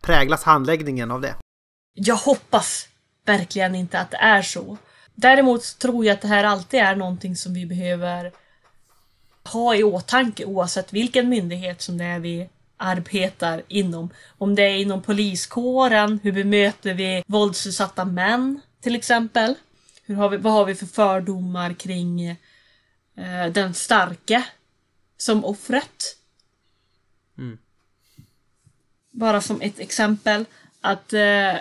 Präglas 0.01 0.43
handläggningen 0.43 1.11
av 1.11 1.21
det? 1.21 1.35
Jag 1.93 2.15
hoppas 2.15 2.87
verkligen 3.25 3.75
inte 3.75 3.99
att 3.99 4.11
det 4.11 4.17
är 4.17 4.41
så. 4.41 4.77
Däremot 5.15 5.79
tror 5.79 6.05
jag 6.05 6.13
att 6.13 6.21
det 6.21 6.27
här 6.27 6.43
alltid 6.43 6.79
är 6.79 6.95
någonting 6.95 7.35
som 7.35 7.53
vi 7.53 7.65
behöver 7.65 8.31
ha 9.47 9.75
i 9.75 9.83
åtanke 9.83 10.45
oavsett 10.45 10.93
vilken 10.93 11.29
myndighet 11.29 11.81
som 11.81 11.97
det 11.97 12.05
är 12.05 12.19
vi 12.19 12.49
arbetar 12.77 13.63
inom. 13.67 14.09
Om 14.37 14.55
det 14.55 14.63
är 14.63 14.77
inom 14.77 15.01
poliskåren, 15.01 16.19
hur 16.23 16.31
bemöter 16.31 16.93
vi 16.93 17.23
våldsutsatta 17.27 18.05
män 18.05 18.61
till 18.81 18.95
exempel? 18.95 19.55
Hur 20.03 20.15
har 20.15 20.29
vi, 20.29 20.37
vad 20.37 20.53
har 20.53 20.65
vi 20.65 20.75
för 20.75 20.85
fördomar 20.85 21.73
kring 21.73 22.21
eh, 22.21 23.47
den 23.51 23.73
starke 23.73 24.43
som 25.17 25.45
offret? 25.45 26.17
Mm. 27.37 27.57
Bara 29.11 29.41
som 29.41 29.61
ett 29.61 29.79
exempel 29.79 30.45
att 30.81 31.13
eh, 31.13 31.55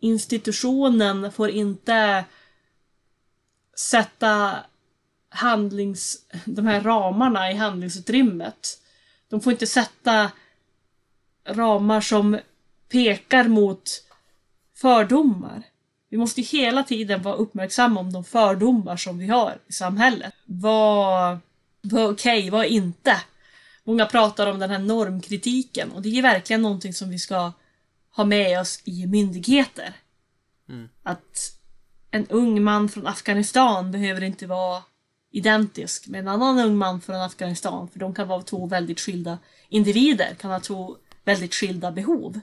institutionen 0.00 1.32
får 1.32 1.50
inte 1.50 2.24
sätta 3.76 4.64
handlings, 5.30 6.18
de 6.44 6.66
här 6.66 6.80
ramarna 6.80 7.50
i 7.50 7.54
handlingsutrymmet. 7.54 8.78
De 9.28 9.40
får 9.40 9.52
inte 9.52 9.66
sätta 9.66 10.30
ramar 11.46 12.00
som 12.00 12.38
pekar 12.88 13.44
mot 13.44 14.04
fördomar. 14.76 15.62
Vi 16.08 16.16
måste 16.16 16.42
hela 16.42 16.82
tiden 16.82 17.22
vara 17.22 17.34
uppmärksamma 17.34 18.00
om 18.00 18.12
de 18.12 18.24
fördomar 18.24 18.96
som 18.96 19.18
vi 19.18 19.26
har 19.26 19.58
i 19.66 19.72
samhället. 19.72 20.34
Vad, 20.46 21.38
vad 21.82 22.02
är 22.02 22.12
okej, 22.12 22.38
okay, 22.38 22.50
vad 22.50 22.64
är 22.64 22.68
inte? 22.68 23.16
Många 23.84 24.06
pratar 24.06 24.46
om 24.46 24.58
den 24.58 24.70
här 24.70 24.78
normkritiken 24.78 25.92
och 25.92 26.02
det 26.02 26.18
är 26.18 26.22
verkligen 26.22 26.62
någonting 26.62 26.94
som 26.94 27.10
vi 27.10 27.18
ska 27.18 27.52
ha 28.16 28.24
med 28.24 28.60
oss 28.60 28.82
i 28.84 29.06
myndigheter. 29.06 29.94
Att 31.02 31.60
en 32.10 32.26
ung 32.26 32.62
man 32.62 32.88
från 32.88 33.06
Afghanistan 33.06 33.92
behöver 33.92 34.22
inte 34.22 34.46
vara 34.46 34.82
identisk 35.30 36.08
med 36.08 36.20
en 36.20 36.28
annan 36.28 36.58
ung 36.58 36.76
man 36.76 37.00
från 37.00 37.16
Afghanistan 37.16 37.88
för 37.88 37.98
de 37.98 38.14
kan 38.14 38.28
vara 38.28 38.42
två 38.42 38.66
väldigt 38.66 39.00
skilda 39.00 39.38
individer, 39.68 40.34
kan 40.34 40.50
ha 40.50 40.60
två 40.60 40.96
väldigt 41.24 41.54
skilda 41.54 41.92
behov. 41.92 42.40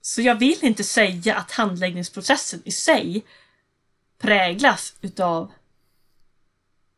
Så 0.00 0.22
jag 0.22 0.34
vill 0.34 0.58
inte 0.64 0.84
säga 0.84 1.36
att 1.36 1.50
handläggningsprocessen 1.50 2.62
i 2.64 2.70
sig 2.70 3.24
präglas 4.18 4.94
utav 5.00 5.52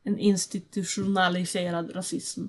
en 0.05 0.19
institutionaliserad 0.19 1.97
rasism. 1.97 2.47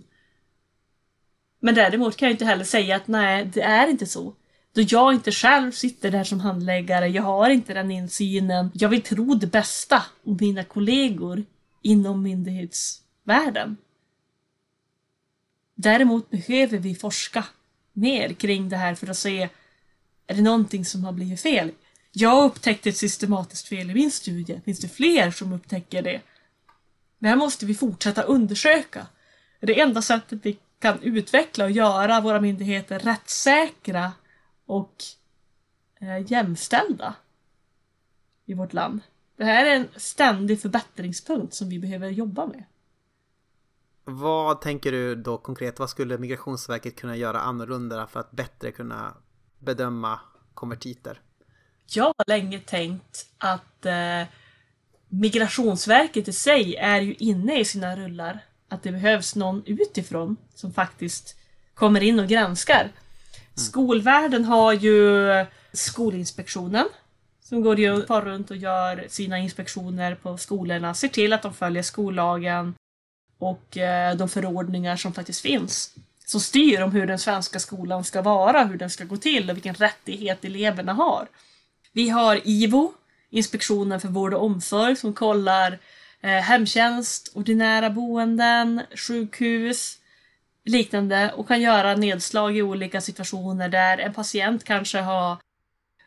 Men 1.60 1.76
däremot 1.76 2.18
kan 2.18 2.26
jag 2.26 2.34
inte 2.34 2.45
heller 2.45 2.64
säga 2.64 2.95
att 2.95 3.08
nej, 3.08 3.45
det 3.53 3.62
är 3.62 3.88
inte 3.88 4.06
så. 4.06 4.34
Då 4.74 4.82
jag 4.82 5.14
inte 5.14 5.32
själv 5.32 5.72
sitter 5.72 6.12
där 6.12 6.24
som 6.24 6.39
handläggare, 6.39 7.08
jag 7.08 7.24
har 7.24 7.49
inte 7.49 7.74
den 7.74 7.91
insynen. 7.91 8.72
Jag 8.74 8.89
vill 8.89 9.01
tro 9.01 9.36
det 9.36 9.47
bästa 9.47 10.03
om 10.24 10.38
mina 10.41 10.64
kollegor 10.64 11.43
inom 11.86 12.24
myndighetsvärlden. 12.24 13.78
Däremot 15.76 16.30
behöver 16.30 16.78
vi 16.78 16.96
forska 16.96 17.46
mer 17.94 18.34
kring 18.34 18.70
det 18.70 18.78
här 18.78 18.96
för 18.96 19.08
att 19.08 19.18
se 19.18 19.50
är 20.28 20.36
det 20.36 20.42
någonting 20.42 20.86
som 20.86 21.04
har 21.04 21.12
blivit 21.12 21.42
fel? 21.42 21.72
Jag 22.12 22.46
upptäckte 22.46 22.90
ett 22.90 22.98
systematiskt 22.98 23.68
fel 23.68 23.92
i 23.92 23.94
min 23.94 24.12
studie. 24.12 24.62
Finns 24.66 24.80
det 24.80 24.88
fler 24.88 25.32
som 25.32 25.54
upptäcker 25.54 26.02
det? 26.02 26.22
Det 27.20 27.28
här 27.28 27.36
måste 27.36 27.66
vi 27.66 27.76
fortsätta 27.76 28.22
undersöka. 28.22 29.08
Det 29.60 29.80
enda 29.80 30.02
sättet 30.02 30.40
vi 30.44 30.58
kan 30.80 31.02
utveckla 31.02 31.66
och 31.66 31.72
göra 31.72 32.22
våra 32.22 32.42
myndigheter 32.42 33.00
rättssäkra 33.00 34.12
och 34.66 35.04
eh, 36.00 36.32
jämställda 36.32 37.16
i 38.46 38.54
vårt 38.54 38.74
land. 38.74 39.02
Det 39.38 39.44
här 39.44 39.66
är 39.66 39.76
en 39.76 39.88
ständig 39.96 40.62
förbättringspunkt 40.62 41.54
som 41.54 41.70
vi 41.70 41.80
behöver 41.80 42.10
jobba 42.10 42.46
med. 42.46 42.64
Vad 44.04 44.62
tänker 44.62 44.92
du 44.92 45.16
då 45.16 45.38
konkret? 45.38 45.80
Vad 45.80 45.90
skulle 45.90 46.18
Migrationsverket 46.18 46.96
kunna 46.96 47.16
göra 47.16 47.40
annorlunda 47.40 48.08
för 48.08 48.20
att 48.20 48.32
bättre 48.32 48.72
kunna 48.72 49.14
bedöma 49.60 50.20
konvertiter? 50.54 51.22
Jag 51.86 52.04
har 52.04 52.28
länge 52.28 52.60
tänkt 52.60 53.26
att 53.38 53.86
eh, 53.86 54.24
Migrationsverket 55.10 56.28
i 56.28 56.34
sig 56.34 56.76
är 56.76 57.02
ju 57.02 57.14
inne 57.14 57.60
i 57.60 57.66
sina 57.66 57.96
rullar. 57.96 58.40
Att 58.70 58.84
det 58.84 58.92
behövs 58.92 59.36
någon 59.36 59.64
utifrån 59.66 60.38
som 60.56 60.74
faktiskt 60.74 61.36
kommer 61.74 62.04
in 62.04 62.20
och 62.20 62.28
granskar. 62.28 62.92
Skolvärlden 63.54 64.46
har 64.46 64.74
ju 64.74 65.30
Skolinspektionen 65.74 66.88
som 67.50 67.62
går 67.62 67.80
ju 67.80 68.06
far 68.06 68.22
runt 68.22 68.52
och 68.52 68.58
gör 68.58 69.06
sina 69.10 69.38
inspektioner 69.38 70.16
på 70.16 70.38
skolorna, 70.38 70.93
ser 70.93 71.08
till 71.08 71.34
att 71.34 71.41
de 71.41 71.54
följer 71.54 71.84
skollagen 71.84 72.74
och 73.38 73.78
eh, 73.78 74.16
de 74.16 74.30
förordningar 74.30 74.96
som 74.96 75.14
faktiskt 75.14 75.41
finns. 75.41 75.96
Som 76.26 76.39
styr 76.39 76.82
om 76.82 76.91
hur 76.91 77.08
den 77.08 77.20
svenska 77.20 77.60
skolan 77.60 78.04
ska 78.04 78.22
vara, 78.22 78.64
hur 78.64 78.78
den 78.78 78.89
ska 78.89 79.04
gå 79.04 79.18
till 79.18 79.50
och 79.50 79.56
vilken 79.56 79.76
rättighet 79.76 80.46
eleverna 80.46 80.93
har. 80.93 81.28
Vi 81.93 82.10
har 82.10 82.41
IVO, 82.43 82.93
Inspektionen 83.30 84.00
för 84.00 84.08
vård 84.08 84.34
och 84.34 84.43
omsorg, 84.43 84.96
som 84.96 85.14
kollar 85.14 85.80
eh, 86.22 86.30
hemtjänst, 86.30 87.32
ordinära 87.34 87.89
boenden, 87.89 88.82
sjukhus, 88.96 89.98
liknande 90.64 91.32
och 91.36 91.48
kan 91.48 91.62
göra 91.62 91.96
nedslag 91.96 92.58
i 92.58 92.62
olika 92.62 93.02
situationer 93.02 93.70
där 93.70 93.98
en 93.98 94.14
patient 94.14 94.64
kanske 94.64 95.00
har 95.00 95.38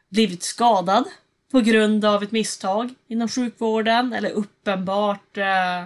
blivit 0.09 0.43
skadad 0.43 1.05
på 1.51 1.61
grund 1.61 2.05
av 2.05 2.23
ett 2.23 2.33
misstag 2.33 2.95
inom 3.09 3.29
sjukvården 3.29 4.13
eller 4.13 4.31
uppenbart 4.31 5.37
eh, 5.37 5.85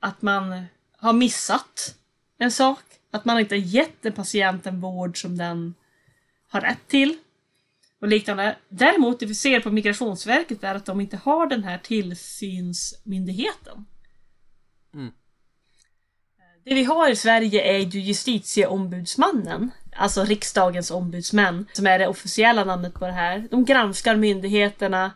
att 0.00 0.22
man 0.22 0.64
har 0.96 1.12
missat 1.12 1.96
en 2.38 2.52
sak. 2.52 2.82
Att 3.10 3.24
man 3.24 3.40
inte 3.40 3.56
gett 3.56 4.06
en 4.06 4.12
patient 4.12 4.66
en 4.66 4.80
vård 4.80 5.20
som 5.20 5.38
den 5.38 5.74
har 6.48 6.60
rätt 6.60 6.88
till. 6.88 7.16
Och 8.00 8.08
liknande. 8.08 8.56
Däremot 8.68 9.20
det 9.20 9.26
vi 9.26 9.34
ser 9.34 9.60
på 9.60 9.70
Migrationsverket 9.70 10.64
är 10.64 10.74
att 10.74 10.86
de 10.86 11.00
inte 11.00 11.16
har 11.16 11.46
den 11.46 11.64
här 11.64 11.78
tillsynsmyndigheten. 11.78 13.86
Mm. 14.94 15.12
Det 16.64 16.74
vi 16.74 16.84
har 16.84 17.10
i 17.10 17.16
Sverige 17.16 17.76
är 17.76 17.78
ju 17.78 18.00
justitieombudsmannen, 18.00 19.70
alltså 19.98 20.24
riksdagens 20.24 20.90
ombudsmän, 20.90 21.66
som 21.72 21.86
är 21.86 21.98
det 21.98 22.08
officiella 22.08 22.64
namnet 22.64 22.94
på 22.94 23.06
det 23.06 23.12
här. 23.12 23.48
De 23.50 23.64
granskar 23.64 24.16
myndigheterna 24.16 25.12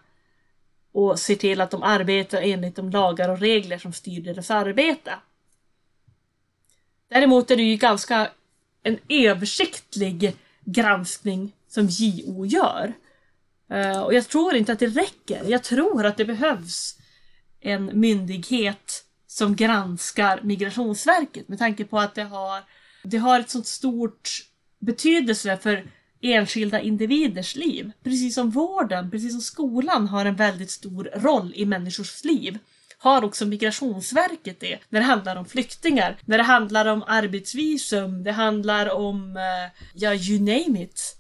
och 0.93 1.19
ser 1.19 1.35
till 1.35 1.61
att 1.61 1.71
de 1.71 1.83
arbetar 1.83 2.43
enligt 2.43 2.77
de 2.77 2.91
lagar 2.91 3.29
och 3.29 3.39
regler 3.39 3.79
som 3.79 3.93
styr 3.93 4.21
deras 4.21 4.51
arbete. 4.51 5.15
Däremot 7.09 7.51
är 7.51 7.57
det 7.57 7.63
ju 7.63 7.77
ganska 7.77 8.31
en 8.83 8.99
översiktlig 9.09 10.37
granskning 10.65 11.53
som 11.69 11.87
JO 11.91 12.47
gör. 12.47 12.93
Eh, 13.71 14.01
och 14.01 14.15
jag 14.15 14.29
tror 14.29 14.55
inte 14.55 14.73
att 14.73 14.79
det 14.79 14.87
räcker. 14.87 15.45
Jag 15.45 15.63
tror 15.63 16.07
att 16.07 16.17
det 16.17 16.25
behövs 16.25 16.99
en 17.61 18.01
myndighet 18.01 19.05
som 19.27 19.57
granskar 19.57 20.41
Migrationsverket 20.43 21.49
med 21.49 21.59
tanke 21.59 21.85
på 21.85 21.99
att 21.99 22.15
det 22.15 22.25
har, 22.25 22.63
det 23.03 23.19
har 23.19 23.41
ett 23.41 23.51
sånt 23.51 23.67
stort 23.67 24.29
betydelse 24.83 25.57
för 25.57 25.85
enskilda 26.21 26.81
individers 26.81 27.57
liv. 27.57 27.93
Precis 28.03 28.35
som 28.35 28.51
vården, 28.51 29.11
precis 29.11 29.33
som 29.33 29.41
skolan 29.41 30.09
har 30.09 30.25
en 30.25 30.37
väldigt 30.37 30.71
stor 30.71 31.11
roll 31.15 31.53
i 31.57 31.67
människors 31.67 32.25
liv 32.25 32.59
har 32.99 33.25
också 33.25 33.47
Migrationsverket 33.47 34.61
det. 34.61 34.79
När 34.89 35.01
det 35.01 35.07
handlar 35.07 35.37
om 35.37 35.45
flyktingar, 35.45 36.19
när 36.25 36.39
det 36.39 36.45
handlar 36.45 36.87
om 36.87 37.05
arbetsvisum, 37.07 38.25
det 38.25 38.33
handlar 38.33 38.91
om, 38.91 39.37
eh, 39.37 39.83
ja, 39.95 40.15
you 40.15 40.39
name 40.39 40.83
it. 40.83 41.17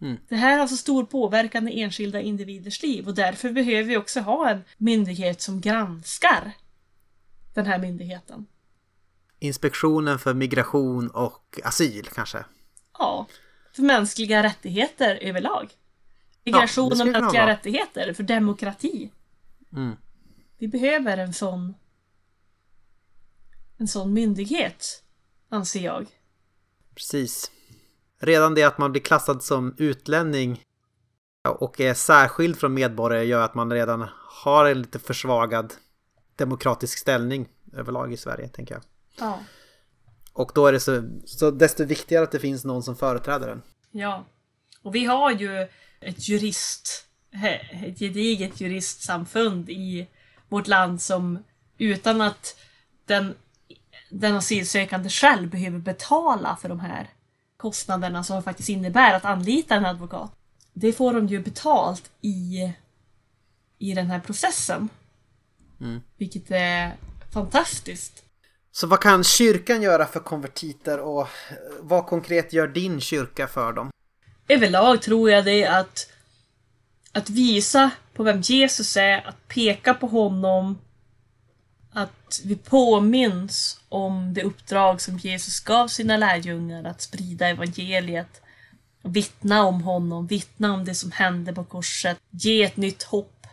Mm. 0.00 0.16
Det 0.28 0.36
här 0.36 0.58
har 0.58 0.66
så 0.66 0.76
stor 0.76 1.04
påverkan 1.04 1.68
i 1.68 1.80
enskilda 1.80 2.20
individers 2.20 2.82
liv 2.82 3.08
och 3.08 3.14
därför 3.14 3.50
behöver 3.50 3.84
vi 3.84 3.96
också 3.96 4.20
ha 4.20 4.50
en 4.50 4.64
myndighet 4.78 5.40
som 5.40 5.60
granskar 5.60 6.52
den 7.54 7.66
här 7.66 7.78
myndigheten. 7.78 8.46
Inspektionen 9.38 10.18
för 10.18 10.34
migration 10.34 11.10
och 11.10 11.60
asyl 11.64 12.08
kanske? 12.14 12.44
Ja, 12.98 13.26
för 13.72 13.82
mänskliga 13.82 14.42
rättigheter 14.42 15.16
överlag. 15.16 15.70
Migration 16.44 16.96
skulle 16.96 17.16
och 17.16 17.22
mänskliga 17.22 17.46
rättigheter, 17.46 18.12
för 18.12 18.22
demokrati. 18.22 19.12
Mm. 19.72 19.96
Vi 20.58 20.68
behöver 20.68 21.18
en 21.18 21.32
sån 21.32 21.74
en 23.78 23.88
sån 23.88 24.12
myndighet, 24.12 25.02
anser 25.48 25.80
jag. 25.80 26.06
Precis. 26.94 27.50
Redan 28.20 28.54
det 28.54 28.62
att 28.62 28.78
man 28.78 28.92
blir 28.92 29.02
klassad 29.02 29.42
som 29.42 29.74
utlänning 29.78 30.62
och 31.58 31.80
är 31.80 31.94
särskild 31.94 32.58
från 32.58 32.74
medborgare 32.74 33.24
gör 33.24 33.42
att 33.42 33.54
man 33.54 33.72
redan 33.72 34.08
har 34.44 34.66
en 34.66 34.78
lite 34.78 34.98
försvagad 34.98 35.74
demokratisk 36.36 36.98
ställning 36.98 37.48
överlag 37.72 38.12
i 38.12 38.16
Sverige, 38.16 38.48
tänker 38.48 38.74
jag. 38.74 38.82
Ja. 39.18 39.40
Och 40.38 40.52
då 40.54 40.66
är 40.66 40.72
det 40.72 40.80
så, 40.80 41.08
så 41.24 41.50
desto 41.50 41.84
viktigare 41.84 42.24
att 42.24 42.32
det 42.32 42.38
finns 42.40 42.64
någon 42.64 42.82
som 42.82 42.96
företräder 42.96 43.48
den. 43.48 43.62
Ja. 43.90 44.24
Och 44.82 44.94
vi 44.94 45.04
har 45.04 45.30
ju 45.30 45.68
ett 46.00 46.28
jurist, 46.28 47.06
ett 47.70 47.98
gediget 47.98 48.60
juristsamfund 48.60 49.70
i 49.70 50.08
vårt 50.48 50.66
land 50.66 51.02
som 51.02 51.38
utan 51.78 52.20
att 52.20 52.56
den, 53.04 53.34
den 54.10 54.36
asylsökande 54.36 55.08
själv 55.08 55.50
behöver 55.50 55.78
betala 55.78 56.56
för 56.56 56.68
de 56.68 56.80
här 56.80 57.10
kostnaderna 57.56 58.24
som 58.24 58.42
faktiskt 58.42 58.68
innebär 58.68 59.14
att 59.14 59.24
anlita 59.24 59.74
en 59.74 59.86
advokat. 59.86 60.32
Det 60.72 60.92
får 60.92 61.12
de 61.12 61.26
ju 61.26 61.38
betalt 61.38 62.10
i, 62.20 62.72
i 63.78 63.94
den 63.94 64.06
här 64.06 64.20
processen. 64.20 64.88
Mm. 65.80 66.00
Vilket 66.16 66.50
är 66.50 66.96
fantastiskt. 67.32 68.24
Så 68.72 68.86
vad 68.86 69.00
kan 69.00 69.24
kyrkan 69.24 69.82
göra 69.82 70.06
för 70.06 70.20
konvertiter 70.20 70.98
och 70.98 71.20
eh, 71.20 71.56
vad 71.80 72.06
konkret 72.06 72.52
gör 72.52 72.68
din 72.68 73.00
kyrka 73.00 73.46
för 73.46 73.72
dem? 73.72 73.90
överlag 74.48 75.02
tror 75.02 75.30
jag 75.30 75.44
det 75.44 75.62
är 75.62 75.80
att, 75.80 76.12
att 77.12 77.30
visa 77.30 77.90
på 78.14 78.22
vem 78.22 78.40
Jesus 78.40 78.96
är, 78.96 79.28
att 79.28 79.48
peka 79.48 79.94
på 79.94 80.06
honom, 80.06 80.78
att 81.92 82.40
vi 82.44 82.56
påminns 82.56 83.80
om 83.88 84.34
det 84.34 84.42
uppdrag 84.42 85.00
som 85.00 85.18
Jesus 85.18 85.60
gav 85.60 85.88
sina 85.88 86.16
lärjungar 86.16 86.84
att 86.84 87.02
sprida 87.02 87.48
evangeliet, 87.48 88.40
vittna 89.02 89.62
om 89.62 89.82
honom, 89.82 90.26
vittna 90.26 90.72
om 90.72 90.84
det 90.84 90.94
som 90.94 91.12
hände 91.12 91.52
på 91.52 91.64
korset, 91.64 92.18
ge 92.30 92.62
ett 92.62 92.76
nytt 92.76 93.02
hopp. 93.02 93.46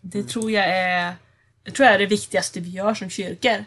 Det 0.00 0.22
tror 0.22 0.50
jag 0.50 0.66
är, 0.68 1.14
det 1.62 1.70
tror 1.70 1.86
jag 1.86 1.94
är 1.94 1.98
det 1.98 2.06
viktigaste 2.06 2.60
vi 2.60 2.70
gör 2.70 2.94
som 2.94 3.10
kyrkor. 3.10 3.64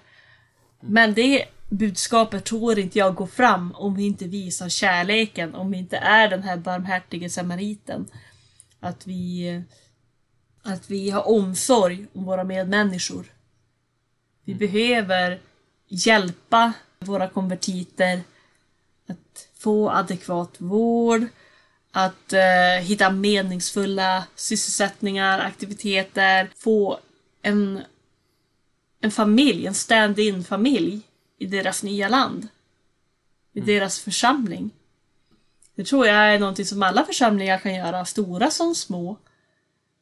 Men 0.79 1.13
det 1.13 1.45
budskapet 1.69 2.45
tror 2.45 2.79
inte 2.79 2.99
jag 2.99 3.15
går 3.15 3.27
fram 3.27 3.71
om 3.75 3.95
vi 3.95 4.05
inte 4.05 4.27
visar 4.27 4.69
kärleken, 4.69 5.55
om 5.55 5.71
vi 5.71 5.77
inte 5.77 5.97
är 5.97 6.27
den 6.27 6.43
här 6.43 6.57
barmhärtige 6.57 7.29
samariten. 7.29 8.07
Att 8.79 9.07
vi, 9.07 9.61
att 10.63 10.89
vi 10.89 11.09
har 11.09 11.27
omsorg 11.27 12.07
om 12.13 12.25
våra 12.25 12.43
medmänniskor. 12.43 13.25
Vi 14.45 14.55
behöver 14.55 15.39
hjälpa 15.87 16.73
våra 16.99 17.29
konvertiter 17.29 18.21
att 19.07 19.47
få 19.57 19.89
adekvat 19.89 20.55
vård, 20.57 21.27
att 21.91 22.33
eh, 22.33 22.83
hitta 22.83 23.09
meningsfulla 23.09 24.23
sysselsättningar, 24.35 25.39
aktiviteter, 25.39 26.49
få 26.55 26.99
en, 27.41 27.81
en 29.01 29.11
familj, 29.11 29.67
en 29.67 29.73
stand-in 29.73 30.43
familj 30.43 31.01
i 31.37 31.45
deras 31.45 31.83
nya 31.83 32.09
land. 32.09 32.47
I 33.53 33.59
deras 33.59 33.99
församling. 33.99 34.69
Det 35.75 35.83
tror 35.83 36.07
jag 36.07 36.15
är 36.15 36.39
någonting 36.39 36.65
som 36.65 36.83
alla 36.83 37.05
församlingar 37.05 37.57
kan 37.57 37.75
göra, 37.75 38.05
stora 38.05 38.51
som 38.51 38.75
små. 38.75 39.17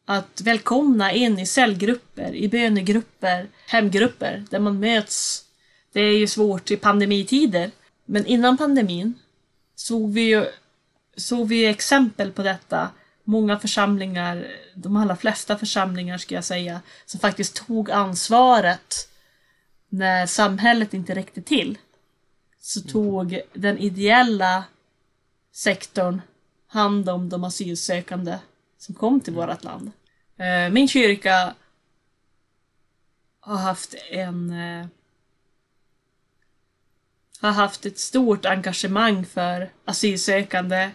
Att 0.05 0.41
välkomna 0.41 1.11
in 1.13 1.39
i 1.39 1.45
cellgrupper, 1.45 2.35
i 2.35 2.47
bönegrupper, 2.49 3.47
hemgrupper 3.67 4.45
där 4.49 4.59
man 4.59 4.79
möts. 4.79 5.45
Det 5.93 6.01
är 6.01 6.17
ju 6.17 6.27
svårt 6.27 6.71
i 6.71 6.77
pandemitider, 6.77 7.71
men 8.05 8.25
innan 8.25 8.57
pandemin 8.57 9.13
såg 9.75 10.13
vi 10.13 10.21
ju 10.21 10.45
såg 11.15 11.47
vi 11.47 11.65
exempel 11.65 12.31
på 12.31 12.43
detta. 12.43 12.89
Många 13.27 13.59
församlingar, 13.59 14.47
de 14.75 14.95
allra 14.95 15.15
flesta 15.15 15.57
församlingar 15.57 16.17
ska 16.17 16.35
jag 16.35 16.43
säga, 16.43 16.81
som 17.05 17.19
faktiskt 17.19 17.55
tog 17.67 17.91
ansvaret 17.91 19.09
när 19.89 20.25
samhället 20.25 20.93
inte 20.93 21.15
räckte 21.15 21.41
till. 21.41 21.77
Så 22.59 22.81
tog 22.81 23.41
den 23.53 23.77
ideella 23.77 24.63
sektorn 25.51 26.21
hand 26.67 27.09
om 27.09 27.29
de 27.29 27.43
asylsökande 27.43 28.37
som 28.77 28.95
kom 28.95 29.19
till 29.19 29.33
vårt 29.33 29.63
land. 29.63 29.91
Eh, 30.37 30.69
Min 30.69 30.87
kyrka 30.87 31.55
har 33.39 33.57
haft 33.57 33.95
en 34.11 34.51
eh, 34.51 34.87
har 37.41 37.51
haft 37.51 37.85
ett 37.85 37.99
stort 37.99 38.45
engagemang 38.45 39.25
för 39.25 39.69
asylsökande 39.85 40.91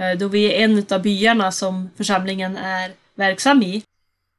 Eh, 0.00 0.18
då 0.18 0.28
vi 0.28 0.44
är 0.44 0.64
en 0.64 0.86
av 0.90 1.02
byarna 1.02 1.52
som 1.52 1.90
församlingen 1.96 2.56
är 2.56 2.92
verksam 3.14 3.62
i 3.62 3.82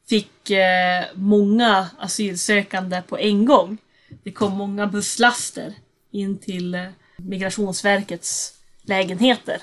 fick 0.09 0.49
eh, 0.49 1.05
många 1.15 1.89
asylsökande 1.99 3.01
på 3.01 3.17
en 3.17 3.45
gång. 3.45 3.77
Det 4.23 4.31
kom 4.31 4.53
många 4.53 4.87
busslaster 4.87 5.73
in 6.11 6.37
till 6.37 6.75
eh, 6.75 6.87
Migrationsverkets 7.17 8.59
lägenheter. 8.81 9.61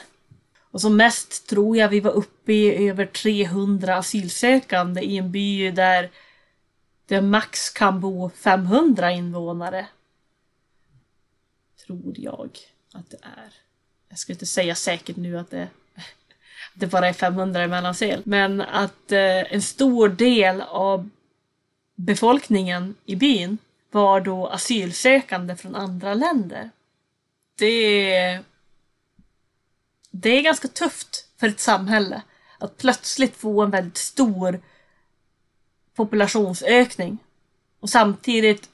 Och 0.70 0.80
som 0.80 0.96
mest 0.96 1.48
tror 1.48 1.76
jag 1.76 1.88
vi 1.88 2.00
var 2.00 2.10
uppe 2.10 2.52
i 2.52 2.88
över 2.88 3.06
300 3.06 3.96
asylsökande 3.96 5.00
i 5.00 5.16
en 5.16 5.32
by 5.32 5.70
där 5.70 6.10
det 7.06 7.20
max 7.20 7.70
kan 7.70 8.00
bo 8.00 8.30
500 8.30 9.12
invånare. 9.12 9.86
Tror 11.86 12.14
jag 12.16 12.58
att 12.92 13.10
det 13.10 13.18
är. 13.22 13.54
Jag 14.08 14.18
ska 14.18 14.32
inte 14.32 14.46
säga 14.46 14.74
säkert 14.74 15.16
nu 15.16 15.38
att 15.38 15.50
det, 15.50 15.68
det 16.78 16.86
bara 16.86 17.08
är 17.08 17.12
500 17.12 17.64
i 17.64 17.68
Mellansel. 17.68 18.22
Men 18.24 18.60
att 18.60 19.12
eh, 19.12 19.52
en 19.52 19.62
stor 19.62 20.08
del 20.08 20.60
av 20.60 21.10
befolkningen 21.94 22.94
i 23.04 23.16
byn 23.16 23.58
var 23.90 24.20
då 24.20 24.46
asylsökande 24.46 25.56
från 25.56 25.74
andra 25.74 26.14
länder. 26.14 26.70
Det, 27.58 28.40
det 30.10 30.30
är 30.30 30.42
ganska 30.42 30.68
tufft 30.68 31.28
för 31.36 31.48
ett 31.48 31.60
samhälle 31.60 32.22
att 32.58 32.76
plötsligt 32.76 33.36
få 33.36 33.62
en 33.62 33.70
väldigt 33.70 33.96
stor 33.96 34.60
populationsökning 35.94 37.18
och 37.80 37.90
samtidigt 37.90 38.68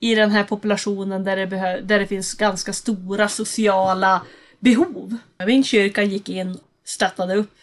i 0.00 0.14
den 0.14 0.30
här 0.30 0.44
populationen 0.44 1.24
där 1.24 1.36
det, 1.36 1.46
behö- 1.46 1.80
där 1.80 1.98
det 1.98 2.06
finns 2.06 2.34
ganska 2.34 2.72
stora 2.72 3.28
sociala 3.28 4.22
behov. 4.64 5.16
Min 5.46 5.64
kyrka 5.64 6.02
gick 6.02 6.28
in 6.28 6.58
stöttade 6.84 7.34
upp 7.34 7.54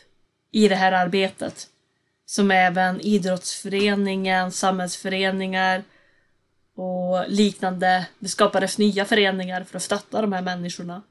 i 0.52 0.68
det 0.68 0.76
här 0.76 0.92
arbetet. 0.92 1.68
Som 2.26 2.52
även 2.52 3.02
idrottsföreningen, 3.02 4.52
samhällsföreningar 4.52 5.84
och 6.76 7.30
liknande. 7.30 8.08
Det 8.20 8.28
skapades 8.28 8.78
nya 8.78 9.06
föreningar 9.06 9.64
för 9.64 9.78
att 9.78 9.84
stötta 9.84 10.22
de 10.22 10.34
här 10.34 10.42
människorna. 10.42 11.02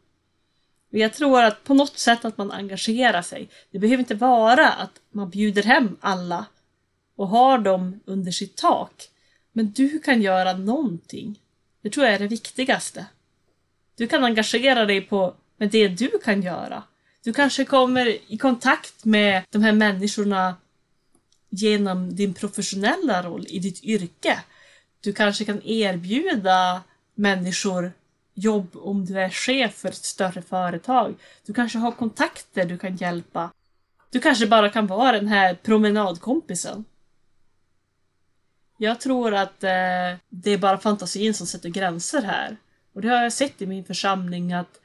Jag 0.90 1.12
tror 1.14 1.42
att 1.42 1.64
på 1.64 1.74
något 1.74 1.98
sätt 1.98 2.24
att 2.24 2.38
man 2.38 2.52
engagerar 2.52 3.22
sig. 3.22 3.48
Det 3.70 3.78
behöver 3.78 4.00
inte 4.00 4.14
vara 4.14 4.68
att 4.68 5.00
man 5.12 5.30
bjuder 5.30 5.62
hem 5.62 5.96
alla 6.00 6.46
och 7.16 7.28
har 7.28 7.58
dem 7.58 8.00
under 8.04 8.32
sitt 8.32 8.56
tak. 8.56 9.08
Men 9.52 9.70
du 9.70 9.98
kan 9.98 10.22
göra 10.22 10.52
någonting. 10.52 11.40
Det 11.82 11.90
tror 11.90 12.06
jag 12.06 12.14
är 12.14 12.18
det 12.18 12.28
viktigaste. 12.28 13.06
Du 13.96 14.06
kan 14.06 14.24
engagera 14.24 14.86
dig 14.86 15.00
på 15.00 15.34
med 15.60 15.70
det 15.70 15.88
du 15.88 16.18
kan 16.24 16.42
göra. 16.42 16.82
Du 17.24 17.32
kanske 17.32 17.64
kommer 17.64 18.32
i 18.32 18.38
kontakt 18.38 19.04
med 19.04 19.42
de 19.50 19.62
här 19.62 19.72
människorna 19.72 20.56
genom 21.50 22.16
din 22.16 22.34
professionella 22.34 23.22
roll 23.22 23.46
i 23.48 23.58
ditt 23.58 23.84
yrke. 23.84 24.40
Du 25.00 25.12
kanske 25.12 25.44
kan 25.44 25.62
erbjuda 25.64 26.82
människor 27.14 27.92
jobb 28.34 28.68
om 28.74 29.06
du 29.06 29.20
är 29.20 29.28
chef 29.28 29.74
för 29.74 29.88
ett 29.88 30.04
större 30.04 30.42
företag. 30.42 31.14
Du 31.46 31.52
kanske 31.52 31.78
har 31.78 31.92
kontakter 31.92 32.64
du 32.64 32.78
kan 32.78 32.96
hjälpa. 32.96 33.50
Du 34.10 34.20
kanske 34.20 34.46
bara 34.46 34.68
kan 34.68 34.86
vara 34.86 35.12
den 35.12 35.28
här 35.28 35.54
promenadkompisen. 35.54 36.84
Jag 38.78 39.00
tror 39.00 39.34
att 39.34 39.64
eh, 39.64 40.18
det 40.28 40.50
är 40.50 40.58
bara 40.58 40.78
fantasin 40.78 41.34
som 41.34 41.46
sätter 41.46 41.68
gränser 41.68 42.22
här. 42.22 42.56
Och 42.92 43.02
det 43.02 43.08
har 43.08 43.22
jag 43.22 43.32
sett 43.32 43.62
i 43.62 43.66
min 43.66 43.84
församling 43.84 44.52
att 44.52 44.79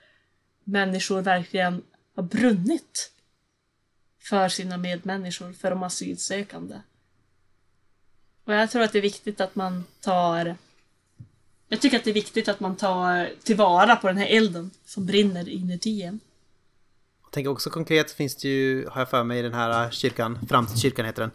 människor 0.66 1.22
verkligen 1.22 1.84
har 2.16 2.24
brunnit 2.24 3.12
för 4.20 4.50
sina 4.50 4.78
medmänniskor, 4.78 5.54
för 5.54 5.70
de 5.70 5.84
asylsökande. 5.84 6.80
Och 8.44 8.54
jag 8.54 8.72
tror 8.72 8.82
att 8.82 8.92
det 8.92 8.98
är 8.98 9.02
viktigt 9.02 9.42
att 9.42 9.56
man 9.56 9.84
tar 10.02 10.56
jag 11.68 11.82
tycker 11.82 11.98
att 11.98 12.04
det 12.04 12.10
är 12.10 12.14
viktigt 12.14 12.48
att 12.48 12.60
man 12.60 12.76
tar 12.76 13.30
tillvara 13.44 13.96
på 13.96 14.08
den 14.08 14.18
här 14.18 14.28
elden 14.28 14.72
som 14.86 15.06
brinner 15.06 15.50
inuti 15.50 16.02
en. 16.02 16.20
Jag 17.24 17.32
tänker 17.32 17.52
också 17.52 17.70
konkret 17.70 18.12
finns 18.12 18.36
det 18.36 18.48
ju, 18.48 18.88
har 18.88 19.02
jag 19.02 19.10
för 19.10 19.24
mig, 19.24 19.40
i 19.40 19.42
den 19.42 19.54
här 19.54 19.92
kyrkan, 19.92 20.40
Framtidskyrkan 20.50 21.06
heter 21.06 21.22
den. 21.22 21.32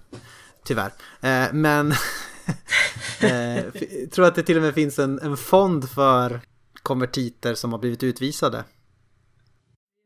Tyvärr. 0.64 0.92
Eh, 1.20 1.52
men 1.52 1.92
eh, 3.20 3.56
jag 3.56 4.10
tror 4.12 4.26
att 4.26 4.34
det 4.34 4.42
till 4.42 4.56
och 4.56 4.62
med 4.62 4.74
finns 4.74 4.98
en, 4.98 5.18
en 5.18 5.36
fond 5.36 5.90
för 5.90 6.40
konvertiter 6.82 7.54
som 7.54 7.72
har 7.72 7.78
blivit 7.78 8.02
utvisade. 8.02 8.64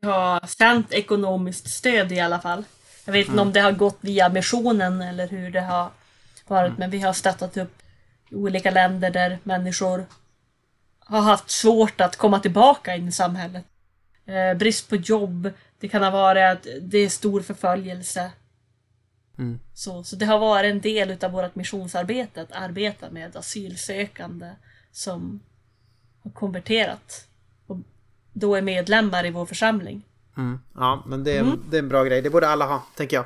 Vi 0.05 0.11
har 0.11 0.47
sänt 0.47 0.91
ekonomiskt 0.91 1.69
stöd 1.69 2.11
i 2.11 2.19
alla 2.19 2.39
fall. 2.39 2.63
Jag 3.05 3.13
vet 3.13 3.27
inte 3.27 3.41
om 3.41 3.53
det 3.53 3.59
har 3.59 3.71
gått 3.71 3.97
via 4.01 4.29
missionen 4.29 5.01
eller 5.01 5.27
hur 5.27 5.51
det 5.51 5.61
har 5.61 5.91
varit, 6.47 6.77
men 6.77 6.89
vi 6.89 6.99
har 6.99 7.13
stöttat 7.13 7.57
upp 7.57 7.81
olika 8.31 8.71
länder 8.71 9.09
där 9.09 9.39
människor 9.43 10.05
har 10.99 11.21
haft 11.21 11.49
svårt 11.49 12.01
att 12.01 12.15
komma 12.15 12.39
tillbaka 12.39 12.95
in 12.95 13.07
i 13.07 13.11
samhället. 13.11 13.65
Eh, 14.25 14.57
brist 14.57 14.89
på 14.89 14.95
jobb, 14.95 15.51
det 15.79 15.87
kan 15.87 16.03
ha 16.03 16.09
varit 16.09 16.51
att 16.51 16.67
det 16.81 16.97
är 16.97 17.09
stor 17.09 17.41
förföljelse. 17.41 18.31
Mm. 19.37 19.59
Så, 19.73 20.03
så 20.03 20.15
det 20.15 20.25
har 20.25 20.39
varit 20.39 20.71
en 20.71 20.81
del 20.81 21.11
utav 21.11 21.31
vårt 21.31 21.55
missionsarbete 21.55 22.41
att 22.41 22.51
arbeta 22.51 23.09
med 23.09 23.35
asylsökande 23.35 24.51
som 24.91 25.39
har 26.23 26.31
konverterat 26.31 27.27
då 28.35 28.55
är 28.55 28.61
medlemmar 28.61 29.25
i 29.25 29.31
vår 29.31 29.45
församling. 29.45 30.05
Mm. 30.37 30.59
Ja, 30.75 31.03
men 31.07 31.23
det 31.23 31.31
är, 31.37 31.41
Mm. 31.41 31.59
det 31.69 31.77
är 31.77 31.79
en 31.79 31.89
bra 31.89 32.03
grej. 32.03 32.21
Det 32.21 32.29
borde 32.29 32.47
alla 32.49 32.65
ha, 32.65 32.83
tänker 32.95 33.15
jag. 33.17 33.25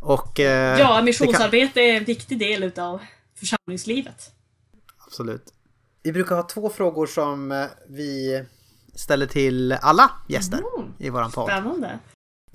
Och... 0.00 0.40
Eh, 0.40 0.78
Ja, 0.78 0.88
det 0.88 0.94
kan- 0.94 1.04
missionsarbete 1.04 1.80
är 1.80 1.96
en 1.96 2.04
viktig 2.04 2.38
del 2.38 2.62
utav 2.62 3.00
församlingslivet. 3.38 4.30
Absolut. 5.06 5.52
Vi 6.02 6.12
brukar 6.12 6.36
ha 6.36 6.42
två 6.42 6.70
frågor 6.70 7.06
som 7.06 7.52
eh, 7.52 7.64
vi 7.88 8.42
ställer 8.94 9.26
till 9.26 9.72
alla 9.72 10.10
gäster 10.28 10.58
Mm. 10.78 10.92
i 10.98 11.10
våran 11.10 11.30
podd. 11.30 11.50
Spännande. 11.50 11.98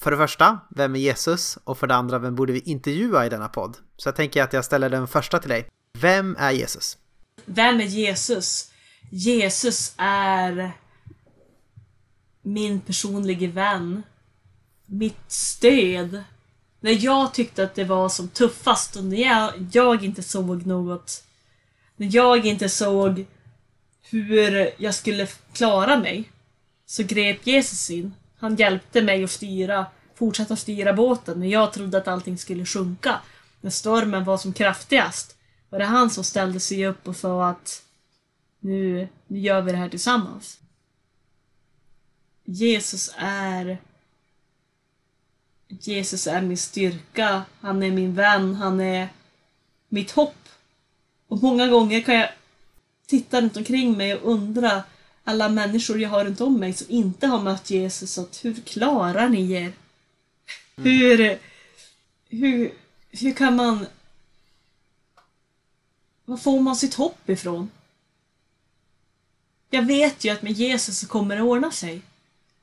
För 0.02 0.12
det 0.12 0.18
första, 0.18 0.60
vem 0.70 0.96
är 0.96 1.00
Jesus? 1.00 1.58
Och 1.64 1.78
för 1.78 1.88
det 1.88 1.96
andra, 1.96 2.20
vem 2.20 2.36
borde 2.36 2.54
vi 2.54 2.60
intervjua 2.60 3.26
i 3.26 3.30
denna 3.30 3.48
podd? 3.50 3.78
Så 3.98 4.08
jag 4.08 4.16
tänker 4.16 4.44
att 4.44 4.54
jag 4.54 4.66
ställer 4.66 4.90
den 4.90 5.08
första 5.08 5.40
till 5.40 5.50
dig. 5.50 5.68
Vem 5.98 6.36
är 6.40 6.52
Jesus? 6.52 6.98
Vem 7.46 7.80
är 7.80 7.86
Jesus? 7.86 8.72
Jesus 9.12 9.94
är 9.98 10.72
min 12.46 12.80
personliga 12.82 13.50
vän. 13.50 14.04
Mitt 14.86 15.32
stöd. 15.32 16.24
När 16.80 17.06
jag 17.06 17.34
tyckte 17.34 17.64
att 17.64 17.76
det 17.76 17.84
var 17.84 18.10
som 18.10 18.28
tuffast 18.28 18.96
och 18.96 19.04
när 19.04 19.18
jag, 19.18 19.52
jag 19.72 20.04
inte 20.04 20.24
såg 20.24 20.66
något. 20.66 21.24
När 21.96 22.16
jag 22.16 22.46
inte 22.46 22.70
såg 22.70 23.26
hur 24.02 24.70
jag 24.78 24.96
skulle 24.96 25.28
klara 25.54 26.00
mig 26.00 26.32
så 26.86 27.04
grep 27.04 27.48
Jesus 27.48 27.90
in. 27.90 28.14
Han 28.38 28.56
hjälpte 28.56 29.02
mig 29.02 29.24
att 29.24 29.32
styra, 29.32 29.86
fortsätta 30.16 30.56
styra 30.56 30.94
båten 30.94 31.40
när 31.40 31.48
jag 31.48 31.74
trodde 31.74 31.98
att 31.98 32.08
allting 32.08 32.38
skulle 32.38 32.66
sjunka. 32.66 33.20
När 33.62 33.72
stormen 33.72 34.24
var 34.24 34.38
som 34.38 34.54
kraftigast 34.54 35.38
var 35.70 35.80
det 35.80 35.86
han 35.86 36.10
som 36.10 36.24
ställde 36.24 36.60
sig 36.60 36.88
upp 36.88 37.08
och 37.08 37.16
sa 37.16 37.50
att 37.50 37.84
nu, 38.60 39.08
nu 39.28 39.40
gör 39.40 39.62
vi 39.62 39.72
det 39.72 39.78
här 39.78 39.90
tillsammans. 39.90 40.60
Jesus 42.46 43.12
är 43.18 43.78
Jesus 45.68 46.28
är 46.28 46.42
min 46.42 46.58
styrka, 46.58 47.44
han 47.62 47.84
är 47.84 47.92
min 47.92 48.16
vän, 48.16 48.56
han 48.56 48.80
är 48.80 49.10
mitt 49.90 50.12
hopp. 50.12 50.50
Och 51.28 51.44
många 51.44 51.68
gånger 51.68 52.02
kan 52.02 52.16
jag 52.16 52.30
titta 53.08 53.42
runt 53.42 53.58
omkring 53.58 53.98
mig 53.98 54.16
och 54.16 54.32
undra 54.32 54.84
alla 55.24 55.50
människor 55.50 56.00
jag 56.00 56.10
har 56.10 56.26
runt 56.26 56.42
om 56.42 56.60
mig 56.60 56.74
som 56.74 56.88
inte 56.90 57.28
har 57.28 57.42
mött 57.42 57.70
Jesus, 57.70 58.18
att 58.18 58.46
hur 58.46 58.54
klarar 58.54 59.30
ni 59.30 59.52
er? 59.52 59.74
Hur, 60.76 61.40
hur, 62.30 62.74
hur 63.10 63.34
kan 63.34 63.56
man... 63.56 63.86
Var 66.26 66.38
får 66.38 66.60
man 66.60 66.76
sitt 66.76 66.94
hopp 66.94 67.30
ifrån? 67.30 67.70
Jag 69.70 69.82
vet 69.82 70.24
ju 70.24 70.30
att 70.30 70.42
med 70.42 70.52
Jesus 70.52 71.00
så 71.00 71.08
kommer 71.08 71.36
det 71.36 71.42
ordna 71.42 71.72
sig. 71.72 72.02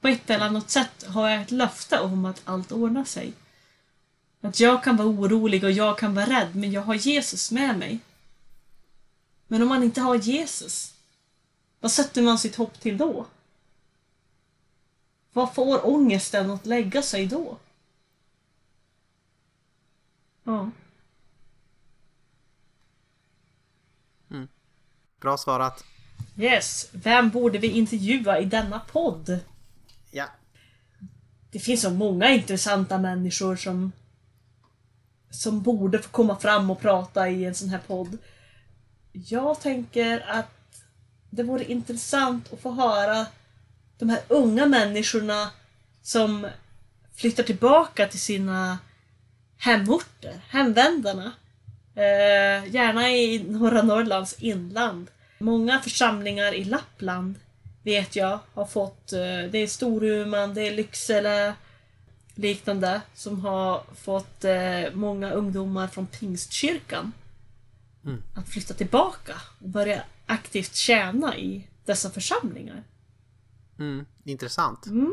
På 0.02 0.08
ett 0.08 0.30
eller 0.30 0.44
annat 0.44 0.70
sätt 0.70 1.04
har 1.06 1.28
jag 1.28 1.42
ett 1.42 1.50
löfte 1.50 2.00
om 2.00 2.24
att 2.24 2.42
allt 2.44 2.72
ordnar 2.72 3.04
sig. 3.04 3.32
Att 4.40 4.60
jag 4.60 4.84
kan 4.84 4.96
vara 4.96 5.08
orolig 5.08 5.64
och 5.64 5.70
jag 5.70 5.98
kan 5.98 6.14
vara 6.14 6.26
rädd, 6.26 6.56
men 6.56 6.72
jag 6.72 6.82
har 6.82 6.94
Jesus 6.94 7.50
med 7.50 7.78
mig. 7.78 7.98
Men 9.46 9.62
om 9.62 9.68
man 9.68 9.82
inte 9.82 10.00
har 10.00 10.14
Jesus, 10.14 10.94
vad 11.80 11.90
sätter 11.90 12.22
man 12.22 12.38
sitt 12.38 12.56
hopp 12.56 12.80
till 12.80 12.98
då? 12.98 13.26
Vad 15.32 15.54
får 15.54 15.86
ångesten 15.86 16.50
att 16.50 16.66
lägga 16.66 17.02
sig 17.02 17.26
då? 17.26 17.58
Ja. 20.44 20.70
Bra 25.20 25.38
svarat. 25.38 25.84
Yes, 26.36 26.88
vem 26.92 27.30
borde 27.30 27.58
vi 27.58 27.70
intervjua 27.70 28.38
i 28.38 28.44
denna 28.44 28.80
podd? 28.80 29.40
Ja. 30.14 30.28
Det 31.50 31.58
finns 31.58 31.82
så 31.82 31.90
många 31.90 32.30
intressanta 32.30 32.98
människor 32.98 33.56
som 33.56 33.92
som 35.30 35.62
borde 35.62 35.98
få 35.98 36.08
komma 36.08 36.36
fram 36.36 36.70
och 36.70 36.80
prata 36.80 37.28
i 37.28 37.44
en 37.44 37.54
sån 37.54 37.68
här 37.68 37.80
podd. 37.86 38.18
Jag 39.12 39.60
tänker 39.60 40.24
att 40.28 40.82
det 41.30 41.42
vore 41.42 41.64
intressant 41.64 42.52
att 42.52 42.60
få 42.60 42.70
höra 42.70 43.26
de 43.98 44.08
här 44.08 44.20
unga 44.28 44.66
människorna 44.66 45.50
som 46.02 46.46
flyttar 47.14 47.42
tillbaka 47.42 48.06
till 48.06 48.20
sina 48.20 48.78
hemorter, 49.58 50.40
hemvändarna. 50.48 51.32
Eh, 51.94 52.74
gärna 52.74 53.10
i 53.10 53.44
norra 53.48 53.82
Norrlands 53.82 54.36
inland. 54.38 55.10
Många 55.38 55.80
församlingar 55.80 56.54
i 56.54 56.64
Lappland 56.64 57.34
vet 57.82 58.16
jag 58.16 58.38
har 58.54 58.66
fått, 58.66 59.12
eh, 59.12 59.18
det 59.50 59.58
är 59.58 59.66
Storuman, 59.66 60.54
det 60.54 60.68
är 60.68 60.74
Lycksele, 60.74 61.54
liknande 62.34 63.00
som 63.14 63.40
har 63.40 63.82
fått 63.96 64.44
eh, 64.44 64.92
många 64.92 65.30
ungdomar 65.30 65.88
från 65.88 66.06
Pingstkyrkan 66.06 67.12
Mm. 68.04 68.22
att 68.34 68.48
flytta 68.48 68.74
tillbaka 68.74 69.34
och 69.62 69.68
börja 69.68 70.02
aktivt 70.26 70.74
tjäna 70.74 71.36
i 71.36 71.66
dessa 71.84 72.10
församlingar. 72.10 72.82
Mm, 73.78 74.06
intressant. 74.24 74.86
Mm. 74.86 75.12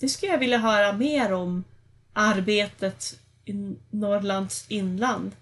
Det 0.00 0.08
skulle 0.08 0.32
jag 0.32 0.38
vilja 0.38 0.58
höra 0.58 0.92
mer 0.92 1.32
om 1.32 1.64
arbetet 2.12 3.20
i 3.44 3.76
Norrlands 3.90 4.64
inland. 4.68 5.32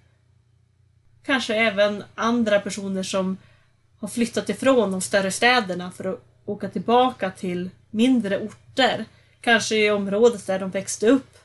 Kanske 1.22 1.54
även 1.54 2.04
andra 2.14 2.60
personer 2.60 3.02
som 3.02 3.36
har 3.98 4.08
flyttat 4.08 4.48
ifrån 4.48 4.90
de 4.90 5.00
större 5.00 5.30
städerna 5.30 5.90
för 5.90 6.04
att 6.04 6.24
åka 6.48 6.68
tillbaka 6.68 7.30
till 7.30 7.70
mindre 7.90 8.38
orter. 8.38 9.04
Kanske 9.40 9.76
i 9.76 9.90
området 9.90 10.46
där 10.46 10.58
de 10.58 10.70
växte 10.70 11.08
upp. 11.08 11.38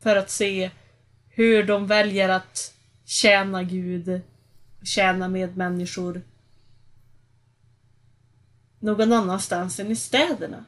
För 0.00 0.16
att 0.16 0.30
se 0.30 0.70
hur 1.28 1.62
de 1.62 1.86
väljer 1.86 2.28
att 2.28 2.74
tjäna 3.04 3.62
Gud, 3.62 4.20
tjäna 4.82 5.28
medmänniskor 5.28 6.22
någon 8.78 9.12
annanstans 9.12 9.80
än 9.80 9.90
i 9.90 9.96
städerna. 9.96 10.64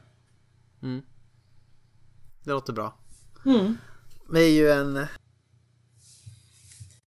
Mm. 0.82 1.03
Det 2.45 2.51
låter 2.51 2.72
bra. 2.72 2.99
Mm. 3.47 3.76
Vi 4.30 4.45
är 4.45 4.51
ju 4.51 4.70
en 4.70 5.07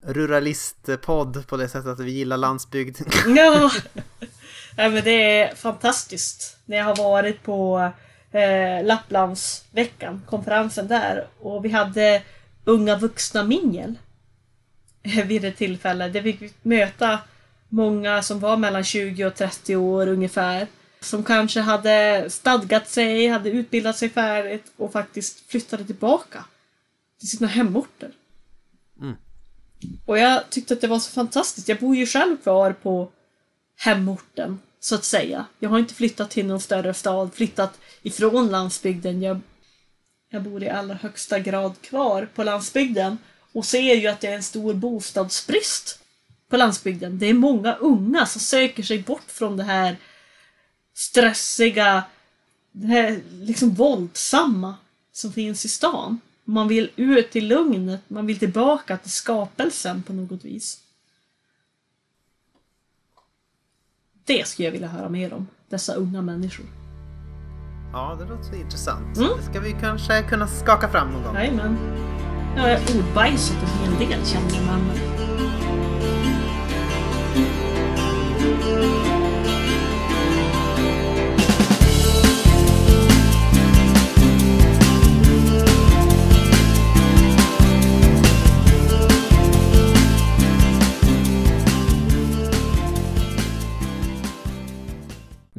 ruralistpodd 0.04 1.48
på 1.48 1.58
det 1.58 1.70
sättet 1.70 1.92
att 1.92 2.00
vi 2.00 2.12
gillar 2.12 2.38
landsbygd. 2.38 2.98
Ja. 3.28 3.72
ja, 4.76 4.90
men 4.90 5.04
det 5.04 5.42
är 5.42 5.56
fantastiskt. 5.56 6.58
När 6.66 6.78
jag 6.78 6.86
har 6.86 6.96
varit 6.96 7.44
på 7.44 7.92
eh, 8.32 8.86
Lapplandsveckan, 8.86 10.22
konferensen 10.26 10.88
där, 10.88 11.28
och 11.40 11.66
vi 11.66 11.70
hade 11.70 12.22
unga 12.66 12.96
vuxna 12.98 13.44
mingel 13.44 13.96
vid 15.26 15.46
ett 15.46 15.58
tillfälle 15.58 16.10
där 16.10 16.22
vi 16.22 16.34
fick 16.34 16.54
möta 16.62 17.20
många 17.70 18.22
som 18.22 18.40
var 18.40 18.58
mellan 18.58 18.84
20 18.84 19.26
och 19.26 19.36
30 19.36 19.76
år 19.76 20.08
ungefär. 20.08 20.68
Som 21.00 21.24
kanske 21.24 21.60
hade 21.60 22.26
stadgat 22.30 22.90
sig, 22.90 23.28
hade 23.28 23.50
utbildat 23.50 23.98
sig 23.98 24.10
färdigt 24.10 24.72
och 24.78 24.92
faktiskt 24.92 25.52
flyttade 25.52 25.86
tillbaka 25.86 26.46
till 27.20 27.30
sina 27.30 27.48
hemorter. 27.48 28.12
Mm. 29.02 29.16
Och 30.06 30.20
jag 30.20 30.50
tyckte 30.50 30.74
att 30.74 30.82
det 30.82 30.88
var 30.88 31.00
så 31.00 31.12
fantastiskt. 31.12 31.70
Jag 31.70 31.80
bor 31.80 31.96
ju 31.96 32.06
själv 32.06 32.38
kvar 32.38 32.74
på 32.74 33.12
hemorten, 33.76 34.60
så 34.80 34.96
att 34.96 35.04
säga. 35.04 35.46
Jag 35.60 35.70
har 35.70 35.80
inte 35.80 35.94
flyttat 35.94 36.30
till 36.30 36.46
någon 36.46 36.62
större 36.62 36.94
stad, 36.94 37.34
flyttat 37.34 37.80
ifrån 38.02 38.50
landsbygden. 38.50 39.22
Jag, 39.22 39.40
jag 40.30 40.44
bor 40.44 40.64
i 40.64 40.70
allra 40.70 40.96
högsta 40.96 41.40
grad 41.40 41.82
kvar 41.82 42.30
på 42.36 42.44
landsbygden 42.44 43.18
och 43.54 43.66
ser 43.66 43.96
ju 43.96 44.08
att 44.08 44.22
det 44.22 44.28
är 44.28 44.36
en 44.36 44.44
stor 44.44 44.74
bostadsbrist 44.74 46.00
på 46.50 46.58
landsbygden. 46.58 47.20
Det 47.20 47.26
är 47.26 47.34
många 47.34 47.74
unga 47.76 48.26
som 48.26 48.42
söker 48.42 48.84
sig 48.84 49.00
bort 49.00 49.32
från 49.32 49.58
det 49.58 49.64
här 49.64 49.98
stressiga, 50.94 52.04
det 52.72 52.88
här 52.88 53.22
liksom 53.32 53.74
våldsamma 53.74 54.76
som 55.12 55.34
finns 55.34 55.66
i 55.66 55.70
stan. 55.70 56.20
Man 56.44 56.68
vill 56.68 56.92
ut 56.96 57.32
till 57.32 57.48
lugnet, 57.48 58.02
man 58.08 58.26
vill 58.26 58.40
tillbaka 58.40 58.98
till 58.98 59.12
skapelsen 59.12 60.04
på 60.04 60.14
något 60.14 60.46
vis. 60.46 60.82
Det 64.26 64.48
skulle 64.48 64.66
jag 64.68 64.72
vilja 64.72 64.88
höra 64.88 65.10
mer 65.10 65.34
om, 65.34 65.48
dessa 65.70 65.94
unga 65.94 66.22
människor. 66.22 66.66
Ja, 67.94 68.18
det 68.20 68.26
låter 68.26 68.60
intressant. 68.60 69.18
Mm. 69.18 69.30
Det 69.38 69.44
ska 69.44 69.60
vi 69.60 69.76
kanske 69.82 70.22
kunna 70.22 70.48
skaka 70.48 70.88
fram 70.88 71.12
någon 71.12 71.24
gång. 71.24 71.36
Jajamän. 71.36 71.78
Jag 72.56 72.64
har 72.64 72.80
ordbajsat 72.98 73.58
en 73.64 73.98
hel 73.98 74.10
del 74.10 74.26
känner 74.26 74.56
jag 74.56 75.25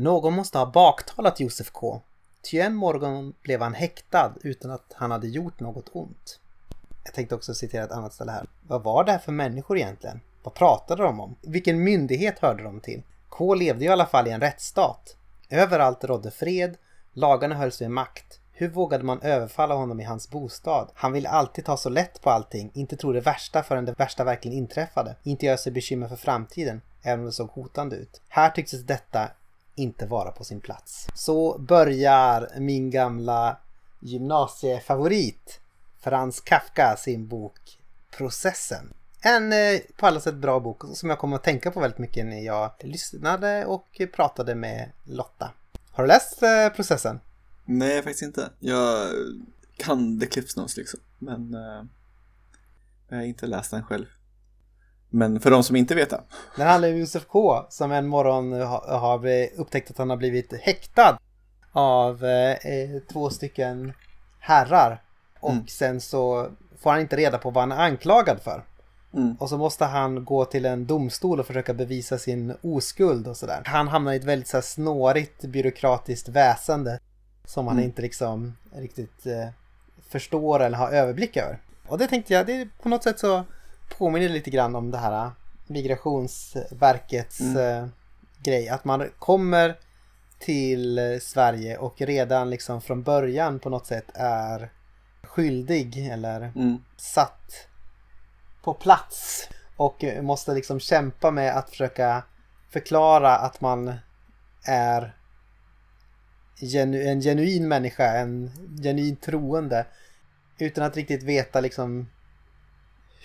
Någon 0.06 0.32
måste 0.32 0.58
ha 0.58 0.66
baktalat 0.66 1.40
Josef 1.40 1.70
K. 1.70 2.00
Ty 2.42 2.58
en 2.58 2.74
morgon 2.74 3.34
blev 3.42 3.62
han 3.62 3.74
häktad 3.74 4.32
utan 4.42 4.70
att 4.70 4.92
han 4.94 5.10
hade 5.10 5.28
gjort 5.28 5.60
något 5.60 5.88
ont. 5.92 6.40
Jag 7.04 7.14
tänkte 7.14 7.34
också 7.34 7.54
citera 7.54 7.84
ett 7.84 7.92
annat 7.92 8.12
ställe 8.12 8.32
här. 8.32 8.46
Vad 8.66 8.82
var 8.82 9.04
det 9.04 9.12
här 9.12 9.18
för 9.18 9.32
människor 9.32 9.76
egentligen? 9.78 10.20
Vad 10.42 10.54
pratade 10.54 11.02
de 11.02 11.20
om? 11.20 11.36
Vilken 11.40 11.84
myndighet 11.84 12.38
hörde 12.38 12.62
de 12.62 12.80
till? 12.80 13.02
K 13.28 13.54
levde 13.54 13.84
ju 13.84 13.90
i 13.90 13.92
alla 13.92 14.06
fall 14.06 14.28
i 14.28 14.30
en 14.30 14.40
rättsstat. 14.40 15.16
Överallt 15.50 16.04
rådde 16.04 16.30
fred, 16.30 16.76
lagarna 17.12 17.54
hölls 17.54 17.82
vid 17.82 17.90
makt. 17.90 18.40
Hur 18.52 18.68
vågade 18.68 19.04
man 19.04 19.20
överfalla 19.22 19.74
honom 19.74 20.00
i 20.00 20.04
hans 20.04 20.30
bostad? 20.30 20.90
Han 20.94 21.12
ville 21.12 21.28
alltid 21.28 21.64
ta 21.64 21.76
så 21.76 21.88
lätt 21.88 22.22
på 22.22 22.30
allting, 22.30 22.70
inte 22.74 22.96
tro 22.96 23.12
det 23.12 23.20
värsta 23.20 23.62
förrän 23.62 23.84
det 23.84 23.98
värsta 23.98 24.24
verkligen 24.24 24.58
inträffade. 24.58 25.16
Inte 25.22 25.46
göra 25.46 25.56
sig 25.56 25.72
bekymmer 25.72 26.08
för 26.08 26.16
framtiden, 26.16 26.82
även 27.02 27.20
om 27.20 27.26
det 27.26 27.32
såg 27.32 27.48
hotande 27.48 27.96
ut. 27.96 28.20
Här 28.28 28.50
tycktes 28.50 28.82
detta 28.82 29.30
inte 29.76 30.06
vara 30.06 30.30
på 30.30 30.44
sin 30.44 30.60
plats. 30.60 31.06
Så 31.14 31.58
börjar 31.58 32.48
min 32.58 32.90
gamla 32.90 33.56
gymnasiefavorit 34.00 35.60
Frans 36.00 36.40
Kafka 36.40 36.96
sin 36.98 37.28
bok 37.28 37.78
Processen. 38.10 38.92
En 39.20 39.52
eh, 39.52 39.80
på 39.96 40.06
alla 40.06 40.20
sätt 40.20 40.34
bra 40.34 40.60
bok 40.60 40.82
som 40.94 41.10
jag 41.10 41.18
kom 41.18 41.32
att 41.32 41.44
tänka 41.44 41.70
på 41.70 41.80
väldigt 41.80 41.98
mycket 41.98 42.26
när 42.26 42.40
jag 42.40 42.70
lyssnade 42.80 43.64
och 43.66 44.00
pratade 44.12 44.54
med 44.54 44.90
Lotta. 45.04 45.50
Har 45.90 46.04
du 46.04 46.08
läst 46.08 46.42
eh, 46.42 46.68
processen? 46.76 47.20
Nej, 47.64 48.02
faktiskt 48.02 48.22
inte. 48.22 48.50
Jag 48.58 49.10
kan 49.76 50.20
The 50.20 50.26
Clips 50.26 50.56
Notes 50.56 50.76
liksom. 50.76 51.00
Men 51.18 51.54
eh, 51.54 51.84
jag 53.08 53.16
har 53.16 53.24
inte 53.24 53.46
läst 53.46 53.70
den 53.70 53.84
själv. 53.84 54.06
Men 55.10 55.40
för 55.40 55.50
de 55.50 55.62
som 55.62 55.76
inte 55.76 55.94
vet 55.94 56.10
det. 56.10 56.20
Den 56.56 56.66
handlar 56.66 56.88
om 56.88 56.96
Josef 56.96 57.26
K 57.28 57.66
som 57.70 57.92
en 57.92 58.06
morgon 58.06 58.52
ha- 58.52 58.98
har 58.98 59.28
upptäckt 59.56 59.90
att 59.90 59.98
han 59.98 60.10
har 60.10 60.16
blivit 60.16 60.52
häktad 60.60 61.18
av 61.72 62.24
eh, 62.24 62.56
två 63.12 63.30
stycken 63.30 63.92
herrar. 64.40 65.02
Och 65.40 65.50
Mm. 65.52 65.66
sen 65.66 66.00
så 66.00 66.48
får 66.82 66.90
han 66.90 67.00
inte 67.00 67.16
reda 67.16 67.38
på 67.38 67.50
vad 67.50 67.62
han 67.62 67.72
är 67.72 67.84
anklagad 67.84 68.40
för. 68.42 68.64
Mm. 69.14 69.36
Och 69.40 69.48
så 69.48 69.58
måste 69.58 69.84
han 69.84 70.24
gå 70.24 70.44
till 70.44 70.66
en 70.66 70.86
domstol 70.86 71.40
och 71.40 71.46
försöka 71.46 71.74
bevisa 71.74 72.18
sin 72.18 72.54
oskuld 72.62 73.28
och 73.28 73.36
sådär. 73.36 73.62
Han 73.64 73.88
hamnar 73.88 74.12
i 74.12 74.16
ett 74.16 74.24
väldigt 74.24 74.48
så 74.48 74.56
här, 74.56 74.62
snårigt 74.62 75.42
byråkratiskt 75.44 76.28
väsende. 76.28 76.98
Som 77.44 77.66
han 77.66 77.76
Mm. 77.76 77.84
inte 77.88 78.02
liksom 78.02 78.56
riktigt 78.76 79.26
eh, 79.26 79.48
förstår 80.08 80.60
eller 80.62 80.78
har 80.78 80.90
överblick 80.90 81.36
över. 81.36 81.58
Och 81.88 81.98
det 81.98 82.06
tänkte 82.06 82.34
jag, 82.34 82.46
det 82.46 82.52
är 82.60 82.68
på 82.82 82.88
något 82.88 83.02
sätt 83.02 83.18
så 83.18 83.44
påminner 83.88 84.28
lite 84.28 84.50
grann 84.50 84.76
om 84.76 84.90
det 84.90 84.98
här 84.98 85.30
Migrationsverkets 85.66 87.40
Mm. 87.40 87.56
eh, 87.82 87.88
grej. 88.42 88.68
Att 88.68 88.84
man 88.84 89.10
kommer 89.18 89.78
till 90.38 90.98
eh, 90.98 91.18
Sverige 91.20 91.76
och 91.78 92.00
redan 92.00 92.50
liksom 92.50 92.80
från 92.82 93.02
början 93.02 93.58
på 93.58 93.70
något 93.70 93.86
sätt 93.86 94.06
är 94.14 94.70
skyldig 95.22 96.08
eller 96.12 96.40
Mm. 96.56 96.78
satt 96.96 97.68
på 98.62 98.74
plats 98.74 99.48
och 99.76 100.04
måste 100.22 100.54
liksom 100.54 100.80
kämpa 100.80 101.30
med 101.30 101.56
att 101.56 101.70
försöka 101.70 102.22
förklara 102.70 103.36
att 103.36 103.60
man 103.60 103.94
är 104.64 105.16
genu 106.60 107.02
en 107.08 107.20
genuin 107.20 107.68
människa, 107.68 108.04
en 108.16 108.50
genuin 108.82 109.16
troende 109.16 109.86
utan 110.58 110.84
att 110.84 110.96
riktigt 110.96 111.22
veta 111.22 111.60
liksom 111.60 112.08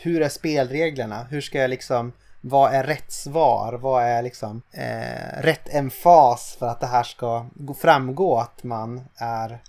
hur 0.02 0.22
är 0.22 0.30
spelreglerna? 0.30 1.24
Hur 1.24 1.41
ska 1.41 1.58
jag 1.58 1.70
liksom 1.70 2.12
vad 2.41 2.74
är 2.74 2.84
rätt 2.84 3.12
svar? 3.12 3.74
Vad 3.74 4.04
är 4.04 4.22
liksom 4.22 4.62
eh, 4.72 5.41
rätt 5.41 5.74
emfas 5.76 6.56
för 6.60 6.68
att 6.68 6.80
det 6.80 6.88
här 6.88 7.04
ska 7.04 7.45
gå- 7.54 7.74
framgå 7.74 8.38
att 8.38 8.64
man 8.64 9.02
är 9.16 9.62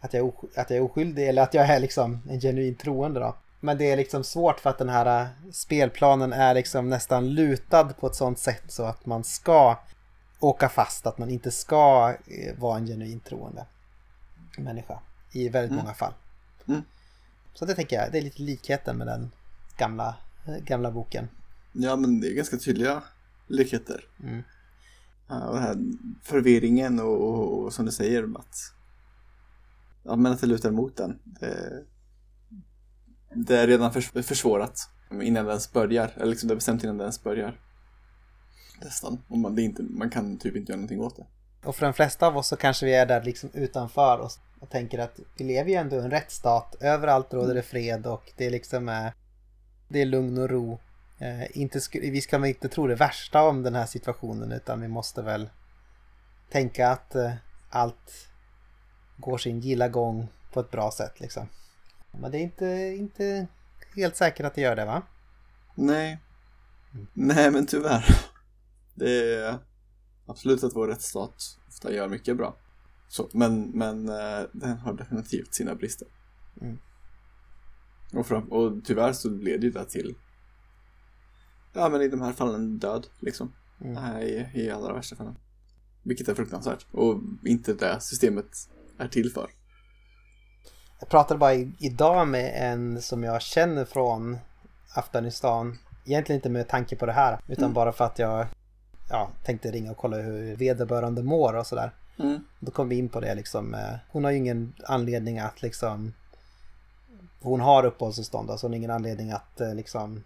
att 0.00 0.14
jag, 0.14 0.26
är 0.54 0.60
att 0.60 0.70
jag 0.70 0.76
är 0.76 0.82
oskyldig 0.82 1.28
eller 1.28 1.42
att 1.42 1.54
jag 1.54 1.66
är 1.68 1.80
liksom 1.80 2.22
en 2.30 2.40
genuin 2.40 2.74
troende 2.74 3.20
då. 3.20 3.34
Men 3.60 3.78
det 3.78 3.90
är 3.92 3.96
liksom 3.96 4.24
svårt 4.24 4.60
för 4.60 4.70
att 4.70 4.78
den 4.78 4.88
här 4.88 5.20
eh, 5.20 5.26
spelplanen 5.52 6.32
är 6.32 6.54
liksom 6.54 6.88
nästan 6.90 7.28
lutad 7.30 7.84
på 7.84 8.06
ett 8.06 8.14
sånt 8.14 8.38
sätt 8.38 8.62
så 8.68 8.82
att 8.84 9.06
man 9.06 9.24
ska 9.24 9.76
åka 10.40 10.68
fast, 10.68 11.06
att 11.06 11.18
man 11.18 11.30
inte 11.30 11.50
ska 11.50 12.14
eh, 12.26 12.54
vara 12.58 12.76
en 12.76 12.86
genuin 12.86 13.20
troende 13.20 13.66
människa 14.58 14.98
i 15.32 15.48
väldigt 15.48 15.70
Mm. 15.72 15.84
många 15.84 15.94
fall. 15.94 16.12
Mm. 16.68 16.82
Så 17.54 17.64
det 17.64 17.74
tänker 17.74 17.96
jag, 17.96 18.12
det 18.12 18.18
är 18.18 18.22
lite 18.22 18.42
likheten 18.42 18.96
med 18.96 19.06
den 19.06 19.30
gamla, 19.76 20.16
eh, 20.46 20.64
gamla 20.64 20.90
boken. 20.90 21.28
Ja, 21.72 21.96
men 21.96 22.20
det 22.20 22.28
är 22.28 22.34
ganska 22.34 22.56
tydliga 22.56 23.02
likheter. 23.48 24.04
Mm. 24.22 24.42
Ja, 25.28 25.48
och 25.48 25.54
den 25.54 25.62
här 25.62 25.76
förvirringen 26.22 27.00
och, 27.00 27.28
och, 27.28 27.62
och 27.62 27.72
som 27.72 27.84
du 27.84 27.92
säger 27.92 28.22
att 28.38 28.56
ja, 30.02 30.16
men 30.16 30.32
att 30.32 30.40
det 30.40 30.46
lutar 30.46 30.68
emot 30.68 30.96
den. 30.96 31.18
Det, 31.24 31.84
det 33.34 33.58
är 33.58 33.66
redan 33.66 33.92
förs- 33.92 34.26
försvårat 34.26 34.90
innan 35.10 35.44
det 35.44 35.50
ens 35.50 35.72
börjar. 35.72 36.12
Eller 36.16 36.26
liksom 36.26 36.48
det 36.48 36.52
är 36.52 36.56
bestämt 36.56 36.84
innan 36.84 36.98
det 36.98 37.04
ens 37.04 37.22
börjar. 37.22 37.60
Nästan. 38.82 39.22
Och 39.28 39.38
man, 39.38 39.54
det 39.54 39.62
är 39.62 39.64
inte, 39.64 39.82
man 39.82 40.10
kan 40.10 40.38
typ 40.38 40.56
inte 40.56 40.72
göra 40.72 40.76
någonting 40.76 41.00
åt 41.00 41.16
det. 41.16 41.26
Och 41.64 41.76
för 41.76 41.86
de 41.86 41.92
flesta 41.94 42.26
av 42.26 42.36
oss 42.36 42.48
så 42.48 42.56
kanske 42.56 42.86
vi 42.86 42.94
är 42.94 43.06
där 43.06 43.22
liksom 43.22 43.50
utanför 43.52 44.18
och, 44.18 44.30
och 44.60 44.70
tänker 44.70 44.98
att 44.98 45.20
vi 45.36 45.44
lever 45.44 45.70
ju 45.70 45.76
ändå 45.76 45.96
i 45.96 45.98
en 45.98 46.10
rättsstat. 46.10 46.76
Överallt 46.80 47.34
råder 47.34 47.54
det 47.54 47.62
fred 47.62 48.06
och 48.06 48.32
det 48.36 48.46
är 48.46 48.50
liksom 48.50 48.88
eh, 48.88 49.06
det 49.88 50.00
är 50.00 50.06
lugn 50.06 50.38
och 50.38 50.50
ro. 50.50 50.80
Eh, 51.18 51.58
inte, 51.58 51.80
vi 51.92 52.20
ska 52.20 52.38
väl 52.38 52.48
inte 52.48 52.68
tro 52.68 52.86
det 52.86 52.94
värsta 52.94 53.42
om 53.42 53.62
den 53.62 53.74
här 53.74 53.86
situationen 53.86 54.52
utan 54.52 54.80
vi 54.80 54.88
måste 54.88 55.22
väl 55.22 55.48
tänka 56.50 56.88
att 56.88 57.14
eh, 57.14 57.32
allt 57.70 58.28
går 59.16 59.38
sin 59.38 59.60
gilla 59.60 59.88
gång 59.88 60.28
på 60.52 60.60
ett 60.60 60.70
bra 60.70 60.90
sätt 60.90 61.20
liksom. 61.20 61.48
Men 62.10 62.30
det 62.30 62.38
är 62.38 62.42
inte, 62.42 62.66
inte 62.98 63.46
helt 63.96 64.16
säkert 64.16 64.46
att 64.46 64.54
det 64.54 64.60
gör 64.60 64.76
det 64.76 64.84
va? 64.84 65.02
Nej. 65.74 66.18
Mm. 66.94 67.06
Nej, 67.12 67.50
men 67.50 67.66
tyvärr. 67.66 68.04
Det 68.94 69.34
är 69.34 69.58
absolut 70.26 70.64
att 70.64 70.76
vår 70.76 70.88
rättsstat 70.88 71.34
ofta 71.68 71.92
gör 71.92 72.08
mycket 72.08 72.36
bra. 72.36 72.56
Så, 73.08 73.28
men, 73.32 73.70
men 73.70 74.08
eh, 74.08 74.46
den 74.52 74.78
har 74.78 74.92
definitivt 74.92 75.54
sina 75.54 75.74
brister. 75.74 76.08
Mm. 76.60 76.78
Och, 78.16 78.26
fram, 78.26 78.52
och 78.52 78.72
tyvärr 78.84 79.12
så 79.12 79.28
leder 79.30 79.64
ju 79.64 79.70
det 79.70 79.84
till 79.84 80.14
Ja 81.72 81.88
men 81.88 82.02
i 82.02 82.08
de 82.08 82.20
här 82.20 82.32
fallen 82.32 82.78
död 82.78 83.06
liksom. 83.20 83.52
Mm. 83.80 84.16
I, 84.22 84.48
I 84.54 84.70
allra 84.70 84.92
värsta 84.94 85.16
fallen. 85.16 85.36
Vilket 86.02 86.28
är 86.28 86.34
fruktansvärt. 86.34 86.86
Och 86.92 87.20
inte 87.44 87.74
det 87.74 88.00
systemet 88.00 88.46
är 88.98 89.08
till 89.08 89.30
för. 89.32 89.50
Jag 91.00 91.08
pratade 91.08 91.38
bara 91.38 91.54
i, 91.54 91.72
idag 91.78 92.28
med 92.28 92.52
en 92.72 93.02
som 93.02 93.24
jag 93.24 93.42
känner 93.42 93.84
från 93.84 94.38
Afghanistan. 94.94 95.78
Egentligen 96.06 96.38
inte 96.38 96.48
med 96.50 96.68
tanke 96.68 96.96
på 96.96 97.06
det 97.06 97.12
här 97.12 97.38
utan 97.48 97.64
Mm. 97.64 97.74
bara 97.74 97.92
för 97.92 98.04
att 98.04 98.18
jag 98.18 98.46
ja, 99.10 99.30
tänkte 99.44 99.70
ringa 99.70 99.90
och 99.90 99.96
kolla 99.96 100.16
hur 100.16 100.56
vederbörande 100.56 101.22
mår 101.22 101.54
och 101.56 101.66
sådär. 101.66 101.94
Mm. 102.18 102.44
Då 102.60 102.70
kom 102.70 102.88
vi 102.88 102.96
in 102.98 103.08
på 103.08 103.20
det 103.20 103.34
liksom. 103.34 103.74
eh, 103.74 103.94
Hon 104.10 104.24
har 104.24 104.30
ju 104.30 104.36
ingen 104.36 104.72
anledning 104.84 105.38
att 105.38 105.62
liksom 105.62 106.12
hon 107.44 107.60
har 107.60 107.84
uppehållstillstånd, 107.84 108.50
alltså 108.50 108.66
hon 108.66 108.72
har 108.72 108.76
ingen 108.76 108.90
anledning 108.90 109.30
att 109.30 109.60
eh, 109.60 109.74
liksom 109.74 110.24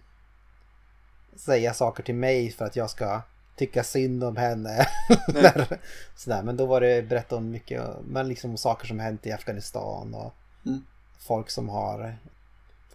säga 1.36 1.74
saker 1.74 2.02
till 2.02 2.14
mig 2.14 2.50
för 2.50 2.64
att 2.64 2.76
jag 2.76 2.90
ska 2.90 3.20
tycka 3.56 3.84
synd 3.84 4.24
om 4.24 4.36
henne. 4.36 4.86
Sådär. 6.16 6.42
Men 6.42 6.56
då 6.56 6.66
var 6.66 6.80
det, 6.80 7.02
berättade 7.08 7.40
hon 7.42 7.50
mycket, 7.50 7.82
men 8.04 8.28
liksom 8.28 8.56
saker 8.56 8.86
som 8.86 8.98
hänt 8.98 9.26
i 9.26 9.32
Afghanistan 9.32 10.14
och 10.14 10.34
Mm. 10.66 10.84
folk 11.18 11.50
som 11.50 11.68
har, 11.68 12.16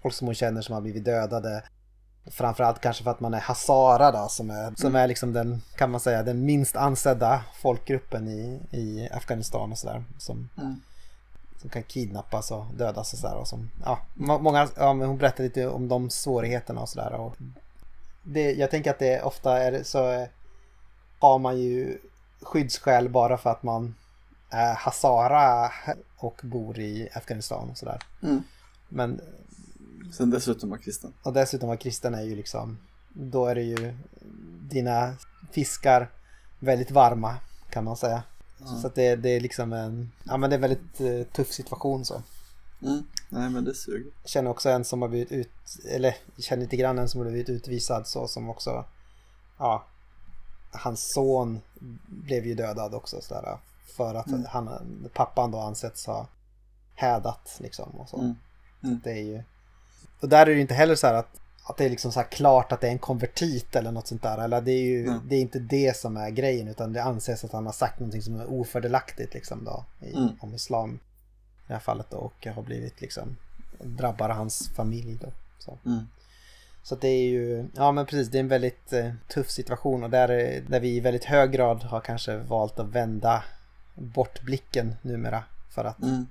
folk 0.02 0.14
som 0.14 0.28
hon 0.28 0.36
känner 0.36 0.62
som 0.62 0.74
har 0.74 0.82
blivit 0.82 1.06
dödade. 1.06 1.64
Framförallt 2.32 2.80
kanske 2.82 3.04
för 3.04 3.12
att 3.12 3.20
man 3.20 3.34
är 3.34 3.40
Hazara 3.40 4.12
då, 4.12 4.28
som 4.30 4.50
är, 4.50 4.74
som 4.78 4.96
är 4.96 5.08
liksom 5.08 5.34
den, 5.34 5.62
kan 5.76 5.92
man 5.92 6.00
säga, 6.00 6.24
den 6.24 6.46
minst 6.46 6.76
ansedda 6.76 7.44
folkgruppen 7.62 8.28
i, 8.28 8.62
i 8.72 9.10
Afghanistan 9.12 9.72
och 9.72 9.78
sådär. 9.78 10.04
Som, 10.18 10.50
Mm. 10.58 10.82
Som 11.64 11.70
kan 11.70 11.84
kidnappas 11.84 12.52
och 12.52 12.66
dödas 12.78 13.14
och 13.14 13.20
sådär. 13.20 13.36
Och 13.36 13.48
som, 13.48 13.70
ja, 13.86 14.00
må- 14.14 14.40
många, 14.40 14.68
ja, 14.76 14.94
men 14.94 15.08
hon 15.08 15.18
berättade 15.18 15.44
lite 15.44 15.68
om 15.68 15.88
de 15.88 16.10
svårigheterna 16.10 16.82
och 16.82 16.90
sådär. 16.90 17.32
Jag 18.58 18.72
tänker 18.72 18.92
att 18.92 19.00
det 19.00 19.22
ofta 19.22 19.64
är 19.64 19.84
så 19.84 20.28
har 21.20 21.40
man 21.40 21.58
ju 21.60 21.98
skyddsskäl 22.42 23.10
bara 23.10 23.38
för 23.38 23.50
att 23.50 23.64
man 23.64 23.96
är 24.50 24.74
Hazara 24.74 25.72
och 26.18 26.42
bor 26.44 26.80
i 26.80 27.10
Afghanistan 27.14 27.70
och 27.70 27.78
sådär. 27.78 28.00
Mm. 28.24 28.44
Men 28.90 29.22
Sen 30.14 30.30
dessutom 30.30 30.70
var 30.70 30.78
kristen. 30.78 31.14
och 31.24 31.34
dessutom 31.34 31.70
var 31.70 31.76
kristen 31.76 32.14
är 32.14 32.22
ju 32.22 32.36
liksom 32.36 32.78
då 33.14 33.46
är 33.46 33.56
det 33.56 33.62
ju 33.64 33.98
dina 34.62 35.16
fiskar 35.52 36.10
väldigt 36.60 36.92
varma 36.92 37.36
kan 37.70 37.84
man 37.84 37.98
säga. 37.98 38.24
Ja. 38.66 38.82
Så 38.82 38.88
att 38.88 38.96
det, 38.96 39.16
det 39.16 39.30
är 39.30 39.40
liksom 39.40 39.74
en, 39.74 40.12
ja 40.24 40.38
men 40.38 40.50
det 40.50 40.54
är 40.54 40.58
en 40.58 40.62
väldigt 40.62 41.02
eh, 41.02 41.34
tuff 41.36 41.52
situation 41.52 42.06
så. 42.06 42.24
Mm. 42.82 43.04
Nej 43.30 43.50
men 43.50 43.64
det 43.64 43.76
suger. 43.76 44.12
Jag 44.22 44.30
känner 44.30 44.50
också 44.52 44.70
en 44.70 44.86
som 44.86 45.02
har 45.02 45.10
blivit 45.10 45.32
ut, 45.32 45.52
eller 45.90 46.16
känner 46.38 46.64
lite 46.64 46.76
grann 46.78 47.00
en 47.00 47.10
som 47.10 47.22
har 47.22 47.30
blivit 47.30 47.50
utvisad 47.50 48.08
så 48.08 48.28
som 48.28 48.50
också, 48.50 48.86
ja, 49.58 49.86
hans 50.72 51.14
son 51.14 51.60
blev 52.06 52.46
ju 52.46 52.56
dödad 52.56 52.94
också 52.94 53.22
sådär. 53.22 53.58
För 53.98 54.16
att 54.16 54.28
Mm. 54.28 54.46
han, 54.50 55.10
pappan 55.14 55.52
då 55.52 55.60
ansetts 55.60 56.06
ha 56.06 56.28
hädat 56.96 57.58
liksom 57.60 57.90
och 57.90 58.10
så. 58.10 58.18
Mm. 58.20 58.36
Mm. 58.84 59.00
Det 59.04 59.12
är 59.12 59.24
ju, 59.24 59.44
och 60.20 60.30
där 60.30 60.42
är 60.42 60.46
det 60.46 60.54
ju 60.54 60.62
inte 60.62 60.74
heller 60.74 60.96
så 60.96 61.08
här 61.08 61.14
att, 61.14 61.40
att 61.66 61.78
det 61.78 61.86
är 61.86 61.90
liksom 61.90 62.12
så 62.12 62.24
klart 62.24 62.72
att 62.72 62.82
det 62.82 62.88
är 62.88 62.92
en 62.92 63.00
konvertit 63.00 63.76
eller 63.76 63.92
något 63.92 64.08
sånt 64.08 64.22
där. 64.22 64.38
Eller 64.38 64.62
det 64.62 64.72
är 64.72 64.82
ju, 64.84 65.06
Nej. 65.12 65.20
det 65.30 65.36
är 65.36 65.42
inte 65.42 65.60
det 65.60 65.98
som 65.98 66.18
är 66.18 66.30
grejen 66.30 66.68
utan 66.68 66.94
det 66.94 67.04
anses 67.04 67.44
att 67.44 67.52
han 67.52 67.66
har 67.66 67.74
sagt 67.74 68.00
någonting 68.00 68.22
som 68.22 68.40
är 68.40 68.46
ofördelaktigt 68.52 69.34
liksom 69.34 69.64
då. 69.66 69.86
I, 70.02 70.14
Mm. 70.14 70.30
Om 70.40 70.54
islam 70.56 70.96
i 70.96 71.68
det 71.68 71.74
här 71.74 71.80
fallet 71.80 72.10
då 72.10 72.18
och 72.18 72.48
har 72.56 72.62
blivit 72.62 73.02
liksom 73.02 73.38
drabbar 73.84 74.30
hans 74.30 74.70
familj 74.76 75.18
då. 75.22 75.32
Så, 75.60 75.78
Mm. 75.86 76.04
så 76.84 76.96
det 76.96 77.08
är 77.08 77.24
ju, 77.30 77.66
ja 77.76 77.92
men 77.92 78.06
precis, 78.06 78.28
det 78.30 78.38
är 78.38 78.40
en 78.40 78.48
väldigt 78.48 78.94
eh, 78.94 79.12
tuff 79.28 79.50
situation 79.50 80.04
och 80.04 80.10
där, 80.10 80.30
är- 80.32 80.62
där 80.62 80.80
vi 80.80 80.90
i 80.96 81.00
väldigt 81.00 81.24
hög 81.26 81.52
grad 81.52 81.84
har 81.84 82.00
kanske 82.02 82.38
valt 82.38 82.80
att 82.80 82.88
vända 82.90 83.44
bort 83.96 84.42
blicken 84.42 84.96
numera. 85.02 85.44
För 85.70 85.86
att, 85.86 86.02
Mm. 86.04 86.26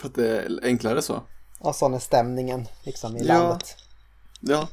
För 0.00 0.08
att 0.08 0.14
det 0.14 0.38
är 0.38 0.60
enklare 0.62 1.02
så. 1.02 1.22
Och 1.60 1.74
sån 1.76 1.94
är 1.94 1.98
stämningen 1.98 2.66
liksom 2.82 3.16
i 3.16 3.22
Ja. 3.26 3.38
landet. 3.38 3.76
Ja, 4.40 4.68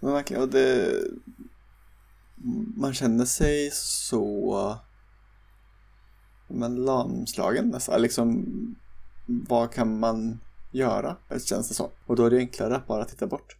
men 0.00 0.12
verkligen. 0.12 0.42
Och 0.42 0.48
det, 0.48 0.92
man 2.76 2.94
känner 2.94 3.24
sig 3.24 3.70
så 3.72 4.78
men 6.48 6.74
lamslagen 6.74 7.68
nästan. 7.68 8.02
Liksom, 8.02 8.44
vad 9.26 9.72
kan 9.72 9.98
man 9.98 10.40
göra? 10.72 11.16
Känns 11.44 11.68
det 11.68 11.74
som. 11.74 11.90
Och 12.06 12.16
då 12.16 12.24
är 12.24 12.30
det 12.30 12.38
enklare 12.38 12.76
att 12.76 12.86
bara 12.86 13.04
titta 13.04 13.26
bort. 13.26 13.56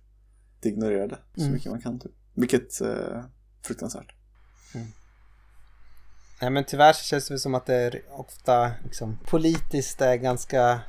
Att 0.59 0.67
ignorera 0.67 1.07
det 1.07 1.19
så 1.35 1.41
Mm. 1.41 1.53
mycket 1.53 1.71
man 1.73 1.81
kan. 1.81 1.99
Typ. 1.99 2.13
Vilket 2.35 2.81
eh, 2.81 3.25
fruktansvärt. 3.63 4.13
Nej 6.41 6.51
men 6.51 6.65
tyvärr 6.65 6.93
så 6.93 7.05
känns 7.05 7.29
det 7.29 7.39
som 7.39 7.55
att 7.55 7.67
det 7.67 7.75
är 7.75 8.03
ofta 8.11 8.71
liksom, 8.85 9.19
politiskt 9.25 10.01
är 10.01 10.17
ganska 10.17 10.81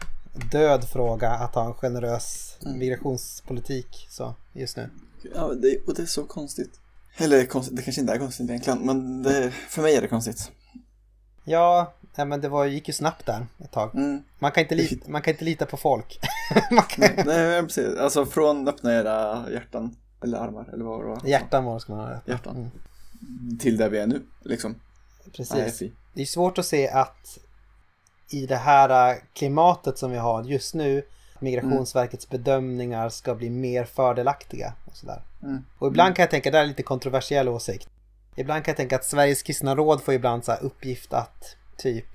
död 0.51 0.89
fråga 0.89 1.29
att 1.31 1.55
ha 1.55 1.65
en 1.65 1.73
generös 1.73 2.43
Mm. 2.65 2.79
migrationspolitik 2.79 4.07
så 4.09 4.35
just 4.53 4.77
nu. 4.77 4.89
Ja, 5.35 5.53
det, 5.53 5.77
och 5.87 5.93
det 5.95 6.01
är 6.01 6.05
så 6.05 6.23
konstigt. 6.23 6.79
Eller 7.17 7.45
konstigt, 7.45 7.75
det 7.77 7.81
kanske 7.81 8.01
inte 8.01 8.13
är 8.13 8.17
konstigt 8.17 8.49
egentligen, 8.49 8.79
men 8.85 9.23
det, 9.23 9.51
för 9.51 9.81
mig 9.81 9.95
är 9.95 10.01
det 10.01 10.07
konstigt. 10.07 10.51
Ja, 11.43 11.93
nej, 12.17 12.27
men 12.27 12.41
det 12.41 12.49
var, 12.49 12.65
gick 12.65 12.87
ju 12.87 12.93
snabbt 12.93 13.25
där 13.25 13.47
ett 13.59 13.71
tag. 13.71 13.95
Mm. 13.95 14.23
Man 14.39 14.51
kan 14.51 14.63
inte, 14.63 14.75
lita, 14.75 15.11
man 15.11 15.21
kan 15.21 15.31
inte 15.33 15.45
lita 15.45 15.65
på 15.65 15.77
folk. 15.77 16.19
man 16.71 16.83
kan, 16.83 17.01
Nej, 17.15 17.23
nej, 17.25 17.61
precis. 17.63 17.97
Alltså 17.99 18.25
från 18.25 18.67
öppna 18.67 18.93
era 18.93 19.45
hjärtan, 19.51 19.95
eller 20.23 20.37
armar, 20.37 20.69
eller 20.73 20.83
vad 20.85 21.01
det 21.01 21.07
var. 21.07 21.21
hjärtan 21.25 21.65
var 21.65 21.73
det 21.73 21.79
ska 21.79 21.95
man 21.95 22.07
ha. 22.07 22.21
Hjärtan. 22.25 22.55
Mm, 22.57 23.57
Till 23.59 23.77
där 23.77 23.89
vi 23.89 23.97
är 23.97 24.07
nu, 24.07 24.21
liksom. 24.43 24.75
precis. 25.35 25.81
Nej. 25.81 25.93
Det 26.13 26.21
är 26.21 26.25
svårt 26.25 26.57
att 26.57 26.65
se 26.65 26.89
att 26.89 27.37
i 28.29 28.45
det 28.45 28.55
här 28.55 29.11
äh, 29.11 29.17
klimatet 29.33 29.97
som 29.97 30.11
vi 30.11 30.17
har 30.17 30.43
just 30.43 30.73
nu 30.73 31.03
Migrationsverkets 31.39 32.29
bedömningar 32.29 33.09
ska 33.09 33.35
bli 33.35 33.49
mer 33.49 33.83
fördelaktiga 33.83 34.73
och 34.85 34.97
sådär. 34.97 35.21
Mm. 35.43 35.65
Och 35.77 35.87
ibland 35.87 36.15
kan 36.15 36.23
jag 36.23 36.31
tänka, 36.31 36.51
det 36.51 36.57
här 36.57 36.63
är 36.63 36.67
lite 36.67 36.83
kontroversiell 36.83 37.49
åsikt. 37.49 37.89
Ibland 38.35 38.63
kan 38.63 38.71
jag 38.71 38.77
tänka 38.77 38.95
att 38.95 39.05
Sveriges 39.05 39.43
kristna 39.43 39.75
råd 39.75 40.01
får 40.01 40.13
ibland 40.13 40.45
så 40.45 40.53
uppgift 40.53 41.13
att 41.13 41.55
typ 41.77 42.07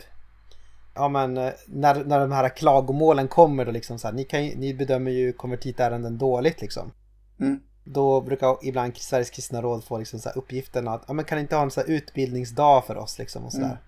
Ja 0.94 1.08
men 1.08 1.36
eh, 1.36 1.52
när, 1.66 2.04
när 2.04 2.20
de 2.20 2.32
här 2.32 2.48
klagomålen 2.48 3.28
kommer 3.28 3.64
då 3.64 3.70
liksom 3.70 3.98
så 3.98 4.08
här, 4.08 4.14
ni, 4.14 4.24
kan 4.24 4.44
ju, 4.44 4.56
ni 4.56 4.74
bedömer 4.74 5.10
ju 5.10 5.32
konvertitärenden 5.32 6.18
dåligt 6.18 6.60
liksom. 6.60 6.92
Mm. 7.40 7.60
Då 7.84 8.20
brukar 8.20 8.56
ibland 8.62 8.96
Sveriges 8.96 9.30
kristna 9.30 9.62
råd 9.62 9.84
få 9.84 9.98
liksom 9.98 10.20
så 10.20 10.28
här 10.28 10.38
uppgiften 10.38 10.88
att 10.88 11.04
ja, 11.06 11.12
men 11.12 11.24
kan 11.24 11.36
ni 11.36 11.42
inte 11.42 11.56
ha 11.56 11.62
en 11.62 11.70
så 11.70 11.80
här 11.80 11.90
utbildningsdag 11.90 12.84
för 12.84 12.96
oss 12.96 13.18
liksom 13.18 13.44
och 13.44 13.52
sådär. 13.52 13.66
Mm. 13.66 13.78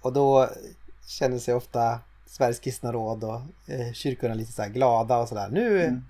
Och 0.00 0.12
då 0.12 0.48
känner 1.08 1.38
sig 1.38 1.54
ofta 1.54 2.00
Sveriges 2.26 2.58
kristna 2.60 2.92
råd 2.92 3.24
och 3.24 3.40
eh, 3.66 3.92
kyrkorna 3.92 4.34
lite 4.34 4.52
så 4.52 4.62
här 4.62 4.68
glada 4.68 5.18
och 5.18 5.28
sådär. 5.28 5.48
Nu, 5.52 5.84
Mm. 5.84 6.04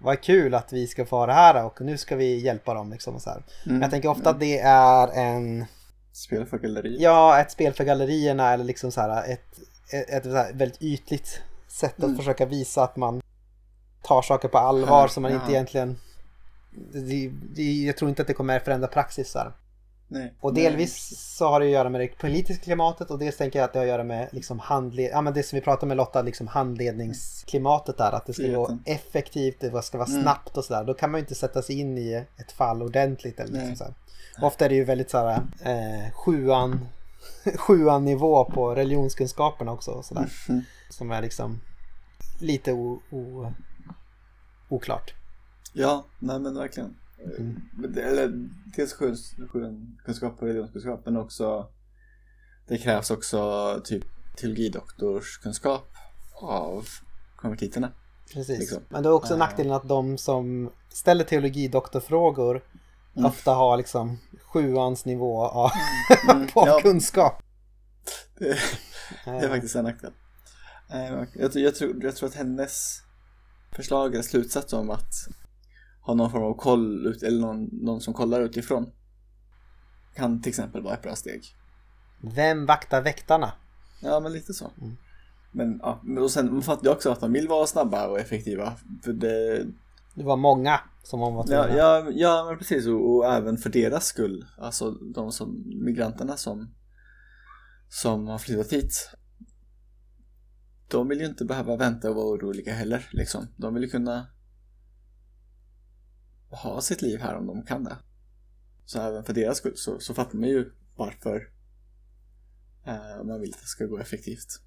vad 0.00 0.20
kul 0.22 0.54
att 0.54 0.72
vi 0.72 0.86
ska 0.86 1.06
få 1.06 1.16
ha 1.16 1.26
det 1.26 1.32
här 1.32 1.64
och 1.64 1.80
nu 1.80 1.98
ska 1.98 2.16
vi 2.16 2.38
hjälpa 2.38 2.74
dem 2.74 2.90
liksom 2.90 3.14
och 3.14 3.22
så 3.22 3.30
här. 3.30 3.42
Mm. 3.66 3.82
Jag 3.82 3.90
tänker 3.90 4.08
ofta 4.08 4.30
att 4.30 4.40
det 4.40 4.58
är 4.58 5.08
en, 5.08 5.64
Spel 6.12 6.46
för 6.46 6.58
galleri. 6.58 6.96
ja 7.00 7.40
ett 7.40 7.50
spel 7.52 7.72
för 7.72 7.84
gallerierna 7.84 8.52
eller 8.52 8.64
liksom 8.64 8.92
så 8.92 9.00
här 9.00 9.32
ett, 9.32 9.58
ett, 9.92 10.10
ett 10.10 10.22
så 10.24 10.34
här 10.36 10.52
väldigt 10.52 10.82
ytligt 10.82 11.40
sätt 11.68 11.94
att 11.98 12.04
Mm. 12.04 12.16
försöka 12.16 12.46
visa 12.46 12.82
att 12.84 12.96
man 12.96 13.20
tar 14.02 14.22
saker 14.22 14.48
på 14.48 14.58
allvar 14.58 15.08
som 15.08 15.22
man 15.22 15.32
inte 15.32 15.52
egentligen 15.52 15.98
det, 16.92 17.30
det, 17.54 17.62
jag 17.62 17.96
tror 17.96 18.08
inte 18.08 18.22
att 18.22 18.28
det 18.28 18.34
kommer 18.34 18.58
förändra 18.60 18.88
praxis 18.88 19.32
där. 19.32 19.52
Nej. 20.08 20.34
Och 20.40 20.54
Nej. 20.54 20.62
delvis 20.62 21.18
så 21.36 21.48
har 21.48 21.60
det 21.60 21.66
att 21.66 21.72
göra 21.72 21.88
med 21.88 22.00
det 22.00 22.18
politiska 22.18 22.64
klimatet 22.64 23.10
och 23.10 23.18
dels 23.18 23.36
tänker 23.36 23.58
jag 23.58 23.64
att 23.66 23.72
det 23.72 23.78
har 23.78 23.84
att 23.86 23.90
göra 23.90 24.04
med 24.04 24.28
liksom 24.32 24.58
handled... 24.58 25.10
ja, 25.12 25.20
men 25.20 25.34
det 25.34 25.42
som 25.42 25.56
vi 25.56 25.62
pratade 25.62 25.86
med 25.86 25.96
Lotta, 25.96 26.22
liksom 26.22 26.46
handledningsklimatet 26.48 27.98
där. 27.98 28.12
Att 28.12 28.26
det 28.26 28.32
ska 28.32 28.42
gå 28.42 28.48
Friheten. 28.66 28.82
effektivt, 28.86 29.60
det 29.60 29.82
ska 29.82 29.98
vara 29.98 30.08
Mm. 30.08 30.22
snabbt 30.22 30.56
och 30.56 30.64
sådär. 30.64 30.84
Då 30.84 30.94
kan 30.94 31.10
man 31.10 31.18
ju 31.18 31.22
inte 31.22 31.34
sätta 31.34 31.62
sig 31.62 31.80
in 31.80 31.98
i 31.98 32.24
ett 32.36 32.52
fall 32.52 32.82
ordentligt. 32.82 33.40
Eller 33.40 33.66
liksom 33.66 33.76
så. 33.76 34.46
Ofta 34.46 34.64
är 34.64 34.68
det 34.68 34.74
ju 34.74 34.84
väldigt 34.84 35.10
så 35.10 35.18
här, 35.18 35.42
eh, 35.62 36.12
sjuan, 36.12 36.88
sjuan 37.56 38.04
nivå 38.04 38.44
på 38.44 38.74
religionskunskaperna 38.74 39.72
också. 39.72 39.90
Och 39.90 40.04
sådär, 40.04 40.28
Mm. 40.48 40.62
Som 40.90 41.10
är 41.10 41.22
liksom 41.22 41.60
lite 42.40 42.72
o, 42.72 43.00
o, 43.10 43.52
oklart. 44.68 45.14
Ja, 45.72 46.04
nej 46.18 46.38
men 46.38 46.54
verkligen. 46.54 46.96
Mm. 47.38 47.62
Eller 47.98 48.48
dels 48.76 48.92
kunskap 50.04 50.32
och 50.42 50.46
religionskunskap 50.46 51.00
men 51.04 51.16
också 51.16 51.68
det 52.68 52.78
krävs 52.78 53.10
också 53.10 53.80
typ 53.84 54.04
teologidoktorskunskap 54.36 55.88
av 56.42 56.86
konvertiterna. 57.36 57.92
Precis. 58.32 58.58
Liksom. 58.58 58.82
Men 58.88 59.02
det 59.02 59.08
är 59.08 59.12
också 59.12 59.36
nackdelen 59.36 59.72
att 59.72 59.88
de 59.88 60.18
som 60.18 60.70
ställer 60.88 61.24
teologidoktorfrågor 61.24 62.64
Mm. 63.16 63.26
ofta 63.30 63.52
har 63.54 63.76
liksom 63.76 64.18
sjuans 64.42 65.04
nivå 65.04 65.44
av, 65.46 65.70
Mm, 66.30 66.46
på 66.54 66.62
ja, 66.66 66.80
kunskap. 66.82 67.42
det, 68.38 68.58
det 69.24 69.30
är 69.30 69.48
faktiskt 69.48 69.76
en 69.76 69.84
nackdel. 69.84 70.12
Eh, 70.92 71.14
Jag, 71.34 71.52
tror- 71.52 71.64
jag, 71.64 71.74
tror, 71.74 72.04
jag 72.04 72.16
tror 72.16 72.28
att 72.28 72.34
hennes 72.34 73.02
förslag 73.72 74.12
eller 74.14 74.22
slutsats 74.22 74.72
om 74.72 74.90
att 74.90 75.12
ha 76.08 76.14
någon 76.14 76.30
form 76.30 76.42
av 76.42 76.54
koll 76.54 77.06
ut, 77.06 77.22
eller 77.22 77.40
någon, 77.40 77.68
någon 77.72 78.00
som 78.00 78.14
kollar 78.14 78.40
utifrån 78.40 78.90
kan 80.14 80.42
till 80.42 80.50
exempel 80.50 80.82
vara 80.82 80.94
ett 80.94 81.02
bra 81.02 81.16
steg. 81.16 81.42
Vem 82.34 82.66
vaktar 82.66 83.02
väktarna? 83.02 83.52
Ja, 84.02 84.20
men 84.20 84.32
lite 84.32 84.52
så. 84.54 84.70
Mm. 84.80 84.96
Men 85.52 85.78
ja, 85.82 86.00
och 86.20 86.30
sen 86.30 86.52
man 86.52 86.62
fattar 86.62 86.86
jag 86.86 86.94
också 86.94 87.10
att 87.10 87.20
de 87.20 87.32
vill 87.32 87.48
vara 87.48 87.66
snabba 87.66 88.08
och 88.08 88.20
effektiva. 88.20 88.72
För 89.04 89.12
det, 89.12 89.66
Det 90.14 90.24
var 90.24 90.36
många 90.36 90.80
som 91.02 91.20
var 91.20 91.46
tvungna. 91.46 91.68
ja, 91.68 91.76
ja, 91.76 92.10
ja, 92.10 92.46
men 92.48 92.58
precis. 92.58 92.86
Och, 92.86 93.16
och 93.16 93.26
även 93.26 93.56
för 93.56 93.70
deras 93.70 94.06
skull. 94.06 94.46
Alltså 94.58 94.90
de 94.90 95.32
som, 95.32 95.64
migranterna 95.84 96.36
som, 96.36 96.74
som 97.88 98.26
har 98.26 98.38
flyttat 98.38 98.72
hit. 98.72 99.10
De 100.90 101.08
vill 101.08 101.20
ju 101.20 101.26
inte 101.26 101.44
behöva 101.44 101.76
vänta 101.76 102.10
och 102.10 102.16
vara 102.16 102.26
oroliga 102.26 102.72
heller. 102.72 103.08
Liksom. 103.12 103.46
De 103.56 103.74
vill 103.74 103.82
ju 103.82 103.88
kunna 103.88 104.26
ha 106.50 106.80
sitt 106.80 107.02
liv 107.02 107.20
här 107.20 107.34
om 107.34 107.46
de 107.46 107.62
kan 107.62 107.84
det. 107.84 107.96
Så 108.84 109.00
även 109.00 109.24
för 109.24 109.32
deras 109.32 109.58
skull 109.58 109.76
så, 109.76 110.00
så 110.00 110.14
fattar 110.14 110.38
man 110.38 110.48
ju 110.48 110.72
varför 110.96 111.48
eh, 112.86 113.24
man 113.24 113.40
vill 113.40 113.54
att 113.54 113.60
det 113.60 113.66
ska 113.66 113.84
gå 113.84 113.98
effektivt. 113.98 114.60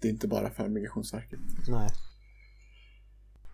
Det 0.00 0.08
är 0.08 0.12
inte 0.12 0.28
bara 0.28 0.50
för 0.50 0.68
Migrationsverket. 0.68 1.40
Nej. 1.68 1.88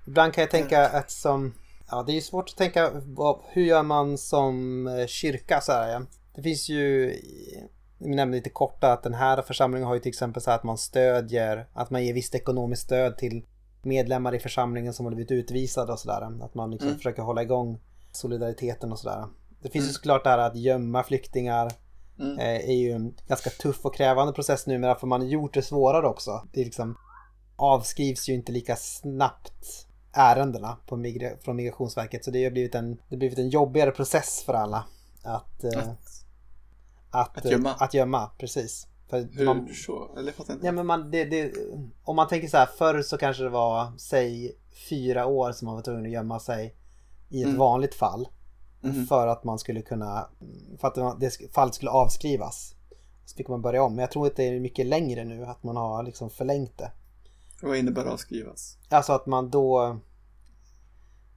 Ibland 0.07 0.33
kan 0.35 0.43
jag 0.43 0.51
tänka 0.51 0.89
att 0.89 1.11
som... 1.11 1.55
Ja, 1.91 2.03
det 2.03 2.12
är 2.12 2.14
ju 2.14 2.20
svårt 2.20 2.49
att 2.49 2.57
tänka 2.57 2.91
vad, 2.95 3.41
hur 3.49 3.62
gör 3.64 3.83
man 3.83 4.18
som 4.18 4.87
eh, 4.87 5.07
kyrka 5.07 5.61
så 5.61 5.72
här. 5.72 5.89
Ja. 5.89 6.03
Det 6.35 6.43
finns 6.43 6.68
ju... 6.68 7.14
Vi 7.99 8.14
nämnde 8.14 8.37
lite 8.37 8.51
kort 8.51 8.85
att 8.85 9.03
den 9.03 9.14
här 9.14 9.43
församlingen 9.43 9.87
har 9.87 9.95
ju 9.95 10.01
till 10.01 10.09
exempel 10.09 10.43
så 10.43 10.51
här 10.51 10.59
att 10.59 10.64
man 10.64 10.79
stödjer, 10.79 11.68
att 11.72 11.91
man 11.91 12.05
ger 12.05 12.14
visst 12.14 12.35
ekonomiskt 12.35 12.83
stöd 12.83 13.18
till 13.18 13.47
medlemmar 13.87 14.34
i 14.34 14.39
församlingen 14.39 14.93
som 14.95 15.07
har 15.07 15.12
blivit 15.14 15.30
utvisade 15.30 15.93
och 15.93 15.99
sådär. 15.99 16.45
Att 16.45 16.55
man 16.55 16.70
liksom 16.70 16.89
Mm. 16.89 16.99
försöker 16.99 17.22
hålla 17.22 17.43
igång 17.43 17.78
solidariteten 18.12 18.93
och 18.93 18.99
sådär. 18.99 19.26
Det 19.62 19.68
finns 19.70 19.84
ju 19.84 19.89
Mm. 19.89 19.95
såklart 19.95 20.24
det 20.24 20.30
här 20.30 20.39
att 20.39 20.57
gömma 20.57 21.03
flyktingar 21.03 21.72
Mm. 22.18 22.39
eh, 22.39 22.70
är 22.70 22.74
ju 22.76 22.91
en 22.93 23.14
ganska 23.28 23.51
tuff 23.51 23.84
och 23.87 23.95
krävande 23.95 24.32
process 24.32 24.66
numera 24.66 24.95
för 24.95 25.07
man 25.07 25.20
har 25.20 25.28
gjort 25.28 25.55
det 25.55 25.62
svårare 25.62 26.07
också. 26.07 26.49
Det 26.53 26.64
liksom 26.64 26.97
avskrivs 27.57 28.28
ju 28.28 28.34
inte 28.34 28.53
lika 28.53 28.76
snabbt 28.76 29.87
ärendena 30.12 30.76
på 30.87 30.97
migra- 30.97 31.37
från 31.41 31.57
Migrationsverket 31.57 32.24
så 32.24 32.30
det 32.30 32.45
har 32.45 32.51
blivit 32.51 32.74
en, 32.74 32.95
det 32.97 33.03
har 33.11 33.16
blivit 33.16 33.39
en 33.39 33.49
jobbigare 33.49 33.91
process 33.91 34.43
för 34.47 34.55
alla 34.55 34.84
att, 35.22 35.64
eh, 35.64 35.82
Att, 37.11 37.39
att, 37.39 37.45
gömma. 37.45 37.74
att 37.74 37.95
gömma. 37.95 38.30
Precis. 38.39 38.87
För 39.09 39.28
hur 39.32 39.44
man, 39.44 39.68
så? 39.74 40.11
Eller 40.16 40.28
jag 40.28 40.34
fattar 40.34 40.54
inte. 40.54 40.66
ja, 40.66 40.72
men 40.72 40.86
man, 40.86 41.11
det, 41.11 41.24
det, 41.24 41.52
om 42.04 42.16
man 42.16 42.28
tänker 42.28 42.48
så 42.48 42.57
här, 42.57 42.66
förr 42.66 43.02
så 43.02 43.18
kanske 43.18 43.42
det 43.42 43.48
var, 43.48 43.92
säg 43.98 44.52
fyra 44.88 45.26
år 45.26 45.52
som 45.52 45.66
man 45.66 45.74
var 45.74 45.82
tvungen 45.82 46.04
att 46.07 46.11
gömma 46.12 46.40
sig 46.40 46.74
i 47.28 47.40
ett 47.40 47.46
Mm. 47.46 47.59
vanligt 47.59 47.94
fall. 47.94 48.28
Mhm. 48.80 49.07
För 49.07 49.26
att 49.26 49.44
man 49.44 49.59
skulle 49.59 49.82
kunna, 49.82 50.28
för 50.78 50.88
att 50.88 51.20
det 51.20 51.52
fallet 51.54 51.74
skulle 51.74 51.90
avskrivas. 51.90 52.74
Så 53.24 53.36
fick 53.36 53.48
man 53.48 53.62
börja 53.62 53.82
om. 53.82 53.94
Men 53.94 54.00
jag 54.02 54.11
tror 54.11 54.26
att 54.26 54.36
det 54.36 54.44
är 54.44 54.61
mycket 54.61 54.86
längre 54.86 55.24
nu, 55.24 55.44
att 55.44 55.62
man 55.62 55.76
har 55.76 56.02
liksom 56.02 56.30
förlängt 56.30 56.78
det. 56.78 56.92
Vad 57.62 57.76
innebär 57.76 58.04
avskrivas? 58.04 58.78
Alltså 58.88 59.12
att 59.12 59.26
man 59.26 59.50
då 59.50 59.98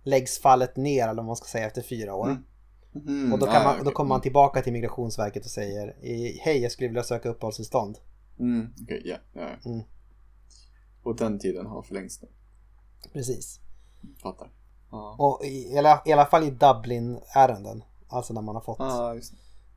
läggs 0.03 0.39
fallet 0.39 0.76
ner, 0.78 1.03
eller 1.03 1.13
vad 1.15 1.26
man 1.26 1.36
ska 1.36 1.45
säga, 1.47 1.67
efter 1.67 1.82
fyra 1.82 2.13
år. 2.13 2.28
Mm. 2.30 2.43
Mhm, 2.92 3.34
Och 3.34 3.40
då, 3.40 3.46
kan 3.46 3.56
ah, 3.56 3.64
man, 3.64 3.86
då 3.86 3.92
kommer 3.92 4.10
man 4.10 4.22
tillbaka 4.22 4.62
till 4.62 4.74
Migrationsverket 4.74 5.46
och 5.46 5.52
säger 5.52 5.96
Hej, 6.42 6.58
jag 6.58 6.72
skulle 6.72 6.88
vilja 6.90 7.04
söka 7.04 7.30
uppehållstillstånd. 7.30 7.98
Mm, 8.40 8.74
okej, 8.84 9.02
ja, 9.06 9.18
ja. 9.34 9.48
Mm. 9.66 9.82
Och 11.04 11.16
den 11.16 11.40
tiden 11.40 11.66
har 11.66 11.82
förlängts 11.82 12.22
nu. 12.22 12.28
Precis. 13.14 13.60
Fattar. 14.22 14.52
Ja, 14.92 15.16
Och 15.20 15.46
i, 15.46 15.78
alla, 15.78 16.02
i 16.06 16.12
alla 16.12 16.26
fall 16.26 16.44
i 16.44 16.50
Dublin-ärenden. 16.52 17.84
Alltså 18.08 18.34
när 18.34 18.42
man 18.42 18.56
har 18.56 18.62
fått, 18.62 18.80
ah, 18.80 19.16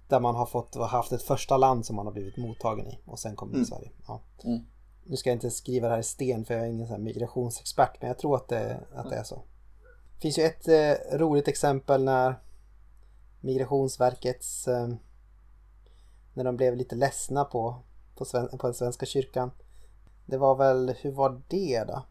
där 0.08 0.20
man 0.20 0.34
har 0.34 0.46
fått 0.46 0.74
haft 0.74 1.12
ett 1.12 1.22
första 1.22 1.56
land 1.56 1.86
som 1.86 1.96
man 1.96 2.06
har 2.06 2.12
blivit 2.12 2.36
mottagen 2.36 2.86
i 2.86 2.98
och 3.04 3.18
sen 3.18 3.36
kommer 3.36 3.52
till 3.52 3.58
Mm. 3.58 3.66
Sverige. 3.66 3.90
Ja. 4.06 4.20
Mm. 4.44 4.60
Nu 5.04 5.16
ska 5.16 5.30
jag 5.30 5.36
inte 5.36 5.50
skriva 5.50 5.88
det 5.88 5.94
här 5.94 6.00
i 6.00 6.04
sten 6.04 6.44
för 6.44 6.54
jag 6.54 6.62
är 6.62 6.68
ingen 6.70 6.88
sån 6.88 7.02
migrationsexpert 7.04 7.96
men 8.00 8.08
jag 8.08 8.18
tror 8.18 8.36
att 8.36 8.48
det, 8.48 8.80
att 8.94 9.10
det 9.10 9.16
är 9.16 9.24
så. 9.24 9.42
Det 10.14 10.20
finns 10.20 10.38
ju 10.38 10.42
ett 10.42 10.68
eh, 10.68 11.18
roligt 11.18 11.48
exempel 11.48 12.04
när 12.04 12.34
Migrationsverkets 13.42 14.68
eh, 14.68 14.88
när 16.34 16.44
de 16.44 16.56
blev 16.56 16.76
lite 16.76 16.94
ledsna 16.94 17.44
på, 17.44 17.82
på, 18.14 18.24
sven, 18.24 18.48
på 18.48 18.66
den 18.66 18.74
svenska 18.74 19.06
kyrkan. 19.06 19.50
Det 20.26 20.38
var 20.38 20.56
väl, 20.56 20.94
hur 21.00 21.12
var 21.12 21.42
det 21.48 21.84
då? 21.84 22.06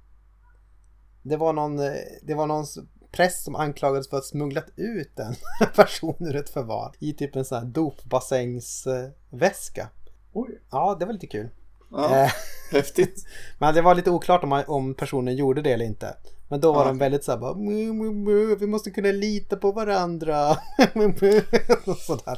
Det 1.22 1.38
var 1.38 1.54
någon, 1.54 1.80
eh, 1.80 1.94
det 2.24 2.34
var 2.34 2.48
någon 2.48 2.66
präst 3.12 3.44
som 3.44 3.56
anklagades 3.56 4.10
för 4.10 4.18
att 4.18 4.26
smugglat 4.26 4.70
ut 4.76 5.20
en 5.20 5.36
person 5.76 6.16
ur 6.20 6.36
ett 6.36 6.50
förvar 6.50 6.96
i 7.00 7.14
typ 7.14 7.36
en 7.36 7.46
sån 7.46 7.58
här 7.58 7.66
dopbassängsväska. 7.66 9.90
Oj. 10.34 10.62
Ja, 10.72 10.96
det 11.00 11.06
var 11.06 11.14
lite 11.14 11.28
kul. 11.28 11.50
Ja, 11.92 12.16
Eh, 12.24 12.32
häftigt. 12.72 13.26
Men 13.60 13.74
det 13.76 13.82
var 13.82 13.96
lite 13.96 14.12
oklart 14.12 14.44
om, 14.44 14.64
om 14.68 14.94
personen 14.94 15.36
gjorde 15.36 15.62
det 15.62 15.72
eller 15.72 15.86
inte. 15.86 16.16
Men 16.48 16.62
då 16.62 16.72
var 16.74 16.82
Ja. 16.82 16.88
de 16.88 16.98
väldigt 16.98 17.24
såhär 17.24 17.40
bara 17.40 17.54
"Mu, 17.56 17.94
mu, 17.94 18.12
mu, 18.12 18.56
Vi 18.56 18.68
måste 18.68 18.92
kunna 18.92 19.12
lita 19.12 19.56
på 19.58 19.72
varandra. 19.72 20.58
Sådär. 22.08 22.38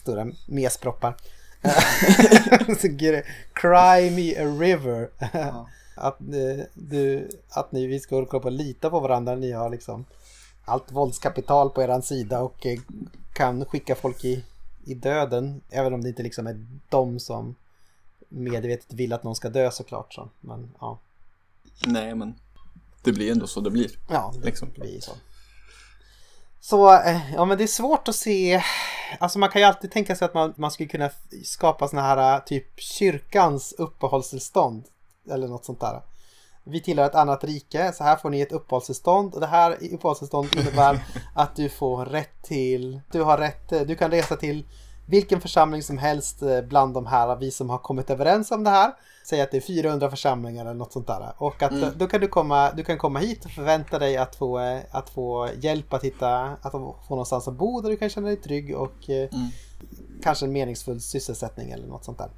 Stora 0.00 0.26
mesproppar. 0.48 1.14
Så 2.80 2.88
Cry 3.52 4.10
me 4.10 4.36
a 4.42 4.44
river. 4.60 5.08
Ja. 5.32 5.68
Att, 5.96 6.20
eh, 6.20 6.64
du, 6.74 7.28
att 7.50 7.72
ni 7.72 7.86
vi 7.86 8.00
ska 8.00 8.14
hålla 8.14 8.26
på 8.26 8.48
att 8.48 8.52
lita 8.52 8.90
på 8.90 9.00
varandra. 9.00 9.34
Ni 9.34 9.52
har 9.52 9.70
liksom 9.70 10.04
allt 10.64 10.92
våldskapital 10.92 11.70
på 11.70 11.82
eran 11.82 12.02
sida 12.02 12.40
och 12.40 12.66
eh, 12.66 12.78
kan 13.32 13.64
skicka 13.64 13.94
folk 13.94 14.24
i, 14.24 14.44
i 14.84 14.94
döden. 14.94 15.60
Även 15.70 15.94
om 15.94 16.02
det 16.02 16.08
inte 16.08 16.22
liksom 16.22 16.46
är 16.46 16.66
de 16.88 17.20
som 17.20 17.54
medvetet 18.32 18.92
vill 18.92 19.12
att 19.12 19.22
någon 19.24 19.36
ska 19.36 19.48
dö 19.48 19.70
såklart. 19.70 20.14
Så. 20.14 20.28
Men 20.40 20.74
ja, 20.80 20.98
Nej, 21.86 22.14
men 22.14 22.34
det 23.02 23.12
blir 23.12 23.32
ändå 23.32 23.46
så 23.46 23.60
det 23.60 23.70
blir. 23.70 23.90
ja 24.08 24.32
det 24.38 24.44
Liksom. 24.44 24.68
blir 24.74 25.00
så. 25.00 25.12
Så 26.60 26.92
eh, 26.94 27.34
ja 27.34 27.44
men 27.44 27.58
det 27.58 27.64
är 27.64 27.68
svårt 27.68 28.08
att 28.08 28.14
se. 28.16 28.62
Alltså 29.18 29.38
man 29.38 29.48
kan 29.48 29.60
ju 29.62 29.66
alltid 29.68 29.92
tänka 29.92 30.16
sig 30.16 30.24
att 30.26 30.34
man, 30.34 30.54
man 30.56 30.70
skulle 30.70 30.88
kunna 30.88 31.10
skapa 31.44 31.88
såna 31.88 32.02
här 32.02 32.34
eh, 32.36 32.44
typ 32.44 32.80
kyrkans 32.80 33.72
uppehållstillstånd. 33.78 34.84
Eller 35.30 35.48
något 35.48 35.64
sånt 35.64 35.80
där. 35.80 36.02
Vi 36.64 36.80
tillhör 36.80 37.06
ett 37.06 37.14
annat 37.14 37.44
rike, 37.44 37.92
så 37.92 38.04
här 38.04 38.16
får 38.16 38.30
ni 38.30 38.40
ett 38.40 38.52
uppehållstillstånd 38.52 39.34
och 39.34 39.40
det 39.40 39.46
här 39.46 39.76
uppehållstillstånd 39.92 40.48
innebär 40.56 41.04
att 41.34 41.56
du 41.56 41.68
får 41.68 42.04
rätt 42.06 42.42
till, 42.42 43.00
du 43.12 43.22
har 43.22 43.38
rätt, 43.38 43.68
du 43.68 43.96
kan 43.96 44.10
resa 44.10 44.36
till 44.36 44.64
vilken 45.06 45.40
församling 45.40 45.82
som 45.82 45.98
helst 45.98 46.42
eh, 46.42 46.60
bland 46.60 46.94
de 46.94 47.06
här, 47.06 47.36
vi 47.36 47.50
som 47.50 47.70
har 47.70 47.78
kommit 47.78 48.10
överens 48.10 48.50
om 48.50 48.64
det 48.64 48.70
här. 48.70 48.92
Säg 49.26 49.40
att 49.40 49.50
det 49.50 49.56
är 49.56 49.60
400 49.60 50.10
församlingar 50.10 50.62
eller 50.64 50.74
något 50.74 50.92
sånt 50.92 51.06
där. 51.06 51.32
Och 51.38 51.62
att 51.62 51.72
Mm. 51.72 51.90
då 51.96 52.06
kan 52.06 52.20
du 52.20 52.28
komma, 52.28 52.72
du 52.72 52.84
kan 52.84 52.98
komma 52.98 53.18
hit 53.18 53.44
och 53.44 53.50
förvänta 53.50 53.98
dig 53.98 54.16
att 54.16 54.36
få, 54.36 54.58
eh, 54.60 54.80
att 54.90 55.10
få 55.10 55.48
hjälp 55.60 55.92
att 55.92 56.04
hitta, 56.04 56.38
att 56.62 56.72
få 56.72 56.96
någonstans 57.10 57.48
att 57.48 57.54
bo 57.54 57.80
där 57.80 57.90
du 57.90 57.96
kan 57.96 58.08
känna 58.08 58.26
dig 58.26 58.36
trygg 58.36 58.76
och 58.76 59.10
eh, 59.10 59.28
Mm. 59.32 59.48
kanske 60.22 60.46
en 60.46 60.52
meningsfull 60.52 61.00
sysselsättning 61.00 61.70
eller 61.70 61.86
något 61.86 62.04
sånt 62.04 62.18
där. 62.18 62.30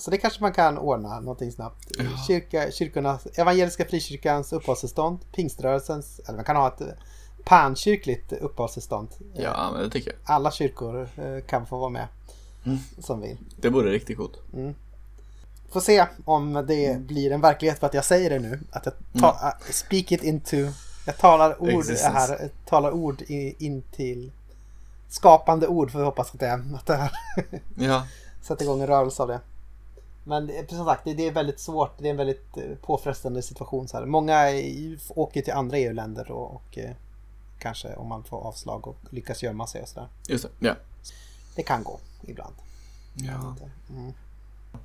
Så 0.00 0.10
det 0.10 0.18
kanske 0.18 0.40
man 0.42 0.52
kan 0.52 0.78
ordna 0.78 1.20
någonting 1.20 1.52
snabbt. 1.52 1.88
Kyrka, 2.26 2.70
kyrkornas, 2.70 3.26
Evangeliska 3.26 3.84
Frikyrkans 3.84 4.52
uppehållstillstånd, 4.52 5.18
Pingströrelsens, 5.32 6.18
eller 6.26 6.36
man 6.36 6.44
kan 6.44 6.56
ha 6.56 6.68
ett 6.68 6.82
pankyrkligt 7.44 8.32
uppehållstillstånd. 8.32 9.08
Ja, 9.34 9.70
men 9.72 9.82
det 9.82 9.90
tycker 9.90 10.10
jag. 10.10 10.18
Alla 10.34 10.50
kyrkor 10.50 11.08
eh, 11.16 11.44
kan 11.46 11.66
få 11.66 11.78
vara 11.78 11.90
med 11.90 12.06
Mm. 12.66 12.78
som 12.98 13.20
vill. 13.20 13.36
Det 13.56 13.68
vore 13.68 13.90
riktigt 13.90 14.16
coolt. 14.16 14.38
Får 15.72 15.80
se 15.80 16.06
om 16.24 16.64
det 16.68 16.98
blir 17.00 17.32
en 17.32 17.40
verklighet 17.40 17.78
för 17.78 17.86
att 17.86 17.94
jag 17.94 18.04
säger 18.04 18.30
det 18.30 18.38
nu. 18.38 18.60
Att 18.70 18.86
jag 18.86 18.94
ta, 19.20 19.28
uh, 19.28 19.70
speak 19.72 20.12
it 20.12 20.22
into, 20.22 20.56
jag 21.06 21.18
talar 21.18 21.62
ord 21.62 21.68
Existence. 21.68 22.08
här, 22.08 22.28
jag 22.40 22.50
talar 22.66 22.90
ord 22.90 23.22
i, 23.22 23.66
in 23.66 23.82
till 23.96 24.32
skapande 25.08 25.66
ord 25.66 25.90
får 25.92 25.98
vi 25.98 26.04
hoppas 26.04 26.34
att 26.34 26.40
det 26.40 26.46
är. 26.46 26.62
Att 26.74 26.86
det 26.86 26.96
här 26.96 27.12
Ja, 27.78 28.06
sätter 28.42 28.64
igång 28.64 28.80
en 28.80 28.86
rörelse 28.86 29.22
av 29.22 29.28
det. 29.28 29.40
Men 30.24 30.46
det- 30.46 30.70
som 30.70 30.84
sagt, 30.86 31.04
det, 31.04 31.14
det 31.14 31.26
är 31.26 31.32
väldigt 31.32 31.60
svårt. 31.60 31.98
Det 31.98 32.06
är 32.06 32.10
en 32.10 32.16
väldigt 32.16 32.56
eh, 32.56 32.62
påfrestande 32.82 33.42
situation. 33.42 33.88
Så 33.88 33.96
här. 33.98 34.06
Många 34.06 34.46
åker 35.08 35.42
till 35.42 35.52
andra 35.52 35.78
EU-länder 35.78 36.30
och, 36.30 36.54
och 36.54 36.78
eh, 36.78 36.90
kanske 37.62 37.94
om 37.94 38.08
man 38.08 38.24
får 38.24 38.40
avslag 38.40 38.88
och 38.88 38.96
lyckas 39.10 39.42
gömma 39.42 39.66
sig 39.66 39.82
och 39.82 39.88
sådär. 39.88 40.08
just 40.28 40.44
det. 40.44 40.50
Ja. 40.68 40.74
Det 41.54 41.62
kan 41.62 41.84
gå 41.84 42.00
ibland. 42.22 42.54
ja. 43.14 43.56
Mm. 43.90 44.12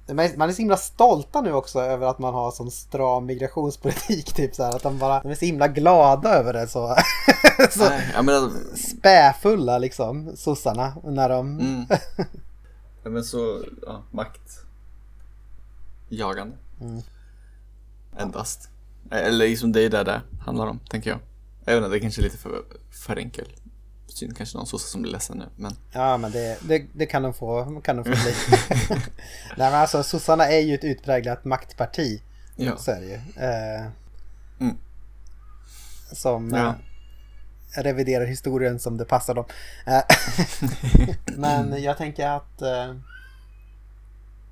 Men 0.05 0.37
Man 0.37 0.49
är 0.49 0.53
så 0.53 0.57
himla 0.57 0.77
stolta 0.77 1.41
nu 1.41 1.53
också 1.53 1.79
över 1.79 2.07
att 2.07 2.19
man 2.19 2.33
har 2.33 2.51
sån 2.51 2.71
stram 2.71 3.25
migrationspolitik. 3.25 4.33
Typ 4.35 4.55
så 4.55 4.63
här, 4.63 4.75
att 4.75 4.83
de, 4.83 4.97
bara, 4.97 5.21
de 5.21 5.31
är 5.31 5.35
så 5.35 5.45
himla 5.45 5.67
glada 5.67 6.29
över 6.29 6.53
det. 6.53 6.67
Så, 6.67 6.95
så 7.71 7.89
Nej, 7.89 8.11
jag 8.13 8.25
menar, 8.25 8.51
späfulla 8.75 9.77
liksom, 9.77 10.31
sossarna. 10.35 10.93
När 11.03 11.29
de... 11.29 11.59
mm. 11.59 11.85
ja, 13.03 13.09
men 13.09 13.23
så, 13.23 13.63
ja, 13.85 14.03
makt. 14.11 14.59
Jagande. 16.09 16.57
Mm. 16.81 17.01
Endast. 18.17 18.69
Eller 19.11 19.47
liksom 19.47 19.71
det 19.71 19.81
är 19.81 19.89
det 19.89 20.03
det 20.03 20.21
handlar 20.45 20.67
om, 20.67 20.79
tänker 20.89 21.09
jag. 21.09 21.19
Även 21.67 21.83
om 21.83 21.91
det 21.91 21.99
kanske 21.99 22.21
är 22.21 22.23
lite 22.23 22.37
för, 22.37 22.63
för 23.05 23.15
enkel 23.17 23.47
syn. 24.07 24.33
Kanske 24.33 24.57
någon 24.57 24.67
sosse 24.67 24.87
som 24.89 25.01
blir 25.01 25.11
ledsen 25.11 25.37
nu, 25.37 25.45
men 25.55 25.75
Ja 25.91 26.17
men 26.17 26.31
det, 26.31 26.57
det, 26.61 26.85
det 26.93 27.05
kan 27.05 27.23
de 27.23 27.33
få, 27.33 27.81
kan 27.83 27.95
de 27.95 28.03
få 28.05 28.11
bli. 28.11 28.35
Nej 29.57 29.71
men 29.71 29.73
alltså 29.73 30.03
sossarna 30.03 30.47
är 30.47 30.59
ju 30.59 30.75
ett 30.75 30.83
utpräglat 30.83 31.45
maktparti. 31.45 32.21
ja. 32.55 32.77
Så 32.77 32.91
är 32.91 32.99
det 33.01 33.05
ju. 33.07 33.13
Eh, 33.45 33.85
Mm. 34.59 34.77
Som 36.13 36.49
Ja. 36.53 36.67
eh, 37.77 37.83
reviderar 37.83 38.25
historien 38.25 38.79
som 38.79 38.97
det 38.97 39.05
passar 39.05 39.33
dem. 39.35 39.45
Eh, 39.85 40.01
men 41.37 41.83
jag 41.83 41.97
tänker 41.97 42.27
att 42.27 42.61
eh, 42.61 42.95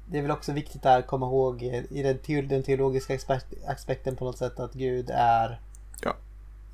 det 0.09 0.17
är 0.17 0.21
väl 0.21 0.31
också 0.31 0.51
viktigt 0.51 0.85
att 0.85 1.07
komma 1.07 1.25
ihåg 1.25 1.63
i 1.89 2.03
den, 2.03 2.17
teo- 2.19 2.47
den 2.47 2.63
teologiska 2.63 3.15
aspekt- 3.15 3.65
aspekten 3.67 4.15
på 4.15 4.25
något 4.25 4.37
sätt 4.37 4.59
att 4.59 4.73
Gud 4.73 5.09
är. 5.13 5.61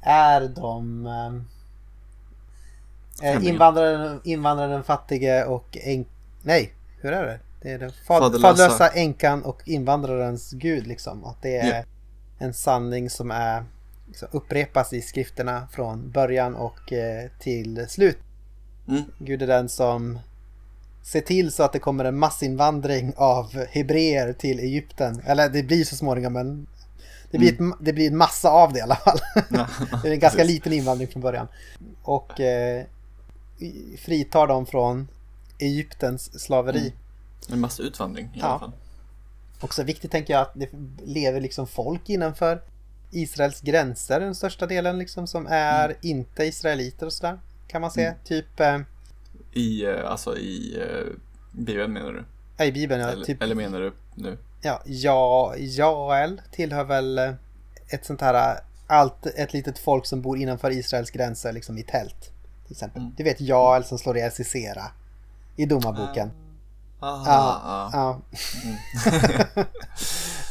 Är 0.02 0.48
de 0.48 1.06
eh, 1.06 1.34
eh, 3.36 3.46
invandraren, 3.48 4.22
invandraren 4.24 4.84
fattige 4.84 5.44
och 5.46 5.78
en, 5.82 6.06
nej, 6.44 6.74
hur 7.02 7.12
är 7.12 7.26
det? 7.26 7.40
Det 7.62 7.72
är 7.72 7.80
den 7.80 7.92
fad, 7.92 8.22
Faderlösa. 8.22 8.42
faderlösa 8.48 8.88
änkan 8.88 9.44
och 9.44 9.62
invandrarens 9.66 10.52
gud 10.52 10.88
liksom. 10.88 11.26
Att 11.26 11.42
det 11.42 11.58
är 11.58 11.78
Ja. 11.78 11.84
en 12.46 12.54
sanning 12.54 13.10
som 13.10 13.32
är 13.32 13.64
liksom, 14.08 14.28
upprepas 14.32 14.94
i 14.94 15.02
skrifterna 15.02 15.68
från 15.72 16.12
början 16.12 16.56
och 16.56 16.94
eh, 16.94 17.30
till 17.40 17.86
slut. 17.90 18.18
Mm. 18.88 19.02
Gud 19.20 19.42
är 19.42 19.48
den 19.48 19.70
som 19.70 20.20
ser 21.04 21.22
till 21.22 21.52
så 21.52 21.64
att 21.64 21.74
det 21.74 21.80
kommer 21.80 22.06
en 22.06 22.20
massinvandring 22.20 23.14
av 23.18 23.66
hebreer 23.70 24.34
till 24.34 24.60
Egypten. 24.60 25.22
Eller 25.26 25.50
det 25.50 25.64
blir 25.64 25.84
så 25.84 25.96
småningom 25.96 26.34
men 26.34 26.68
det 27.32 27.38
blir, 27.38 27.54
ett, 27.54 27.76
det 27.80 27.94
blir 27.94 28.08
en 28.08 28.18
massa 28.18 28.50
av 28.50 28.74
det 28.74 28.80
i 28.80 28.82
alla 28.82 28.96
fall. 28.96 29.20
Ja. 29.50 29.68
det 30.04 30.08
är 30.08 30.12
en 30.14 30.20
ganska 30.20 30.38
Precis. 30.40 30.54
liten 30.56 30.74
invandring 30.74 31.08
från 31.08 31.22
början. 31.22 31.48
Och 32.02 32.40
eh, 32.40 32.86
fritar 33.98 34.48
dem 34.48 34.66
från 34.66 35.08
Egyptens 35.60 36.42
slaveri. 36.44 36.80
Mm. 36.80 36.92
En 37.54 37.60
massa 37.60 37.84
utvandring 37.84 38.26
i 38.26 38.40
Ja. 38.40 38.46
alla 38.46 38.60
fall. 38.60 38.72
Också 39.60 39.84
viktigt 39.84 40.12
tänker 40.12 40.34
jag 40.34 40.42
att 40.42 40.52
det 40.56 40.70
lever 41.06 41.42
liksom 41.42 41.68
folk 41.68 42.10
innanför 42.10 42.62
Israels 43.12 43.62
gränser 43.62 44.20
den 44.20 44.36
största 44.36 44.68
delen 44.68 44.98
liksom 44.98 45.28
som 45.28 45.48
är 45.50 45.86
Mm. 45.86 45.98
inte 46.02 46.44
israeliter 46.46 47.06
och 47.06 47.14
sådär. 47.14 47.40
Kan 47.68 47.82
man 47.82 47.92
säga. 47.92 48.16
Typ 48.24 48.60
eh, 48.60 48.80
I, 49.54 49.86
eh, 49.86 50.12
alltså 50.12 50.38
i 50.38 50.80
eh, 50.82 51.14
Bibeln 51.52 51.94
menar 51.94 52.12
du? 52.14 52.24
ja, 52.58 52.66
i 52.66 52.72
Bibeln. 52.72 53.02
Ja, 53.02 53.08
eller, 53.10 53.26
typ, 53.26 53.42
eller 53.44 53.56
menar 53.56 53.80
du 53.80 53.94
nu? 54.16 54.38
Ja, 54.62 54.82
ja, 54.86 55.56
Jael 55.58 56.42
tillhör 56.52 56.84
väl 56.84 57.18
eh, 57.18 57.34
ett 57.88 58.06
sånt 58.06 58.22
här 58.22 58.60
allt, 58.88 59.26
ett 59.26 59.54
litet 59.54 59.80
folk 59.80 60.06
som 60.06 60.22
bor 60.22 60.38
innanför 60.38 60.72
Israels 60.72 61.12
gränser 61.12 61.52
liksom 61.52 61.78
i 61.78 61.84
tält. 61.84 62.32
Till 62.64 62.72
exempel. 62.72 63.02
Mm. 63.02 63.14
Du 63.18 63.24
vet 63.24 63.42
Jael 63.42 63.84
som 63.84 63.98
slår 63.98 64.18
ihjäl 64.18 64.32
Sisera 64.32 64.92
i 65.56 65.66
domarboken. 65.66 66.32
Ah, 67.00 67.24
Ja, 67.26 67.62
ah. 67.64 67.90
ja. 67.94 68.22
Mm. 68.64 68.78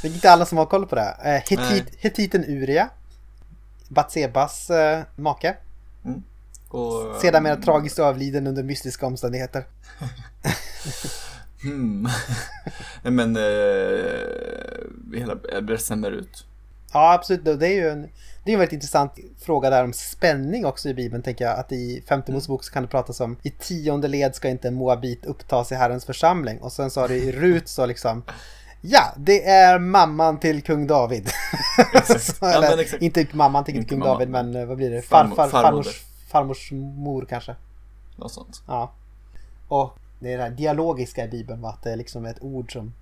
Det 0.02 0.08
är 0.08 0.14
inte 0.14 0.30
alla 0.30 0.46
som 0.46 0.58
har 0.58 0.66
koll 0.66 0.86
på 0.86 0.94
det. 0.94 1.16
Eh, 1.18 1.24
Nej. 1.24 1.44
Hetit, 1.48 1.94
hetiten 1.98 2.44
Uria. 2.44 2.88
Batsebas 3.88 4.70
eh, 4.70 5.02
make. 5.16 5.56
Och, 6.68 7.20
Sedermera 7.20 7.56
tragiskt 7.56 7.98
avliden 7.98 8.46
under 8.46 8.62
mystiska 8.62 9.06
omständigheter. 9.06 9.64
Hmm. 11.62 12.08
Men 13.02 13.36
eh, 13.36 13.42
hela 15.18 15.34
bär 15.62 16.10
ut. 16.10 16.44
Ja, 16.92 17.12
absolut. 17.12 17.44
Det 17.60 17.66
är 17.68 17.74
ju 17.74 17.88
en, 17.88 18.02
det 18.44 18.50
är 18.50 18.52
en 18.52 18.58
väldigt 18.58 18.72
intressant 18.72 19.12
fråga 19.40 19.70
där 19.70 19.84
om 19.84 19.92
spänning 19.92 20.66
också 20.66 20.88
i 20.88 20.94
Bibeln, 20.94 21.22
tänker 21.22 21.44
jag. 21.44 21.58
Att 21.58 21.72
i 21.72 22.02
femte 22.08 22.32
Mosebok 22.32 22.64
så 22.64 22.72
kan 22.72 22.82
det 22.82 22.88
pratas 22.88 23.20
om 23.20 23.36
i 23.42 23.50
tionde 23.50 24.08
led 24.08 24.34
ska 24.34 24.48
inte 24.48 24.68
en 24.68 24.74
moabit 24.74 25.24
upptas 25.26 25.72
i 25.72 25.74
Herrens 25.74 26.04
församling. 26.04 26.58
Och 26.60 26.72
sen 26.72 26.90
så 26.90 27.00
har 27.00 27.08
det 27.08 27.16
i 27.16 27.32
Rut 27.32 27.68
så 27.68 27.86
liksom 27.86 28.22
Ja, 28.82 29.02
det 29.16 29.48
är 29.48 29.78
mamman 29.78 30.40
till 30.40 30.62
kung 30.62 30.86
David. 30.86 31.30
Ja, 32.40 32.52
eller, 32.52 32.78
exakt. 32.78 33.02
Inte 33.02 33.26
mamman 33.32 33.64
till 33.64 33.76
Inte 33.76 33.88
kung 33.88 33.98
mamman, 33.98 34.14
David, 34.14 34.28
men 34.28 34.68
vad 34.68 34.76
blir 34.76 34.90
det? 34.90 35.00
farmor- 35.00 35.36
Farfar, 35.36 35.62
farmors, 35.62 36.02
farmors 36.28 36.72
mor 36.72 37.26
kanske. 37.28 37.56
Något 38.16 38.32
sånt. 38.32 38.62
Ja. 38.66 38.92
Och 39.68 39.98
det 40.20 40.32
är 40.32 40.36
det 40.36 40.42
här 40.42 40.50
dialogiska 40.50 41.24
i 41.24 41.28
Bibeln, 41.28 41.60
va? 41.60 41.68
att 41.68 41.82
det 41.82 41.92
är 41.92 41.96
liksom 41.96 42.26
ett 42.26 42.42
ord 42.42 42.72
som 42.72 42.92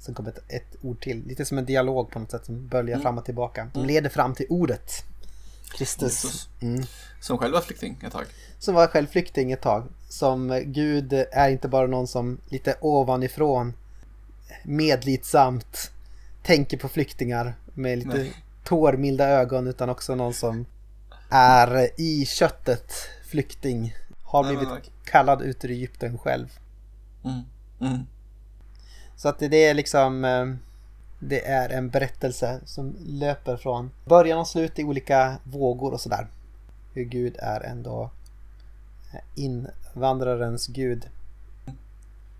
Sen 0.00 0.14
kommer 0.14 0.30
ett, 0.30 0.42
ett 0.48 0.76
ord 0.82 1.00
till, 1.02 1.26
lite 1.26 1.44
som 1.44 1.58
en 1.58 1.64
dialog 1.64 2.10
på 2.10 2.18
något 2.18 2.30
sätt 2.30 2.44
som 2.44 2.68
böljar 2.68 2.94
Mm. 2.94 3.02
fram 3.02 3.18
och 3.18 3.24
tillbaka. 3.24 3.70
Som 3.72 3.84
leder 3.84 4.08
fram 4.10 4.34
till 4.34 4.46
ordet. 4.48 5.04
Kristus. 5.74 6.48
Mm. 6.62 6.82
Som 7.20 7.38
själv 7.38 7.54
var 7.54 7.60
flykting 7.60 7.98
ett 8.06 8.12
tag. 8.12 8.24
Som 8.58 8.74
var 8.74 8.86
själv 8.86 9.06
flykting 9.06 9.52
ett 9.52 9.60
tag. 9.60 9.84
Som 10.08 10.62
Gud 10.66 11.12
är 11.12 11.48
inte 11.48 11.68
bara 11.68 11.86
någon 11.86 12.06
som 12.06 12.38
lite 12.48 12.76
ovanifrån 12.80 13.72
medlidsamt 14.62 15.90
tänker 16.42 16.76
på 16.76 16.88
flyktingar 16.88 17.54
med 17.74 17.98
lite 17.98 18.16
Nej. 18.16 18.32
tårmilda 18.64 19.28
ögon 19.28 19.66
utan 19.66 19.88
också 19.90 20.14
någon 20.14 20.34
som 20.34 20.66
är 21.30 22.00
i 22.00 22.26
köttet 22.26 22.92
flykting. 23.26 23.94
Har 24.30 24.44
Nej, 24.44 24.56
blivit 24.56 24.90
kallad 25.04 25.42
ut 25.42 25.64
ur 25.64 25.70
Egypten 25.70 26.18
själv. 26.18 26.58
Mm. 27.24 27.40
Mm. 27.80 28.06
Så 29.16 29.28
att 29.28 29.38
det 29.38 29.64
är 29.66 29.74
liksom 29.74 30.24
eh, 30.24 30.46
Det 31.18 31.46
är 31.46 31.68
en 31.68 31.90
berättelse 31.90 32.60
som 32.64 32.96
löper 33.00 33.56
från 33.56 33.90
början 34.04 34.38
och 34.38 34.48
slut 34.48 34.78
i 34.78 34.84
olika 34.84 35.36
vågor 35.44 35.92
och 35.92 36.00
sådär. 36.00 36.26
Hur 36.94 37.04
Gud 37.04 37.36
är 37.38 37.60
ändå 37.60 38.10
invandrarens 39.34 40.66
Gud. 40.66 41.08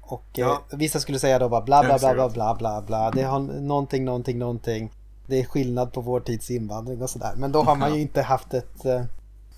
Och 0.00 0.24
Ja. 0.32 0.62
eh, 0.72 0.78
vissa 0.78 1.00
skulle 1.00 1.18
säga 1.18 1.38
då 1.38 1.48
bara 1.48 1.60
bla 1.60 1.82
bla 1.82 1.98
bla 1.98 2.14
bla 2.14 2.28
bla 2.28 2.54
bla 2.54 2.82
bla. 2.82 3.10
Det 3.10 3.22
har 3.22 3.38
någonting, 3.40 4.04
någonting, 4.04 4.38
någonting. 4.38 4.92
Det 5.26 5.40
är 5.40 5.44
skillnad 5.44 5.92
på 5.92 6.00
vår 6.00 6.20
tids 6.20 6.50
invandring 6.50 7.02
och 7.02 7.10
sådär. 7.10 7.32
Men 7.36 7.52
då 7.52 7.62
har 7.62 7.76
man 7.76 7.94
ju 7.94 8.00
inte 8.00 8.22
haft 8.22 8.54
ett 8.54 8.84
eh, 8.84 9.02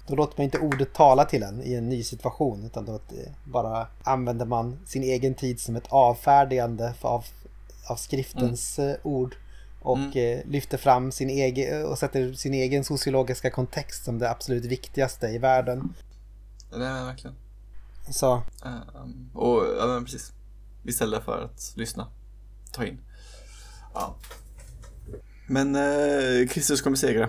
då 0.07 0.15
låter 0.17 0.35
man 0.39 0.45
inte 0.45 0.59
ordet 0.59 0.95
tala 0.95 1.25
till 1.25 1.43
en 1.43 1.63
i 1.63 1.75
en 1.75 1.89
ny 1.89 2.03
situation 2.03 2.65
utan 2.67 2.85
då 2.85 2.95
eh, 2.95 3.33
bara 3.45 3.87
använder 4.03 4.47
man 4.47 4.79
sin 4.87 5.03
egen 5.03 5.35
tid 5.35 5.61
som 5.61 5.77
ett 5.77 5.87
avfärdigande 5.89 6.95
av, 7.01 7.25
av 7.89 7.97
skriftens 7.97 8.79
eh, 8.79 8.97
ord 9.03 9.37
och 9.83 9.99
Mm. 9.99 10.13
eh, 10.39 10.47
lyfter 10.47 10.79
fram 10.79 11.13
sin 11.13 11.31
egen 11.31 11.87
och 11.87 11.99
sätter 11.99 12.33
sin 12.33 12.55
egen 12.55 12.85
sociologiska 12.85 13.51
kontext 13.51 14.05
som 14.05 14.19
det 14.19 14.31
absolut 14.31 14.65
viktigaste 14.65 15.27
i 15.27 15.39
världen. 15.39 15.95
Nej, 16.71 16.79
men 16.79 17.07
verkligen. 17.07 17.37
Så 18.11 18.43
Ehm, 18.65 19.31
och, 19.35 19.65
ja 19.79 19.87
men 19.87 20.05
precis. 20.05 20.33
Istället 20.85 21.25
för 21.25 21.45
att 21.45 21.73
lyssna. 21.77 22.07
Ta 22.73 22.85
in. 22.85 22.99
Ja. 23.95 24.15
Men 25.47 25.77
eh, 25.77 26.49
Kristus 26.49 26.83
kommer 26.83 26.97
segra. 26.97 27.29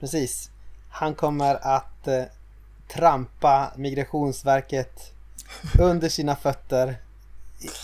precis. 0.00 0.50
Han 0.90 1.14
kommer 1.14 1.54
att 1.54 2.06
eh, 2.08 2.22
trampa 2.88 3.72
Migrationsverket 3.76 5.12
under 5.78 6.08
sina 6.08 6.36
fötter 6.36 6.96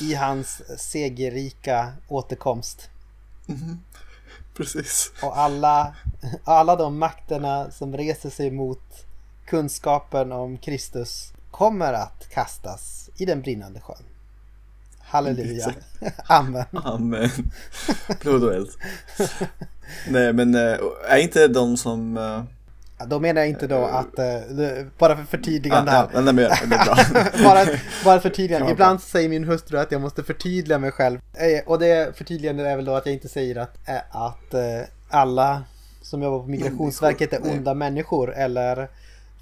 i, 0.01 0.05
i 0.05 0.15
hans 0.15 0.62
segerrika 0.81 1.93
återkomst. 2.09 2.91
Precis. 4.57 5.12
Och 5.23 5.39
alla, 5.39 5.95
alla 6.45 6.77
de 6.77 6.99
makterna 6.99 7.70
som 7.70 7.97
reser 7.97 8.31
sig 8.31 8.51
mot 8.51 9.07
kunskapen 9.47 10.33
om 10.33 10.59
Kristus 10.59 11.33
kommer 11.51 11.93
att 11.93 12.28
kastas 12.28 13.11
i 13.16 13.24
den 13.24 13.43
brinnande 13.43 13.81
sjön. 13.81 14.03
Halleluja. 14.99 15.74
Amen. 16.27 16.65
Amen. 16.73 17.31
Blod 18.20 18.45
och 18.45 18.55
eld. 18.55 18.70
Nej 20.09 20.33
men 20.33 20.55
eh, 20.55 20.78
är 21.09 21.16
inte 21.19 21.49
de 21.49 21.77
som... 21.77 22.16
Ja, 22.98 23.06
Då 23.06 23.20
menar 23.20 23.40
jag 23.40 23.48
inte 23.48 23.66
då 23.66 23.85
att, 23.85 24.18
eh, 24.18 24.24
det- 24.56 24.86
bara 24.98 25.16
för 25.16 25.24
förtydligande 25.24 25.93
ja, 25.93 25.97
här. 25.98 26.09
ja, 26.14 26.20
nej, 26.20 26.35
men 26.35 26.70
det 26.70 26.77
är 26.77 26.85
bra. 26.85 26.97
bara, 27.44 27.66
bara 28.05 28.20
förtydligande. 28.20 28.66
Ja, 28.68 28.73
Ibland 28.73 29.01
säger 29.01 29.28
min 29.28 29.44
hustru 29.44 29.78
att 29.78 29.93
jag 29.93 30.01
måste 30.01 30.23
förtydliga 30.23 30.78
mig 30.78 30.90
själv. 30.90 31.20
Eh, 31.35 31.62
Och 31.66 31.78
det 31.78 32.16
förtydligandet 32.16 32.66
är 32.66 32.77
väl 32.77 32.85
då 32.85 32.94
att 32.94 33.06
jag 33.06 33.12
inte 33.14 33.28
säger 33.28 33.56
att, 33.56 33.77
att 34.10 34.55
alla 35.09 35.62
som 36.02 36.23
jobbar 36.23 36.39
på 36.39 36.47
Migrationsverket 36.51 37.32
är 37.32 37.39
Människor, 37.39 37.51
nej. 37.51 37.59
onda 37.59 37.74
människor 37.74 38.35
eller 38.35 38.89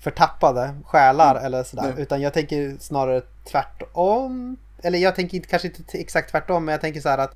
förtappade 0.00 0.74
själar 0.84 1.34
eller 1.44 1.62
sådär. 1.64 1.92
Nej. 1.94 2.02
Utan 2.02 2.20
jag 2.20 2.32
tänker 2.32 2.76
snarare 2.80 3.22
tvärtom. 3.50 4.56
Eller 4.82 4.98
jag 4.98 5.14
tänker 5.14 5.36
inte, 5.36 5.48
kanske 5.48 5.68
inte 5.68 5.98
exakt 5.98 6.30
tvärtom, 6.30 6.64
men 6.64 6.72
jag 6.72 6.80
tänker 6.80 7.00
så 7.00 7.08
här 7.08 7.18
att 7.18 7.34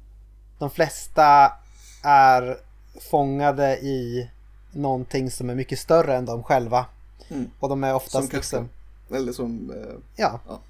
de 0.58 0.70
flesta 0.70 1.52
är 2.04 2.56
fångade 3.10 3.76
i 3.76 4.30
någonting 4.72 5.30
som 5.30 5.50
är 5.50 5.54
mycket 5.54 5.78
större 5.78 6.16
än 6.16 6.24
de 6.24 6.42
själva. 6.42 6.86
Mm. 7.28 7.50
Och 7.60 7.68
de 7.68 7.84
är 7.84 7.94
oftast 7.94 8.28
Som 8.30 8.36
liksom, 8.38 8.68
Eller 9.14 9.32
som... 9.32 9.70
eh, 9.70 9.94
ja. 10.16 10.40
Ja. 10.48 10.60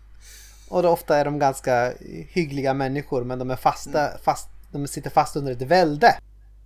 Och 0.68 0.82
då 0.82 0.88
ofta 0.88 1.16
är 1.16 1.24
de 1.24 1.38
ganska 1.38 1.92
hyggliga 2.28 2.74
människor 2.74 3.24
men 3.24 3.38
de 3.38 3.50
är 3.50 3.56
fasta, 3.56 4.10
fast, 4.22 4.48
de 4.72 4.86
sitter 4.86 5.10
fast 5.10 5.36
under 5.36 5.52
ett 5.52 5.62
välde 5.62 6.14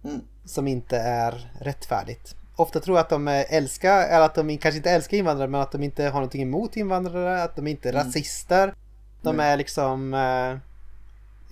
Mm. 0.04 0.20
som 0.44 0.68
inte 0.68 0.96
är 0.98 1.50
rättfärdigt. 1.60 2.34
Ofta 2.56 2.80
tror 2.80 2.96
jag 2.96 3.04
att 3.04 3.10
de 3.10 3.28
älskar, 3.28 4.02
eller 4.02 4.20
att 4.24 4.34
de 4.34 4.59
kanske 4.59 4.76
inte 4.76 4.90
älskar 4.90 5.16
invandrare 5.16 5.48
men 5.48 5.60
att 5.60 5.72
de 5.72 5.82
inte 5.82 6.04
har 6.04 6.12
någonting 6.12 6.42
emot 6.42 6.76
invandrare, 6.76 7.42
att 7.42 7.56
de 7.56 7.66
inte 7.66 7.88
är 7.88 7.92
Mm. 7.92 8.06
rasister. 8.06 8.74
De 9.22 9.40
är 9.40 9.56
liksom 9.56 10.14
eh, 10.14 10.56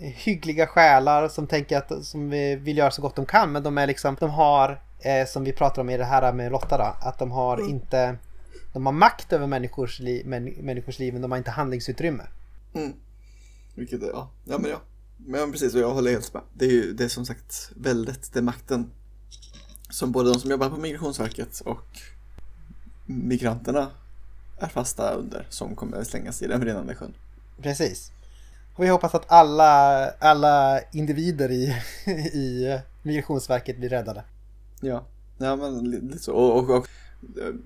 hyggliga 0.07 0.66
själar 0.66 1.28
som 1.28 1.47
tänker 1.47 1.78
att 1.78 2.05
som 2.05 2.31
vi 2.31 2.57
vill 2.57 2.78
göra 2.78 2.90
så 2.90 3.02
gott 3.02 3.16
de 3.16 3.27
kan 3.27 3.52
men 3.52 3.62
de 3.62 3.78
är 3.78 3.86
liksom, 3.86 4.16
de 4.20 4.31
har 4.31 4.81
eh, 5.02 5.27
som 5.27 5.44
vi 5.44 5.52
pratar 5.52 5.82
om 5.82 5.90
i 5.90 5.97
det 5.97 6.05
här 6.05 6.32
med 6.32 6.52
Lotta 6.52 6.78
då, 6.78 6.97
att 7.09 7.18
de 7.18 7.31
har 7.31 7.59
Mm. 7.59 7.70
inte 7.70 8.16
de 8.72 8.86
har 8.86 8.93
makt 8.93 9.32
över 9.32 9.47
människors, 9.47 10.01
li, 10.01 10.22
män, 10.24 10.44
människors 10.44 10.98
liv 10.98 11.12
men 11.12 11.22
de 11.22 11.31
har 11.31 11.39
inte 11.39 11.51
handlingsutrymme. 11.51 12.22
Mm. 12.74 12.93
Vilket 13.74 14.02
ja. 14.02 14.31
Ja 14.44 14.59
men 14.59 14.70
ja. 14.70 14.81
Men 15.16 15.52
precis, 15.52 15.74
och 15.74 15.81
jag 15.81 15.90
håller 15.94 16.10
helt 16.10 16.35
med. 16.35 16.43
Det 16.55 16.64
är 16.64 16.70
ju 16.70 16.93
det 16.93 17.05
är 17.05 17.09
som 17.09 17.27
sagt 17.27 17.70
väldigt, 17.77 18.32
det 18.32 18.39
är 18.39 18.43
makten 18.43 18.90
som 19.90 20.12
både 20.12 20.32
de 20.32 20.40
som 20.40 20.51
jobbar 20.51 20.70
på 20.70 20.77
Migrationsverket 20.77 21.60
och 21.60 21.86
migranterna 23.06 23.90
är 24.59 24.68
fasta 24.68 25.10
under 25.10 25.47
som 25.48 25.77
kommer 25.77 25.97
att 25.97 26.06
slängas 26.06 26.43
i 26.43 26.47
den 26.47 26.60
brinnande 26.60 26.94
sjön. 26.94 27.14
Precis. 27.62 28.12
Och 28.77 28.85
vi 28.85 28.89
hoppas 28.89 29.14
att 29.14 29.31
alla, 29.32 30.06
alla 30.10 30.81
individer 30.93 31.51
i, 31.51 31.77
i 32.35 32.78
Migrationsverket 33.02 33.78
blir 33.78 33.89
räddade. 33.89 34.24
Ja, 34.81 35.05
ja 35.39 35.57
men 35.57 35.90
li- 35.90 36.01
lite 36.01 36.19
så. 36.19 36.32
Och, 36.35 36.59
och, 36.70 36.77
och 36.78 36.86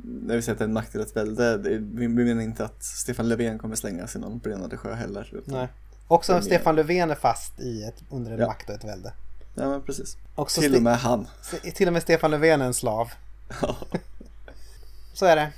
när 0.03 0.36
vi 0.36 0.43
säger 0.43 0.53
att 0.53 0.59
det 0.59 0.65
är 0.65 0.69
en 0.69 0.73
makt 0.73 0.95
eller 0.95 1.05
ett 1.05 1.16
välde, 1.16 1.57
vi, 1.78 2.09
menar 2.09 2.43
inte 2.43 2.65
att 2.65 2.82
Stefan 2.85 3.28
Löfven 3.28 3.59
kommer 3.59 3.77
slängas 3.77 4.16
i 4.16 4.19
någon 4.19 4.39
brinnande 4.39 4.77
sjö 4.77 4.95
heller. 4.95 5.43
Nej. 5.45 5.69
Också 6.09 6.32
mer- 6.32 6.41
Stefan 6.41 6.77
Löfven 6.77 7.11
är 7.11 7.15
fast 7.15 7.61
i 7.61 7.82
ett, 7.85 8.03
under 8.11 8.32
en 8.32 8.39
Ja. 8.39 8.47
makt 8.47 8.69
och 8.69 8.74
ett 8.74 8.85
välde. 8.85 9.12
Ja 9.55 9.69
men 9.69 9.82
precis. 9.82 10.16
Också 10.35 10.61
Till 10.61 10.77
och 10.77 10.82
med 10.82 10.99
han. 10.99 11.27
till 11.74 11.86
och 11.86 11.93
med 11.93 12.03
Stefan 12.03 12.31
Löfven 12.31 12.61
är 12.61 12.66
en 12.66 12.74
slav. 12.74 13.11
Ja, 13.62 13.77
Så 15.15 15.27
är 15.27 15.36
det. 15.36 15.53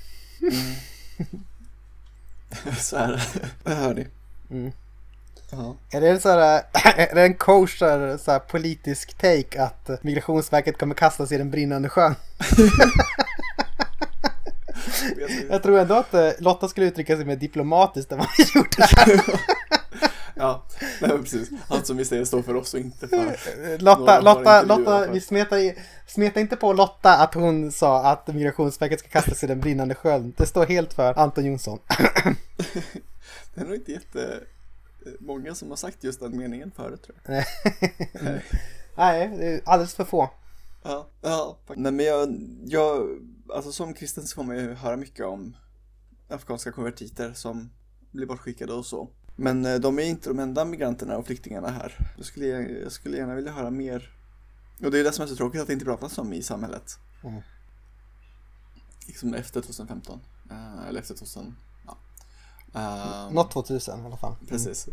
så 2.81 2.97
är 2.97 3.09
det. 3.12 3.23
Det 3.65 3.74
hör 3.74 3.95
ni. 3.95 4.07
Mm. 4.51 4.73
Ja. 5.51 5.77
Är 5.90 6.01
det, 6.01 6.09
en 6.09 6.20
så 6.20 6.28
här, 6.28 6.62
är 6.97 7.14
det 7.14 7.23
en 7.23 7.35
kosher 7.35 8.16
så 8.16 8.31
här, 8.31 8.39
politisk 8.39 9.18
take 9.18 9.62
att 9.62 10.02
Migrationsverket 10.02 10.78
kommer 10.78 10.94
kastas 10.94 11.32
i 11.32 11.39
den 11.39 11.51
brinnande 11.51 11.89
sjön? 11.89 12.14
Jag 15.51 15.62
tror 15.62 15.78
ändå 15.78 15.94
att 15.94 16.14
eh, 16.14 16.31
Lotta 16.39 16.68
skulle 16.68 16.86
uttrycka 16.86 17.16
sig 17.16 17.24
mer 17.24 17.36
diplomatiskt 17.36 18.12
än 18.12 18.18
vad 18.18 18.28
vi 18.39 18.44
gjorde 18.55 18.86
här. 18.97 19.20
Ja, 20.39 20.62
nej, 21.01 21.10
precis. 21.10 21.51
Allt 21.68 21.86
som 21.86 21.97
vi 21.97 22.05
säger 22.05 22.24
står 22.24 22.43
för 22.43 22.55
oss 22.55 22.74
och 22.74 22.81
inte 22.81 23.09
för... 23.09 23.78
Lotta, 23.78 24.20
Lotta, 24.20 24.62
Lotta, 24.62 25.10
vi 25.10 25.20
smetar, 25.20 25.74
smeta 26.06 26.40
inte 26.40 26.56
på 26.56 26.73
Lotta 26.73 27.16
att 27.16 27.35
hon 27.35 27.73
sa 27.73 28.05
att 28.05 28.27
Migrationsverket 28.27 28.98
ska 28.98 29.09
kastas 29.09 29.44
i 29.44 29.47
den 29.47 29.60
brinnande 29.60 29.94
sjön. 29.94 30.35
Det 30.36 30.47
står 30.47 30.66
helt 30.66 30.93
för 30.93 31.18
Anton 31.18 31.44
Jonsson. 31.44 31.78
Det 33.55 33.60
är 33.60 33.64
nog 33.64 33.74
inte 33.74 33.93
jätte 33.93 34.40
många 35.20 35.55
som 35.55 35.69
har 35.69 35.77
sagt 35.77 36.05
just 36.05 36.20
den 36.20 36.37
meningen 36.37 36.70
förut 36.70 37.03
tror 37.03 37.19
jag. 37.24 37.45
Nej, 38.97 39.28
det 39.39 39.47
är 39.47 39.61
alldeles 39.65 39.95
för 39.95 40.05
få. 40.05 40.31
Ja, 40.83 41.09
ja. 41.20 41.59
Nej 41.77 41.93
men 41.93 42.07
jag, 42.07 42.49
jag, 42.65 43.19
alltså 43.55 43.73
som 43.73 43.95
kristen 43.95 44.27
så 44.27 44.43
man 44.43 44.57
ju 44.57 44.74
höra 44.74 44.97
mycket 44.97 45.27
om 45.27 45.57
afghanska 46.28 46.73
konvertiter 46.73 47.33
som 47.33 47.70
blir 48.11 48.27
bortskickade 48.27 48.73
och 48.73 48.87
så. 48.87 49.09
Men 49.37 49.65
eh, 49.65 49.74
de 49.74 49.99
är 49.99 50.03
inte 50.03 50.28
de 50.28 50.39
enda 50.39 50.65
migranterna 50.65 51.16
och 51.16 51.27
flyktingarna 51.27 51.69
här. 51.69 52.12
Jag 52.16 52.27
skulle, 52.27 52.47
jag 52.62 52.93
skulle 52.93 53.16
gärna 53.16 53.35
vilja 53.35 53.53
höra 53.53 53.70
mer. 53.70 54.12
Och 54.85 54.91
det 54.91 54.99
är 55.01 55.05
det 55.05 55.12
som 55.12 55.23
är 55.23 55.28
så 55.28 55.37
tråkigt 55.37 55.61
att 55.61 55.66
det 55.66 55.73
inte 55.73 55.85
pratas 55.85 56.19
om 56.19 56.33
i 56.33 56.43
samhället. 56.43 56.99
Mm. 57.24 57.43
Liksom 59.07 59.35
efter 59.35 59.61
2015. 59.61 60.20
eh, 60.51 60.89
eller 60.89 61.01
efter 61.01 61.15
2000, 61.15 61.57
Ehm, 62.77 63.35
Något 63.35 63.51
2000 63.51 64.03
i 64.03 64.07
alla 64.07 64.16
fall. 64.16 64.35
Precis. 64.48 64.89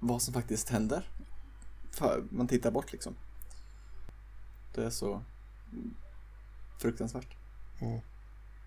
Vad 0.00 0.22
som 0.22 0.34
faktiskt 0.34 0.68
händer. 0.70 1.08
För 1.90 2.24
man 2.30 2.48
tittar 2.48 2.70
bort 2.70 2.92
liksom. 2.92 3.14
Det 4.74 4.84
är 4.84 4.90
så 4.90 5.22
fruktansvärt. 6.78 7.36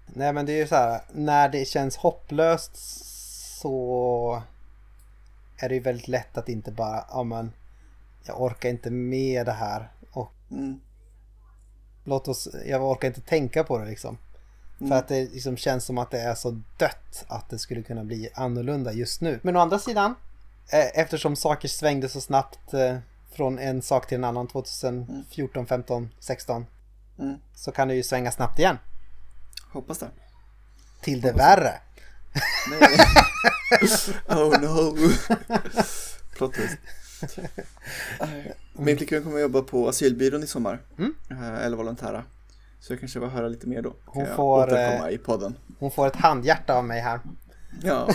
Nej 0.08 0.34
men 0.34 0.46
det 0.46 0.52
är 0.54 0.58
ju 0.58 0.68
så 0.68 0.76
här, 0.76 1.02
när 1.14 1.50
det 1.50 1.66
känns 1.68 1.98
hopplöst 1.98 2.76
så 3.62 4.44
är 5.58 5.70
det 5.70 5.76
ju 5.76 5.82
väldigt 5.82 6.08
lätt 6.08 6.38
att 6.38 6.50
inte 6.50 6.72
bara, 6.72 7.06
ja 7.10 7.24
men 7.24 7.52
jag 8.24 8.42
orkar 8.42 8.70
inte 8.70 8.92
med 8.92 9.46
det 9.46 9.52
här 9.52 9.92
och 10.12 10.32
Mm. 10.52 10.80
låt 12.04 12.28
oss, 12.28 12.48
jag 12.66 12.84
orkar 12.84 13.08
inte 13.08 13.22
tänka 13.22 13.64
på 13.64 13.78
det 13.78 13.86
liksom. 13.86 14.18
Mm. 14.80 14.90
För 14.90 14.98
att 14.98 15.08
det 15.08 15.34
liksom 15.34 15.58
känns 15.58 15.86
som 15.86 15.98
att 15.98 16.12
det 16.12 16.20
är 16.20 16.36
så 16.36 16.62
dött 16.78 17.26
att 17.28 17.50
det 17.50 17.60
skulle 17.60 17.82
kunna 17.82 18.04
bli 18.04 18.30
annorlunda 18.34 18.94
just 18.94 19.22
nu. 19.22 19.40
Men 19.44 19.56
å 19.56 19.60
andra 19.60 19.80
sidan, 19.80 20.16
eh, 20.70 21.00
eftersom 21.00 21.36
saker 21.36 21.68
svängde 21.68 22.10
så 22.10 22.22
snabbt 22.22 22.74
eh, 22.74 22.98
från 23.32 23.60
en 23.60 23.82
sak 23.82 24.08
till 24.08 24.16
en 24.18 24.24
annan 24.24 24.48
2014, 24.48 25.66
15, 25.68 26.10
16 26.20 26.66
Mm. 27.20 27.36
så 27.56 27.72
kan 27.72 27.88
det 27.88 27.96
ju 27.96 28.04
svänga 28.04 28.32
snabbt 28.32 28.60
igen. 28.60 28.78
Hoppas 29.72 29.98
det. 30.00 30.10
Till 31.02 31.22
det 31.22 31.32
värre. 31.32 31.74
Nej. 32.70 32.98
oh 34.28 34.62
no. 34.62 34.98
Plot 36.38 36.54
twist. 36.54 36.78
Nej. 38.20 38.54
Min 38.74 38.98
flickvän 38.98 39.24
kommer 39.24 39.40
jobba 39.40 39.62
på 39.62 39.90
asylbyrån 39.90 40.44
i 40.44 40.48
sommar. 40.48 40.82
Mm. 40.98 41.16
Eh, 41.32 41.66
Eller 41.66 41.78
volontära. 41.78 42.24
Så 42.86 42.94
jag 42.94 43.00
kanske 43.00 43.20
vill 43.20 43.30
höra 43.30 43.48
lite 43.48 43.68
mer 43.68 43.82
då. 43.82 43.90
Kan 43.90 44.00
Hon 44.06 44.36
får, 44.36 44.64
återkomma 44.64 45.10
eh, 45.10 45.16
i 45.16 45.18
podden. 45.18 45.58
Hon 45.80 45.92
får 45.92 46.08
ett 46.08 46.16
handhjärta 46.16 46.78
av 46.78 46.86
mig 46.86 47.02
här. 47.02 47.20
Ja, 47.82 48.08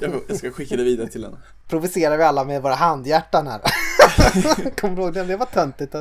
jag, 0.00 0.20
jag, 0.28 0.36
ska 0.36 0.50
skicka 0.50 0.76
det 0.76 0.84
vidare 0.84 1.08
till 1.08 1.24
henne. 1.24 1.36
Provocerar 1.68 2.16
vi 2.16 2.24
alla 2.24 2.44
med 2.44 2.62
våra 2.62 2.74
handhjärtan 2.74 3.46
här. 3.46 3.60
Kommer 4.80 4.96
du 4.96 5.02
ihåg 5.02 5.14
det? 5.14 5.24
Det 5.24 5.36
var 5.36 5.46
töntigt. 5.46 5.94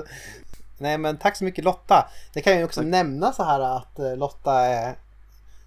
Nej 0.77 0.97
men 0.97 1.17
tack 1.17 1.37
så 1.37 1.43
mycket 1.43 1.63
Lotta. 1.63 2.09
Det 2.33 2.41
kan 2.41 2.53
jag 2.53 2.59
ju 2.59 2.65
också 2.65 2.79
Tack. 2.79 2.89
nämna 2.89 3.31
så 3.31 3.43
här 3.43 3.59
att 3.59 3.99
eh, 3.99 4.17
Lotta 4.17 4.53
är 4.53 4.95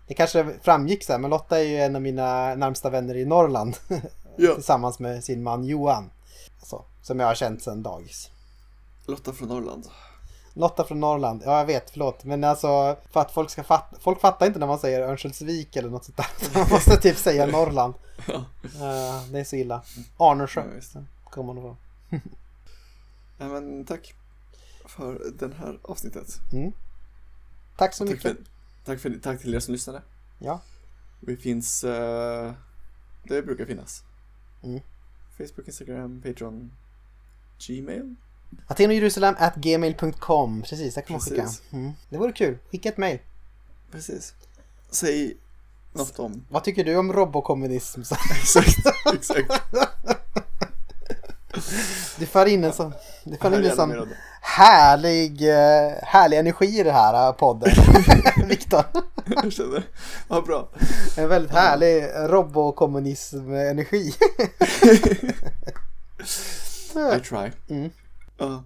Det 0.06 0.14
kanske 0.14 0.46
framgick 0.62 1.04
så 1.04 1.12
här, 1.12 1.20
men 1.20 1.30
Lotta 1.30 1.58
är 1.58 1.64
ju 1.64 1.76
en 1.76 1.96
av 1.96 2.02
mina 2.02 2.54
närmsta 2.54 2.90
vänner 2.90 3.16
i 3.16 3.24
Norrland. 3.24 3.76
Ja. 4.38 4.54
Tillsammans 4.54 4.98
med 4.98 5.24
sin 5.24 5.42
man 5.42 5.64
Johan. 5.64 6.10
Så, 6.62 6.84
som 7.02 7.20
jag 7.20 7.26
har 7.26 7.34
känt 7.34 7.62
sedan 7.62 7.82
dagis. 7.82 8.30
Lotta 9.06 9.32
från 9.32 9.48
Norrland. 9.48 9.86
Lotta 10.58 10.84
från 10.84 11.00
Norrland, 11.00 11.42
ja 11.44 11.58
jag 11.58 11.66
vet, 11.66 11.90
förlåt. 11.90 12.24
Men 12.24 12.44
alltså 12.44 12.96
för 13.10 13.20
att 13.20 13.30
folk 13.30 13.50
ska 13.50 13.64
fatta, 13.64 13.96
folk 14.00 14.20
fattar 14.20 14.46
inte 14.46 14.58
när 14.58 14.66
man 14.66 14.78
säger 14.78 15.00
Örnsköldsvik 15.00 15.76
eller 15.76 15.90
något 15.90 16.04
sånt 16.04 16.16
där. 16.16 16.26
Man 16.58 16.68
måste 16.70 16.96
typ 16.96 17.16
säga 17.16 17.46
Norrland. 17.46 17.94
Ja. 18.28 18.34
Eh, 18.64 19.30
det 19.32 19.40
är 19.40 19.44
så 19.44 19.56
illa. 19.56 19.82
Arnersjö 20.16 20.80
Ja, 20.94 21.00
kommer 21.30 21.54
man 21.54 21.58
ifrån. 21.58 21.76
Ja, 23.38 23.48
men 23.48 23.84
tack 23.84 24.14
för 24.86 25.32
det 25.38 25.54
här 25.54 25.78
avsnittet. 25.82 26.26
Tack 27.76 27.94
så 27.94 28.04
Tack, 28.04 28.10
mycket. 28.10 28.22
för, 28.22 28.36
tack, 28.84 29.00
för, 29.00 29.18
tack 29.22 29.40
till 29.40 29.54
er 29.54 29.60
som 29.60 29.72
lyssnade. 29.72 30.02
Ja. 30.38 30.60
Vi 31.20 31.36
finns 31.36 31.80
där 31.80 32.54
vi 33.22 33.42
brukar 33.42 33.64
finnas. 33.66 34.02
Mm. 34.62 34.80
Facebook, 35.38 35.66
Instagram, 35.66 36.22
Patreon, 36.22 36.72
Gmail. 37.66 38.14
Aten 38.66 38.90
och 38.90 38.94
Jerusalem 38.94 39.34
at 39.38 39.54
gmail.com. 39.54 40.62
Precis, 40.62 40.94
där 40.94 41.02
kan 41.02 41.14
man 41.14 41.20
skicka. 41.20 41.48
Mm. 41.72 41.92
Det 42.08 42.18
vore 42.18 42.32
kul. 42.32 42.58
Skicka 42.70 42.88
ett 42.88 42.96
mail. 42.96 43.18
Precis. 43.90 44.34
Säg 44.90 45.36
något 45.92 46.18
om. 46.18 46.44
Vad 46.48 46.64
tycker 46.64 46.84
du 46.84 46.96
om 46.96 47.12
robokommunism? 47.12 48.00
Exakt, 48.30 48.86
exakt. 49.14 49.52
Du 52.18 52.26
för 52.26 52.46
in 52.46 52.64
en 52.64 52.72
sån, 52.72 52.92
du 53.24 53.36
för 53.36 53.58
in 53.58 53.70
en 53.70 53.76
sån 53.76 53.88
det. 53.88 54.06
härlig, 54.40 55.48
eh, 55.48 55.92
härlig 56.02 56.38
energi 56.38 56.80
i 56.80 56.82
det 56.82 56.92
här 56.92 57.28
eh, 57.28 57.32
podden. 57.32 57.72
Viktor. 58.48 58.84
Jag 59.26 59.52
känner, 59.52 59.82
vad 60.28 60.44
bra. 60.44 60.68
En 61.16 61.28
väldigt 61.28 61.52
härlig 61.52 62.04
robokommunism-energi. 62.14 64.12
I 67.16 67.20
try. 67.20 67.50
Mm. 67.68 67.90
Ja. 68.38 68.64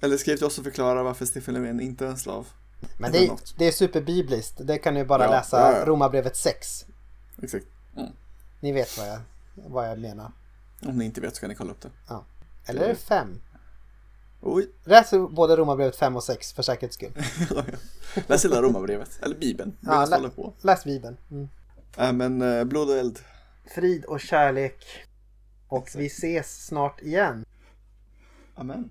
Eller 0.00 0.16
skriv 0.16 0.36
till 0.36 0.46
oss 0.46 0.58
och 0.58 0.64
förklara 0.64 1.02
varför 1.02 1.26
Stefan 1.26 1.54
Löfven 1.54 1.80
inte 1.80 2.06
är 2.06 2.10
en 2.10 2.16
slav. 2.18 2.46
Men 2.98 3.14
Eller 3.14 3.28
det, 3.28 3.54
det 3.58 3.64
är 3.68 3.72
superbibliskt. 3.72 4.66
Det 4.66 4.78
kan 4.78 4.94
ni 4.94 5.04
bara 5.04 5.24
Ja, 5.24 5.30
läsa 5.30 5.60
ja, 5.72 5.78
ja. 5.78 5.84
Romarbrevet 5.86 6.36
6. 6.36 6.86
Exakt. 7.42 7.66
Ni 8.60 8.72
vet 8.72 8.98
vad 8.98 9.08
jag, 9.08 9.20
vad 9.54 9.88
jag 9.90 9.98
menar. 9.98 10.32
Om 10.82 10.98
ni 10.98 11.04
inte 11.04 11.20
vet 11.20 11.34
så 11.36 11.40
kan 11.40 11.48
ni 11.48 11.54
kolla 11.54 11.70
upp 11.70 11.80
det. 11.80 11.90
Eller 12.66 12.82
är 12.82 12.88
det 12.88 12.94
5? 12.94 13.40
Oj. 14.40 14.68
Läs 14.84 15.10
både 15.30 15.56
Romarbrevet 15.56 15.96
5 15.96 16.16
och 16.16 16.24
6 16.24 16.52
för 16.52 16.62
säkerhets 16.62 16.94
skull. 16.96 17.12
Läs 18.26 18.44
hela 18.44 18.62
romabrevet. 18.62 19.18
Eller 19.22 19.36
bibeln. 19.36 19.76
Ja, 19.80 20.06
Ja, 20.10 20.18
lä- 20.18 20.28
på. 20.30 20.52
Läs 20.60 20.84
Bibeln. 20.84 21.16
Mm. 21.30 21.48
Äh, 21.98 22.12
men 22.12 22.42
eh, 22.42 22.64
blod 22.64 22.90
och 22.90 22.96
eld. 22.96 23.18
Frid 23.74 24.04
och 24.04 24.20
kärlek. 24.20 24.84
Och 25.68 25.88
vi 25.96 26.06
ses 26.06 26.66
snart 26.66 27.00
igen. 27.02 27.44
Amen. 28.56 28.90